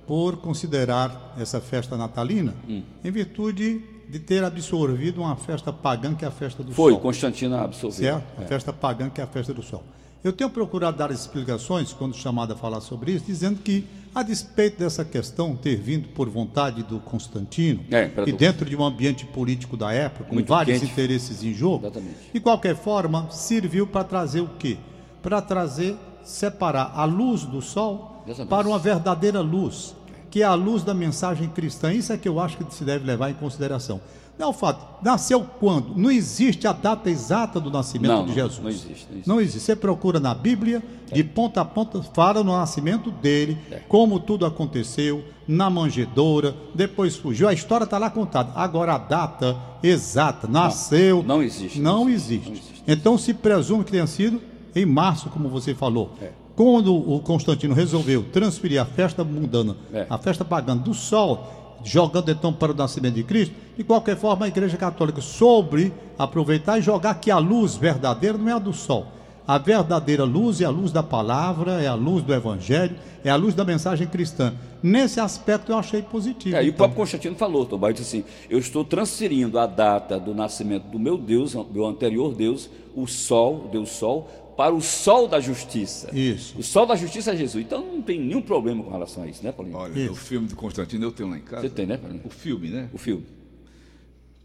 por 0.07 0.37
considerar 0.37 1.35
essa 1.39 1.59
festa 1.59 1.97
natalina 1.97 2.53
Hum. 2.67 2.81
em 3.03 3.11
virtude 3.11 3.81
de 4.09 4.19
ter 4.19 4.43
absorvido 4.43 5.21
uma 5.21 5.35
festa 5.35 5.71
pagã 5.73 6.15
que 6.15 6.23
é 6.23 6.27
a 6.27 6.31
festa 6.31 6.63
do 6.63 6.71
Foi, 6.71 6.93
sol. 6.93 7.01
Constantino 7.01 7.57
absorveu. 7.57 8.13
Certo? 8.15 8.41
A 8.41 8.45
festa 8.45 8.71
pagã 8.73 9.09
que 9.09 9.19
é 9.19 9.23
a 9.23 9.27
festa 9.27 9.53
do 9.53 9.61
sol. 9.61 9.83
Eu 10.23 10.33
tenho 10.33 10.49
procurado 10.49 10.97
dar 10.97 11.11
explicações, 11.11 11.93
quando 11.93 12.15
chamado 12.15 12.53
a 12.53 12.55
falar 12.55 12.81
sobre 12.81 13.11
isso, 13.11 13.25
dizendo 13.25 13.59
que, 13.61 13.85
a 14.13 14.23
despeito 14.23 14.79
dessa 14.79 15.05
questão 15.05 15.55
ter 15.55 15.75
vindo 15.75 16.07
por 16.09 16.27
vontade 16.27 16.81
do 16.83 16.99
Constantino, 16.99 17.83
É, 17.91 18.09
e 18.25 18.31
dentro 18.31 18.67
de 18.67 18.75
um 18.75 18.83
ambiente 18.83 19.25
político 19.25 19.77
da 19.77 19.91
época, 19.93 20.25
com 20.25 20.33
Muito 20.33 20.47
vários 20.47 20.79
quente. 20.79 20.91
interesses 20.91 21.43
em 21.43 21.53
jogo, 21.53 21.85
Exatamente. 21.85 22.15
de 22.33 22.39
qualquer 22.39 22.75
forma, 22.75 23.29
serviu 23.29 23.85
para 23.85 24.03
trazer 24.03 24.41
o 24.41 24.49
quê? 24.59 24.77
Para 25.21 25.39
trazer, 25.41 25.95
separar 26.23 26.91
a 26.95 27.05
luz 27.05 27.43
do 27.43 27.61
sol 27.61 28.23
Exatamente. 28.25 28.49
para 28.49 28.67
uma 28.67 28.79
verdadeira 28.79 29.39
luz, 29.39 29.95
que 30.31 30.41
é 30.41 30.45
a 30.45 30.55
luz 30.55 30.83
da 30.83 30.93
mensagem 30.95 31.47
cristã. 31.47 31.93
Isso 31.93 32.11
é 32.11 32.17
que 32.17 32.27
eu 32.27 32.39
acho 32.39 32.57
que 32.57 32.73
se 32.73 32.83
deve 32.83 33.05
levar 33.05 33.29
em 33.29 33.35
consideração. 33.35 34.01
Não 34.37 34.47
é 34.47 34.49
o 34.49 34.53
fato, 34.53 35.03
nasceu 35.03 35.43
quando? 35.59 35.95
Não 35.95 36.11
existe 36.11 36.67
a 36.67 36.71
data 36.73 37.09
exata 37.09 37.59
do 37.59 37.71
nascimento 37.71 38.11
Não, 38.11 38.21
de 38.23 38.27
não, 38.29 38.35
Jesus. 38.35 38.59
não 38.59 38.69
existe, 38.69 38.87
não 38.89 39.11
existe. 39.15 39.27
Não 39.29 39.41
existe. 39.41 39.59
Você 39.61 39.75
procura 39.75 40.19
na 40.19 40.35
Bíblia, 40.35 40.83
de 41.11 41.23
ponta 41.23 41.61
a 41.61 41.65
ponta, 41.65 42.01
fala 42.13 42.43
no 42.43 42.51
nascimento 42.51 43.09
dele, 43.09 43.57
como 43.87 44.19
tudo 44.19 44.45
aconteceu, 44.45 45.23
na 45.47 45.69
manjedoura, 45.69 46.55
depois 46.75 47.15
fugiu. 47.15 47.47
A 47.47 47.53
história 47.53 47.85
está 47.85 47.97
lá 47.97 48.09
contada. 48.11 48.51
Agora 48.53 48.93
a 48.93 48.97
data 48.99 49.57
exata, 49.81 50.47
nasceu. 50.47 51.23
não 51.23 51.41
existe, 51.41 51.79
Não, 51.79 52.01
não 52.03 52.09
existe. 52.09 52.45
não 52.49 52.53
existe. 52.55 52.83
Então 52.87 53.17
se 53.17 53.33
presume 53.33 53.83
que 53.83 53.91
tenha 53.91 54.05
sido 54.07 54.39
em 54.75 54.85
março, 54.85 55.29
como 55.29 55.49
você 55.49 55.73
falou. 55.73 56.11
É. 56.21 56.29
Quando 56.55 56.93
o 56.95 57.19
Constantino 57.21 57.73
resolveu 57.73 58.23
transferir 58.31 58.79
a 58.81 58.85
festa 58.85 59.23
mundana, 59.23 59.75
É. 59.93 60.05
a 60.09 60.17
festa 60.17 60.43
pagã 60.45 60.75
do 60.77 60.93
sol, 60.93 61.66
jogando 61.83 62.29
então 62.31 62.51
para 62.51 62.71
o 62.71 62.75
nascimento 62.75 63.15
de 63.15 63.23
Cristo, 63.23 63.55
de 63.77 63.83
qualquer 63.83 64.17
forma 64.17 64.45
a 64.45 64.49
Igreja 64.49 64.77
Católica 64.77 65.21
soube 65.21 65.93
aproveitar 66.17 66.79
e 66.79 66.81
jogar 66.81 67.15
que 67.15 67.31
a 67.31 67.37
luz 67.37 67.75
verdadeira 67.75 68.37
não 68.37 68.49
é 68.49 68.53
a 68.53 68.59
do 68.59 68.73
sol. 68.73 69.07
A 69.47 69.57
verdadeira 69.57 70.25
luz 70.25 70.59
é 70.59 70.65
a 70.65 70.69
luz 70.69 70.91
da 70.91 71.01
palavra, 71.01 71.81
é 71.81 71.87
a 71.87 71.93
luz 71.93 72.21
do 72.21 72.33
Evangelho, 72.33 72.97
é 73.23 73.29
a 73.29 73.35
luz 73.37 73.55
da 73.55 73.63
mensagem 73.63 74.05
cristã. 74.05 74.53
Nesse 74.83 75.21
aspecto 75.21 75.71
eu 75.71 75.77
achei 75.77 76.01
positivo. 76.01 76.57
É, 76.57 76.63
e 76.63 76.65
o 76.65 76.67
então. 76.67 76.77
próprio 76.77 76.97
Constantino 76.97 77.35
falou, 77.35 77.65
Tomás, 77.65 77.95
disse 77.95 78.17
assim, 78.17 78.27
eu 78.49 78.59
estou 78.59 78.83
transferindo 78.83 79.57
a 79.57 79.65
data 79.65 80.19
do 80.19 80.35
nascimento 80.35 80.83
do 80.89 80.99
meu 80.99 81.17
Deus, 81.17 81.53
do 81.53 81.85
anterior 81.85 82.35
Deus, 82.35 82.69
o 82.93 83.07
sol, 83.07 83.65
o 83.65 83.67
Deus 83.69 83.89
Sol, 83.89 84.27
para 84.57 84.73
o 84.73 84.81
sol 84.81 85.27
da 85.27 85.39
justiça. 85.39 86.09
Isso. 86.17 86.57
O 86.57 86.63
sol 86.63 86.87
da 86.87 86.95
justiça 86.95 87.31
é 87.31 87.35
Jesus. 87.37 87.63
Então 87.63 87.79
não 87.85 88.01
tem 88.01 88.19
nenhum 88.19 88.41
problema 88.41 88.83
com 88.83 88.89
relação 88.89 89.23
a 89.23 89.27
isso, 89.27 89.43
né, 89.43 89.51
Paulinho? 89.51 89.77
Olha, 89.77 89.99
Isso. 89.99 90.11
o 90.13 90.15
filme 90.15 90.47
de 90.47 90.55
Constantino 90.55 91.05
eu 91.05 91.11
tenho 91.11 91.29
lá 91.29 91.37
em 91.37 91.41
casa. 91.41 91.61
Você 91.61 91.69
tem, 91.69 91.85
né, 91.85 91.95
Paulinho? 91.95 92.21
O 92.25 92.29
filme, 92.29 92.69
né? 92.69 92.89
O 92.91 92.97
filme. 92.97 93.23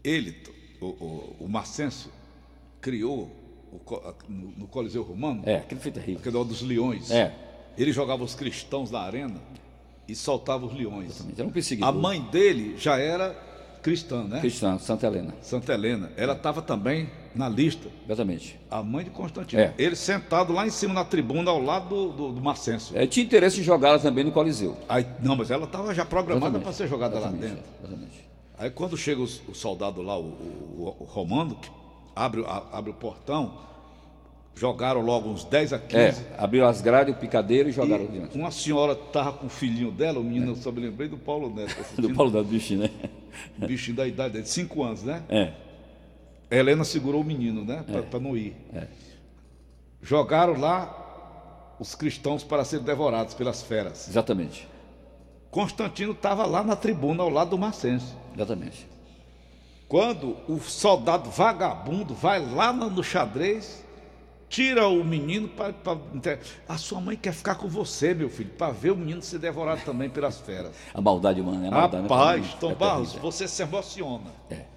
Ele, 0.03 0.35
o, 0.79 0.85
o, 0.85 1.35
o 1.41 1.49
Marcenso, 1.49 2.11
criou 2.79 3.31
o 3.71 3.81
no, 4.29 4.51
no 4.55 4.67
Coliseu 4.67 5.01
Romano, 5.01 5.41
É, 5.47 5.55
aquele 5.57 5.81
foi 5.81 5.91
terrível. 5.91 6.19
aquele 6.19 6.45
dos 6.45 6.61
leões. 6.61 7.09
É. 7.09 7.33
Ele 7.75 7.91
jogava 7.91 8.23
os 8.23 8.35
cristãos 8.35 8.91
na 8.91 8.99
arena 8.99 9.41
e 10.07 10.13
soltava 10.15 10.63
os 10.67 10.73
leões. 10.75 11.25
Era 11.35 11.47
um 11.47 11.51
perseguidor. 11.51 11.89
A 11.89 11.91
mãe 11.91 12.21
dele 12.21 12.75
já 12.77 12.99
era 12.99 13.31
cristã, 13.81 14.25
né? 14.25 14.39
Cristã, 14.41 14.77
Santa 14.77 15.07
Helena. 15.07 15.33
Santa 15.41 15.73
Helena. 15.73 16.11
Ela 16.15 16.33
estava 16.33 16.61
também 16.61 17.09
na 17.35 17.49
lista. 17.49 17.87
Exatamente. 18.05 18.59
A 18.69 18.83
mãe 18.83 19.03
de 19.03 19.09
Constantino. 19.09 19.61
É. 19.61 19.73
Ele 19.77 19.95
sentado 19.95 20.53
lá 20.53 20.65
em 20.67 20.69
cima 20.69 20.93
na 20.93 21.03
tribuna 21.05 21.49
ao 21.51 21.61
lado 21.61 21.89
do, 21.89 22.11
do, 22.11 22.31
do 22.33 22.41
Marcenso. 22.41 22.95
É, 22.97 23.05
tinha 23.07 23.25
interesse 23.25 23.59
em 23.59 23.63
jogá-la 23.63 23.97
também 23.99 24.23
no 24.23 24.31
Coliseu. 24.31 24.77
Aí, 24.87 25.05
não, 25.21 25.35
mas 25.35 25.49
ela 25.51 25.65
estava 25.65 25.93
já 25.93 26.05
programada 26.05 26.59
para 26.59 26.71
ser 26.71 26.87
jogada 26.87 27.15
lá 27.19 27.27
Exatamente, 27.29 27.53
dentro. 27.55 27.63
Exatamente. 27.83 28.23
Aí 28.57 28.69
quando 28.69 28.95
chega 28.95 29.21
os- 29.21 29.41
o, 29.47 29.53
soldado 29.55 30.01
lá, 30.01 30.17
o, 30.17 30.23
o- 30.23 30.95
o 30.99 31.03
romano, 31.05 31.55
que 31.55 31.69
abre, 32.15 32.41
o- 32.41 32.45
a- 32.45 32.67
abre 32.71 32.91
o 32.91 32.93
portão, 32.93 33.57
jogaram 34.55 35.01
logo 35.01 35.29
uns 35.29 35.43
10 35.43 35.73
a 35.73 35.79
15. 35.79 35.97
É, 35.97 36.35
abriu 36.37 36.65
as 36.67 36.79
grades, 36.81 37.15
o 37.15 37.17
picadeiro 37.17 37.69
e 37.69 37.71
E 37.71 37.73
jogaram 37.73 38.05
diante. 38.05 38.37
uma 38.37 38.51
senhora 38.51 38.93
estava 38.93 39.33
com 39.33 39.47
o 39.47 39.49
filhinho 39.49 39.91
dela, 39.91 40.19
o 40.19 40.23
menino, 40.23 40.51
eu 40.51 40.55
só 40.55 40.71
me 40.71 40.79
lembrei 40.81 41.07
do 41.07 41.17
Paulo 41.17 41.49
Neto, 41.53 41.75
Do 41.99 42.13
Paulo 42.13 42.31
da 42.31 42.43
Bicho, 42.43 42.75
né? 42.75 42.89
bichinho 43.57 43.97
da 43.97 44.07
idade 44.07 44.33
dele, 44.35 44.45
5 44.45 44.83
anos, 44.83 45.01
né? 45.01 45.23
É. 45.27 45.51
Helena 46.57 46.83
segurou 46.83 47.21
o 47.21 47.23
menino, 47.23 47.63
né? 47.65 47.83
Para 48.09 48.19
não 48.19 48.35
ir. 48.37 48.55
Jogaram 50.01 50.59
lá 50.59 51.75
os 51.79 51.95
cristãos 51.95 52.43
para 52.43 52.63
serem 52.65 52.85
devorados 52.85 53.33
pelas 53.33 53.61
feras. 53.63 54.07
Exatamente. 54.07 54.67
Constantino 55.49 56.11
estava 56.13 56.45
lá 56.45 56.63
na 56.63 56.75
tribuna 56.75 57.23
ao 57.23 57.29
lado 57.29 57.51
do 57.51 57.57
Marcense. 57.57 58.13
Exatamente. 58.35 58.87
Quando 59.87 60.35
o 60.47 60.59
soldado 60.59 61.29
vagabundo 61.29 62.13
vai 62.15 62.43
lá 62.43 62.73
no 62.73 63.03
xadrez, 63.03 63.83
tira 64.49 64.87
o 64.87 65.03
menino 65.03 65.47
para. 65.47 65.73
A 66.67 66.77
sua 66.77 66.99
mãe 66.99 67.15
quer 67.15 67.33
ficar 67.33 67.55
com 67.55 67.67
você, 67.67 68.13
meu 68.13 68.29
filho, 68.29 68.49
para 68.51 68.71
ver 68.71 68.91
o 68.91 68.95
menino 68.95 69.21
ser 69.21 69.37
devorado 69.37 69.81
também 69.85 70.09
pelas 70.09 70.39
feras. 70.39 70.71
A 70.93 70.99
maldade 70.99 71.39
humana, 71.41 71.65
é 71.65 71.67
a 71.67 71.71
maldade. 71.71 72.03
né, 72.03 72.09
Rapaz, 72.09 72.29
Paulinho? 72.47 72.57
Tom 72.59 72.71
É 72.71 72.75
Barros, 72.75 73.09
terrível. 73.09 73.31
você 73.31 73.47
se 73.47 73.61
emociona. 73.61 74.31
É. 74.49 74.72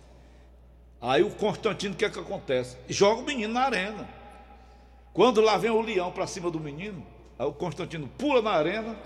Aí 1.00 1.22
o 1.22 1.30
Constantino, 1.30 1.94
o 1.94 1.96
que 1.96 2.04
é 2.04 2.11
que 2.11 2.18
acontece? 2.18 2.76
Joga 2.88 3.20
o 3.22 3.24
menino 3.24 3.52
na 3.52 3.62
arena. 3.62 4.09
Quando 5.12 5.40
lá 5.40 5.56
vem 5.56 5.70
o 5.70 5.80
leão 5.80 6.11
para 6.11 6.26
cima 6.26 6.50
do 6.50 6.59
menino, 6.61 7.02
aí 7.38 7.46
o 7.46 7.52
Constantino 7.52 8.09
pula 8.18 8.42
na 8.42 8.50
arena. 8.50 8.96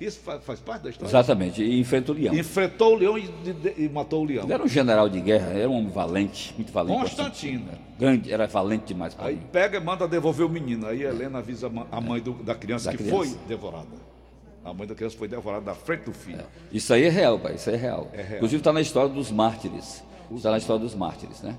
Isso 0.00 0.18
faz, 0.20 0.42
faz 0.42 0.58
parte 0.58 0.82
da 0.82 0.90
história? 0.90 1.08
Exatamente. 1.10 1.62
E 1.62 1.78
enfrenta 1.78 2.10
o 2.10 2.14
leão. 2.14 2.34
Enfrentou 2.34 2.94
o 2.94 2.96
leão 2.96 3.16
e, 3.16 3.30
e 3.76 3.88
matou 3.88 4.22
o 4.22 4.24
leão. 4.24 4.42
Ele 4.44 4.52
era 4.52 4.62
um 4.64 4.68
general 4.68 5.08
de 5.08 5.20
guerra, 5.20 5.52
era 5.52 5.68
um 5.70 5.74
homem 5.78 5.90
valente, 5.90 6.52
muito 6.56 6.72
valente. 6.72 6.98
Constantino. 7.00 7.66
Era 7.68 7.78
Grande, 7.98 8.32
era 8.32 8.46
valente 8.48 8.86
demais. 8.86 9.12
Aí 9.14 9.18
Paulinho. 9.36 9.42
pega 9.52 9.78
e 9.78 9.80
manda 9.80 10.08
devolver 10.08 10.44
o 10.44 10.48
menino. 10.48 10.88
Aí 10.88 11.06
a 11.06 11.10
Helena 11.10 11.38
avisa 11.38 11.70
a 11.92 12.00
mãe 12.00 12.20
do- 12.20 12.32
da 12.42 12.54
criança 12.54 12.90
Da 12.90 12.96
que 12.96 13.04
criança. 13.04 13.16
foi 13.16 13.38
devorada. 13.46 13.86
A 14.64 14.72
mãe 14.74 14.88
da 14.88 14.94
criança 14.94 15.16
foi 15.16 15.28
devorada 15.28 15.64
na 15.66 15.74
frente 15.74 16.02
do 16.04 16.12
filho. 16.12 16.44
Isso 16.72 16.92
aí 16.92 17.04
é 17.04 17.08
real, 17.08 17.38
pai. 17.38 17.54
Isso 17.54 17.70
aí 17.70 17.76
é 17.76 17.78
real. 17.78 18.08
É 18.12 18.22
real. 18.22 18.36
Inclusive 18.36 18.60
está 18.60 18.72
na 18.72 18.80
história 18.80 19.08
dos 19.08 19.30
mártires. 19.30 20.02
Está 20.36 20.50
na 20.50 20.58
história 20.58 20.82
dos 20.82 20.94
mártires, 20.94 21.40
né? 21.42 21.56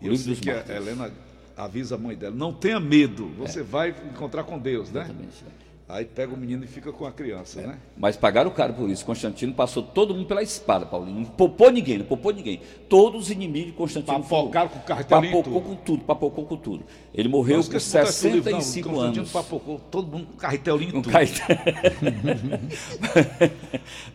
O 0.00 0.08
livro 0.08 0.26
dos 0.26 0.40
que 0.40 0.50
a 0.50 0.54
mártires. 0.56 0.76
Helena 0.86 1.10
avisa 1.56 1.94
a 1.94 1.98
mãe 1.98 2.16
dela: 2.16 2.34
não 2.34 2.52
tenha 2.52 2.78
medo, 2.80 3.26
você 3.38 3.62
vai 3.62 3.94
encontrar 4.12 4.44
com 4.44 4.58
Deus, 4.58 4.90
né? 4.90 5.00
Exatamente, 5.02 5.44
né? 5.44 5.50
Aí 5.86 6.06
pega 6.06 6.32
o 6.32 6.36
menino 6.36 6.64
e 6.64 6.66
fica 6.66 6.90
com 6.90 7.04
a 7.04 7.12
criança, 7.12 7.60
né? 7.60 7.78
Mas 7.94 8.16
pagaram 8.16 8.50
caro 8.50 8.72
por 8.72 8.88
isso. 8.88 9.04
Constantino 9.04 9.52
passou 9.52 9.82
todo 9.82 10.14
mundo 10.14 10.24
pela 10.26 10.42
espada, 10.42 10.86
Paulinho. 10.86 11.18
Não 11.20 11.24
poupou 11.26 11.70
ninguém, 11.70 11.98
não 11.98 12.06
poupou 12.06 12.32
ninguém. 12.32 12.62
Todos 12.88 13.24
os 13.24 13.30
inimigos 13.30 13.66
de 13.72 13.72
Constantino. 13.76 14.20
Papocaram 14.22 14.70
foram- 14.70 14.80
com 14.80 14.86
cartelinho 14.86 15.32
Papocou 15.36 15.60
tudo. 15.60 15.68
com 15.68 15.76
tudo, 15.84 16.04
papocou 16.04 16.44
com 16.46 16.56
tudo. 16.56 16.84
Ele 17.12 17.28
morreu 17.28 17.56
com 17.62 17.76
esquece 17.76 17.90
de 17.90 17.98
botar 17.98 18.08
isso 18.08 18.26
no 18.28 18.34
livro, 18.34 18.50
não. 18.52 18.60
65 18.62 18.88
Constantino 18.88 19.20
anos. 19.20 19.30
papocou 19.32 19.78
todo 19.90 20.08
mundo 20.10 20.26
com 20.28 20.36
carretelinho 20.38 20.94
e 20.94 20.96
Um 20.96 21.02
tudo. 21.02 21.12
caetano. 21.12 21.60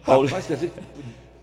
Paulo- 0.04 0.28
Rapaz, 0.30 0.48
quer 0.48 0.54
dizer, 0.56 0.72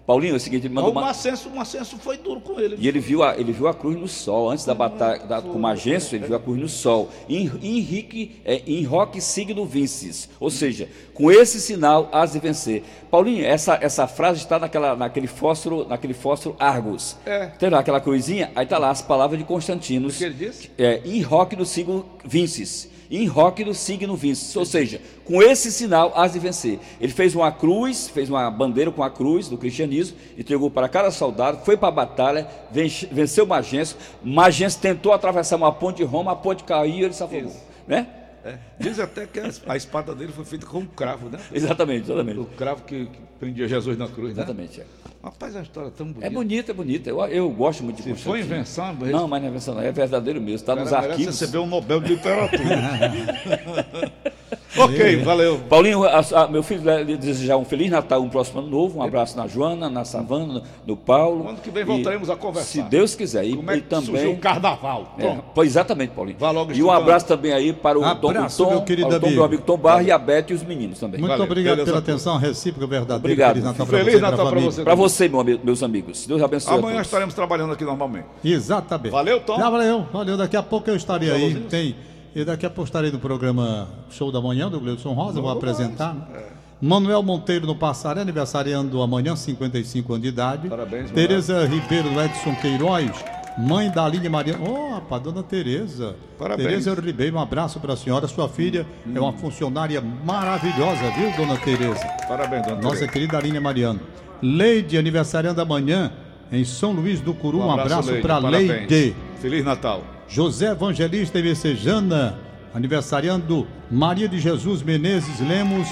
Paulinho, 0.07 0.35
é 0.35 0.37
o 0.37 0.40
seguinte, 0.40 0.66
ele 0.66 0.75
mandou 0.75 0.92
o. 0.92 0.95
Macenso, 0.95 1.49
o 1.49 1.57
Macenso 1.57 1.97
foi 1.99 2.16
duro 2.16 2.40
com 2.40 2.61
ele. 2.61 2.77
E 2.79 2.87
ele 2.87 3.01
viu, 3.01 3.25
a, 3.25 3.37
ele 3.37 3.53
viu 3.53 3.66
a 3.66 3.75
cruz 3.75 3.97
no 3.99 4.07
sol, 4.07 4.51
antes 4.51 4.64
da 4.64 4.73
batalha 4.73 5.19
da, 5.27 5.42
com 5.42 5.59
Magêncio, 5.59 6.14
ele 6.14 6.27
viu 6.27 6.37
a 6.37 6.38
cruz 6.38 6.61
no 6.61 6.69
sol. 6.69 7.11
Em, 7.29 7.51
Henrique, 7.61 8.37
é, 8.45 8.62
em 8.66 8.85
roque 8.85 9.21
signo 9.21 9.66
vinces. 9.66 10.29
Ou 10.38 10.49
seja, 10.49 10.88
com 11.12 11.31
esse 11.33 11.61
sinal 11.61 12.09
has 12.12 12.33
de 12.33 12.38
vencer. 12.38 12.85
Paulinho, 13.11 13.45
essa, 13.45 13.79
essa 13.83 14.07
frase 14.07 14.38
está 14.38 14.61
naquela, 14.61 14.95
naquele 14.95 15.27
fósforo, 15.27 15.87
naquele 15.88 16.14
fósforo 16.14 16.55
Argos. 16.57 17.16
É. 17.27 17.47
Tem 17.47 17.69
lá 17.69 17.81
aquela 17.81 18.01
cruzinha, 18.01 18.53
aí 18.55 18.62
está 18.62 18.79
lá 18.79 18.90
as 18.90 19.03
palavras 19.03 19.38
de 19.38 19.45
Constantino. 19.45 20.09
O 20.09 20.12
que 20.12 20.23
ele 20.23 20.35
disse? 20.35 20.71
É, 20.79 21.01
em 21.05 21.21
roque 21.21 21.57
do 21.57 21.66
signo 21.66 22.07
vinces. 22.25 22.96
Em 23.11 23.27
roque 23.27 23.62
do 23.64 23.73
signo 23.75 24.16
vinces. 24.16 24.55
Ou 24.57 24.64
seja, 24.64 25.01
com 25.25 25.42
esse 25.42 25.71
sinal 25.71 26.12
has 26.16 26.33
de 26.33 26.38
vencer. 26.38 26.79
Ele 27.01 27.12
fez 27.12 27.35
uma 27.35 27.53
cruz, 27.53 28.09
fez 28.09 28.29
uma 28.29 28.51
bandeira 28.51 28.90
com 28.90 29.03
a 29.03 29.11
cruz 29.11 29.49
do 29.49 29.57
cristianismo, 29.57 30.16
entregou 30.37 30.71
para 30.71 30.88
cada 30.88 31.11
soldado, 31.11 31.64
foi 31.64 31.77
para 31.77 31.88
a 31.88 31.92
batalha, 31.92 32.49
vence- 32.71 33.07
venceu 33.11 33.47
Magêncio. 33.47 33.97
Magêncio 34.23 34.81
tentou 34.81 35.12
atravessar 35.12 35.57
uma 35.57 35.73
ponte 35.73 35.99
de 35.99 36.05
Roma, 36.05 36.33
a 36.33 36.37
ponte 36.37 36.64
caiu 36.64 36.95
e 36.95 37.05
ele 37.05 37.12
se 37.12 37.23
afogou. 37.23 37.53
Né? 37.87 38.07
É. 38.47 38.59
Diz 38.79 39.01
até 39.01 39.27
que 39.27 39.41
a 39.41 39.51
a 39.67 39.77
espada 39.77 40.15
dele 40.15 40.33
foi 40.33 40.45
feita 40.45 40.67
com 40.67 40.79
um 40.79 40.87
cravo, 40.87 41.29
né? 41.29 41.39
Exatamente, 41.53 42.05
exatamente. 42.05 42.39
O 42.39 42.45
cravo 42.45 42.83
que, 42.85 43.07
que 43.07 43.19
prendia 43.41 43.67
Jesus 43.67 43.99
na 43.99 44.07
cruz, 44.07 44.35
né? 44.35 44.43
Exatamente. 44.43 44.81
é. 44.81 44.87
Rapaz, 45.23 45.55
é 45.55 45.59
uma 45.59 45.65
história 45.65 45.91
tão 45.91 46.07
bonita. 46.07 46.27
É 46.27 46.31
bonita, 46.31 46.71
é 46.71 46.75
bonita. 46.75 47.11
Eu, 47.11 47.21
eu 47.27 47.51
gosto 47.51 47.83
muito 47.83 47.97
de 47.97 48.03
Se 48.05 48.15
foi 48.15 48.41
invenção, 48.41 48.95
Não, 48.95 49.27
mas 49.27 49.43
não 49.43 49.49
é 49.49 49.51
invenção, 49.51 49.75
não. 49.75 49.83
É 49.83 49.91
verdadeiro 49.91 50.41
mesmo. 50.41 50.55
Está 50.57 50.77
nos 50.77 50.93
arquivos. 50.93 51.27
receber 51.27 51.59
um 51.59 51.67
Nobel 51.67 52.01
de 52.01 52.15
Literatura. 52.15 52.63
Ok, 54.79 55.17
valeu. 55.23 55.59
Paulinho, 55.71 56.05
a- 56.05 56.21
a- 56.35 56.49
meu 56.49 56.63
filho, 56.63 56.83
né, 56.83 57.03
lhe 57.03 57.17
desejar 57.17 57.57
um 57.57 57.65
Feliz 57.65 57.90
Natal, 57.90 58.21
um 58.21 58.29
próximo 58.29 58.61
ano 58.61 58.69
novo. 58.69 58.99
Um 58.99 59.03
abraço 59.03 59.35
na 59.37 59.47
Joana, 59.47 59.88
na 59.88 60.05
Savana, 60.05 60.63
no, 60.87 60.97
Paulo. 60.97 61.49
Ano 61.49 61.59
que 61.59 61.71
vem 61.71 61.83
E, 61.83 61.87
voltaremos 61.87 62.29
a 62.29 62.37
conversar. 62.37 62.67
Se 62.69 62.83
Deus 62.83 63.15
quiser. 63.15 63.44
E, 63.44 63.57
Como 63.57 63.71
é 63.71 63.77
e 63.79 63.81
que 63.81 63.94
surgiu 63.94 64.15
também. 64.15 64.35
o 64.35 64.38
carnaval? 64.38 65.15
É, 65.19 65.37
pois 65.55 65.71
exatamente, 65.71 66.11
Paulinho. 66.11 66.37
Vá 66.38 66.51
logo 66.51 66.73
e 66.73 66.83
um 66.83 66.90
abraço 66.90 67.27
também 67.27 67.53
aí 67.53 67.73
para 67.73 67.99
o 67.99 68.03
Tom, 68.17 68.29
Abraço, 68.29 68.63
o 68.63 68.67
Tom, 68.67 68.73
meu 68.73 68.83
querido 68.83 69.07
ao 69.07 69.13
Tom, 69.13 69.27
amigo. 69.27 69.35
meu 69.35 69.44
amigo 69.44 69.63
Tom 69.63 69.79
Barra 69.79 70.03
e 70.03 70.11
a 70.11 70.19
Beth 70.19 70.44
e 70.51 70.55
os 70.55 70.63
meninos 70.63 70.99
também. 70.99 71.19
Muito 71.21 71.31
Valeu, 71.31 71.44
obrigado 71.47 71.85
pela 71.85 71.99
atenção 71.99 72.37
recíproca 72.37 72.87
verdadeira. 72.87 73.17
Obrigado. 73.19 73.55
Feliz 73.55 73.65
Natal 73.65 73.87
Feliz 73.87 74.05
você 74.05 74.17
e 74.19 74.21
Natal. 74.21 74.85
Para 74.85 74.94
você, 74.94 75.29
meu 75.29 75.40
amigo- 75.40 75.61
meus 75.65 75.83
amigos. 75.83 76.27
Deus 76.27 76.42
abençoe. 76.42 76.75
a 76.75 76.77
Amanhã 76.77 76.92
todos. 76.97 77.07
estaremos 77.07 77.35
trabalhando 77.35 77.73
aqui 77.73 77.85
normalmente. 77.85 78.27
Exatamente. 78.44 79.11
Valeu, 79.11 79.40
Tom. 79.40 79.57
Já 79.59 79.71
valeu, 79.71 80.07
valeu. 80.13 80.37
Daqui 80.37 80.57
a 80.57 80.63
pouco 80.63 80.90
eu 80.90 80.97
estarei 80.97 81.31
aí. 81.31 81.55
Tem, 81.71 81.97
e 82.37 82.45
daqui 82.45 82.67
a 82.67 82.71
pouco 82.71 82.87
estarei 82.87 83.11
no 83.11 83.19
programa 83.19 83.89
Show 84.11 84.31
da 84.31 84.43
Manhã 84.43 84.69
do 84.69 84.79
Gleudson 84.79 85.15
Rosa, 85.15 85.41
vou 85.41 85.51
apresentar. 85.51 86.13
né? 86.15 86.45
Manuel 86.83 87.23
Monteiro 87.23 87.67
no 87.67 87.75
Passaré, 87.75 88.21
aniversariando 88.21 89.01
amanhã, 89.01 89.35
55 89.35 90.13
anos 90.13 90.23
de 90.23 90.29
idade. 90.29 90.69
Parabéns. 90.69 91.11
Tereza 91.11 91.65
Ribeiro 91.65 92.11
do 92.11 92.21
Edson 92.21 92.55
Queiroz, 92.57 93.11
mãe 93.57 93.91
da 93.91 94.05
Aline 94.05 94.29
Mariana. 94.29 94.59
Oh, 94.69 94.93
rapaz, 94.97 95.23
dona 95.23 95.43
Tereza. 95.43 96.15
Parabéns. 96.39 96.69
Tereza 96.69 96.93
Ribeiro, 96.95 97.37
um 97.37 97.41
abraço 97.41 97.81
para 97.81 97.95
a 97.95 97.97
senhora. 97.97 98.29
Sua 98.29 98.47
filha 98.51 98.87
é 99.15 99.19
uma 99.19 99.33
funcionária 99.33 100.03
maravilhosa, 100.03 101.11
viu, 101.13 101.33
dona 101.39 101.57
Tereza? 101.57 102.07
Parabéns, 102.29 102.67
dona 102.67 102.77
Nossa 102.83 102.97
Tereza. 102.97 103.13
querida 103.13 103.39
Aline 103.39 103.59
Mariano. 103.59 104.01
Leide, 104.43 104.99
aniversariando 104.99 105.63
amanhã, 105.63 106.13
em 106.53 106.63
São 106.63 106.93
Luís 106.93 107.23
do 107.23 107.33
Curu. 107.33 107.61
Um, 107.61 107.71
abraço, 107.71 108.11
Leide. 108.11 108.21
para 108.21 108.39
Parabéns. 108.43 108.69
Leide. 108.69 109.17
Feliz 109.41 109.65
Natal. 109.65 110.03
José 110.29 110.70
Evangelista 110.70 111.38
e 111.38 111.42
Messejana, 111.42 112.38
aniversariando 112.74 113.66
Maria 113.90 114.29
de 114.29 114.38
Jesus 114.38 114.83
Menezes 114.83 115.40
Lemos, 115.40 115.88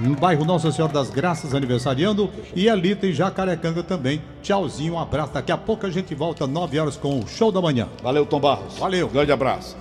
no 0.00 0.14
bairro 0.14 0.44
Nossa 0.44 0.70
Senhora 0.70 0.92
das 0.92 1.10
Graças, 1.10 1.54
aniversariando, 1.54 2.30
e 2.54 2.68
Elita 2.68 3.06
em 3.06 3.12
Jacarecanga 3.12 3.82
também. 3.82 4.22
Tchauzinho, 4.42 4.94
um 4.94 4.98
abraço. 4.98 5.32
Daqui 5.32 5.52
a 5.52 5.56
pouco 5.56 5.86
a 5.86 5.90
gente 5.90 6.14
volta, 6.14 6.46
9 6.46 6.78
horas, 6.78 6.96
com 6.96 7.20
o 7.20 7.26
show 7.26 7.50
da 7.50 7.60
manhã. 7.60 7.88
Valeu, 8.02 8.26
Tom 8.26 8.40
Barros. 8.40 8.78
Valeu. 8.78 9.08
Grande 9.08 9.32
abraço. 9.32 9.76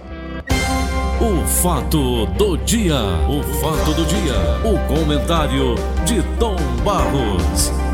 O 1.21 1.45
fato 1.45 2.25
do 2.25 2.57
dia, 2.57 2.97
o 3.29 3.43
fato 3.59 3.93
do 3.93 4.05
dia, 4.05 4.33
o 4.65 4.87
comentário 4.87 5.75
de 6.05 6.23
Tom 6.39 6.55
Barros. 6.83 7.90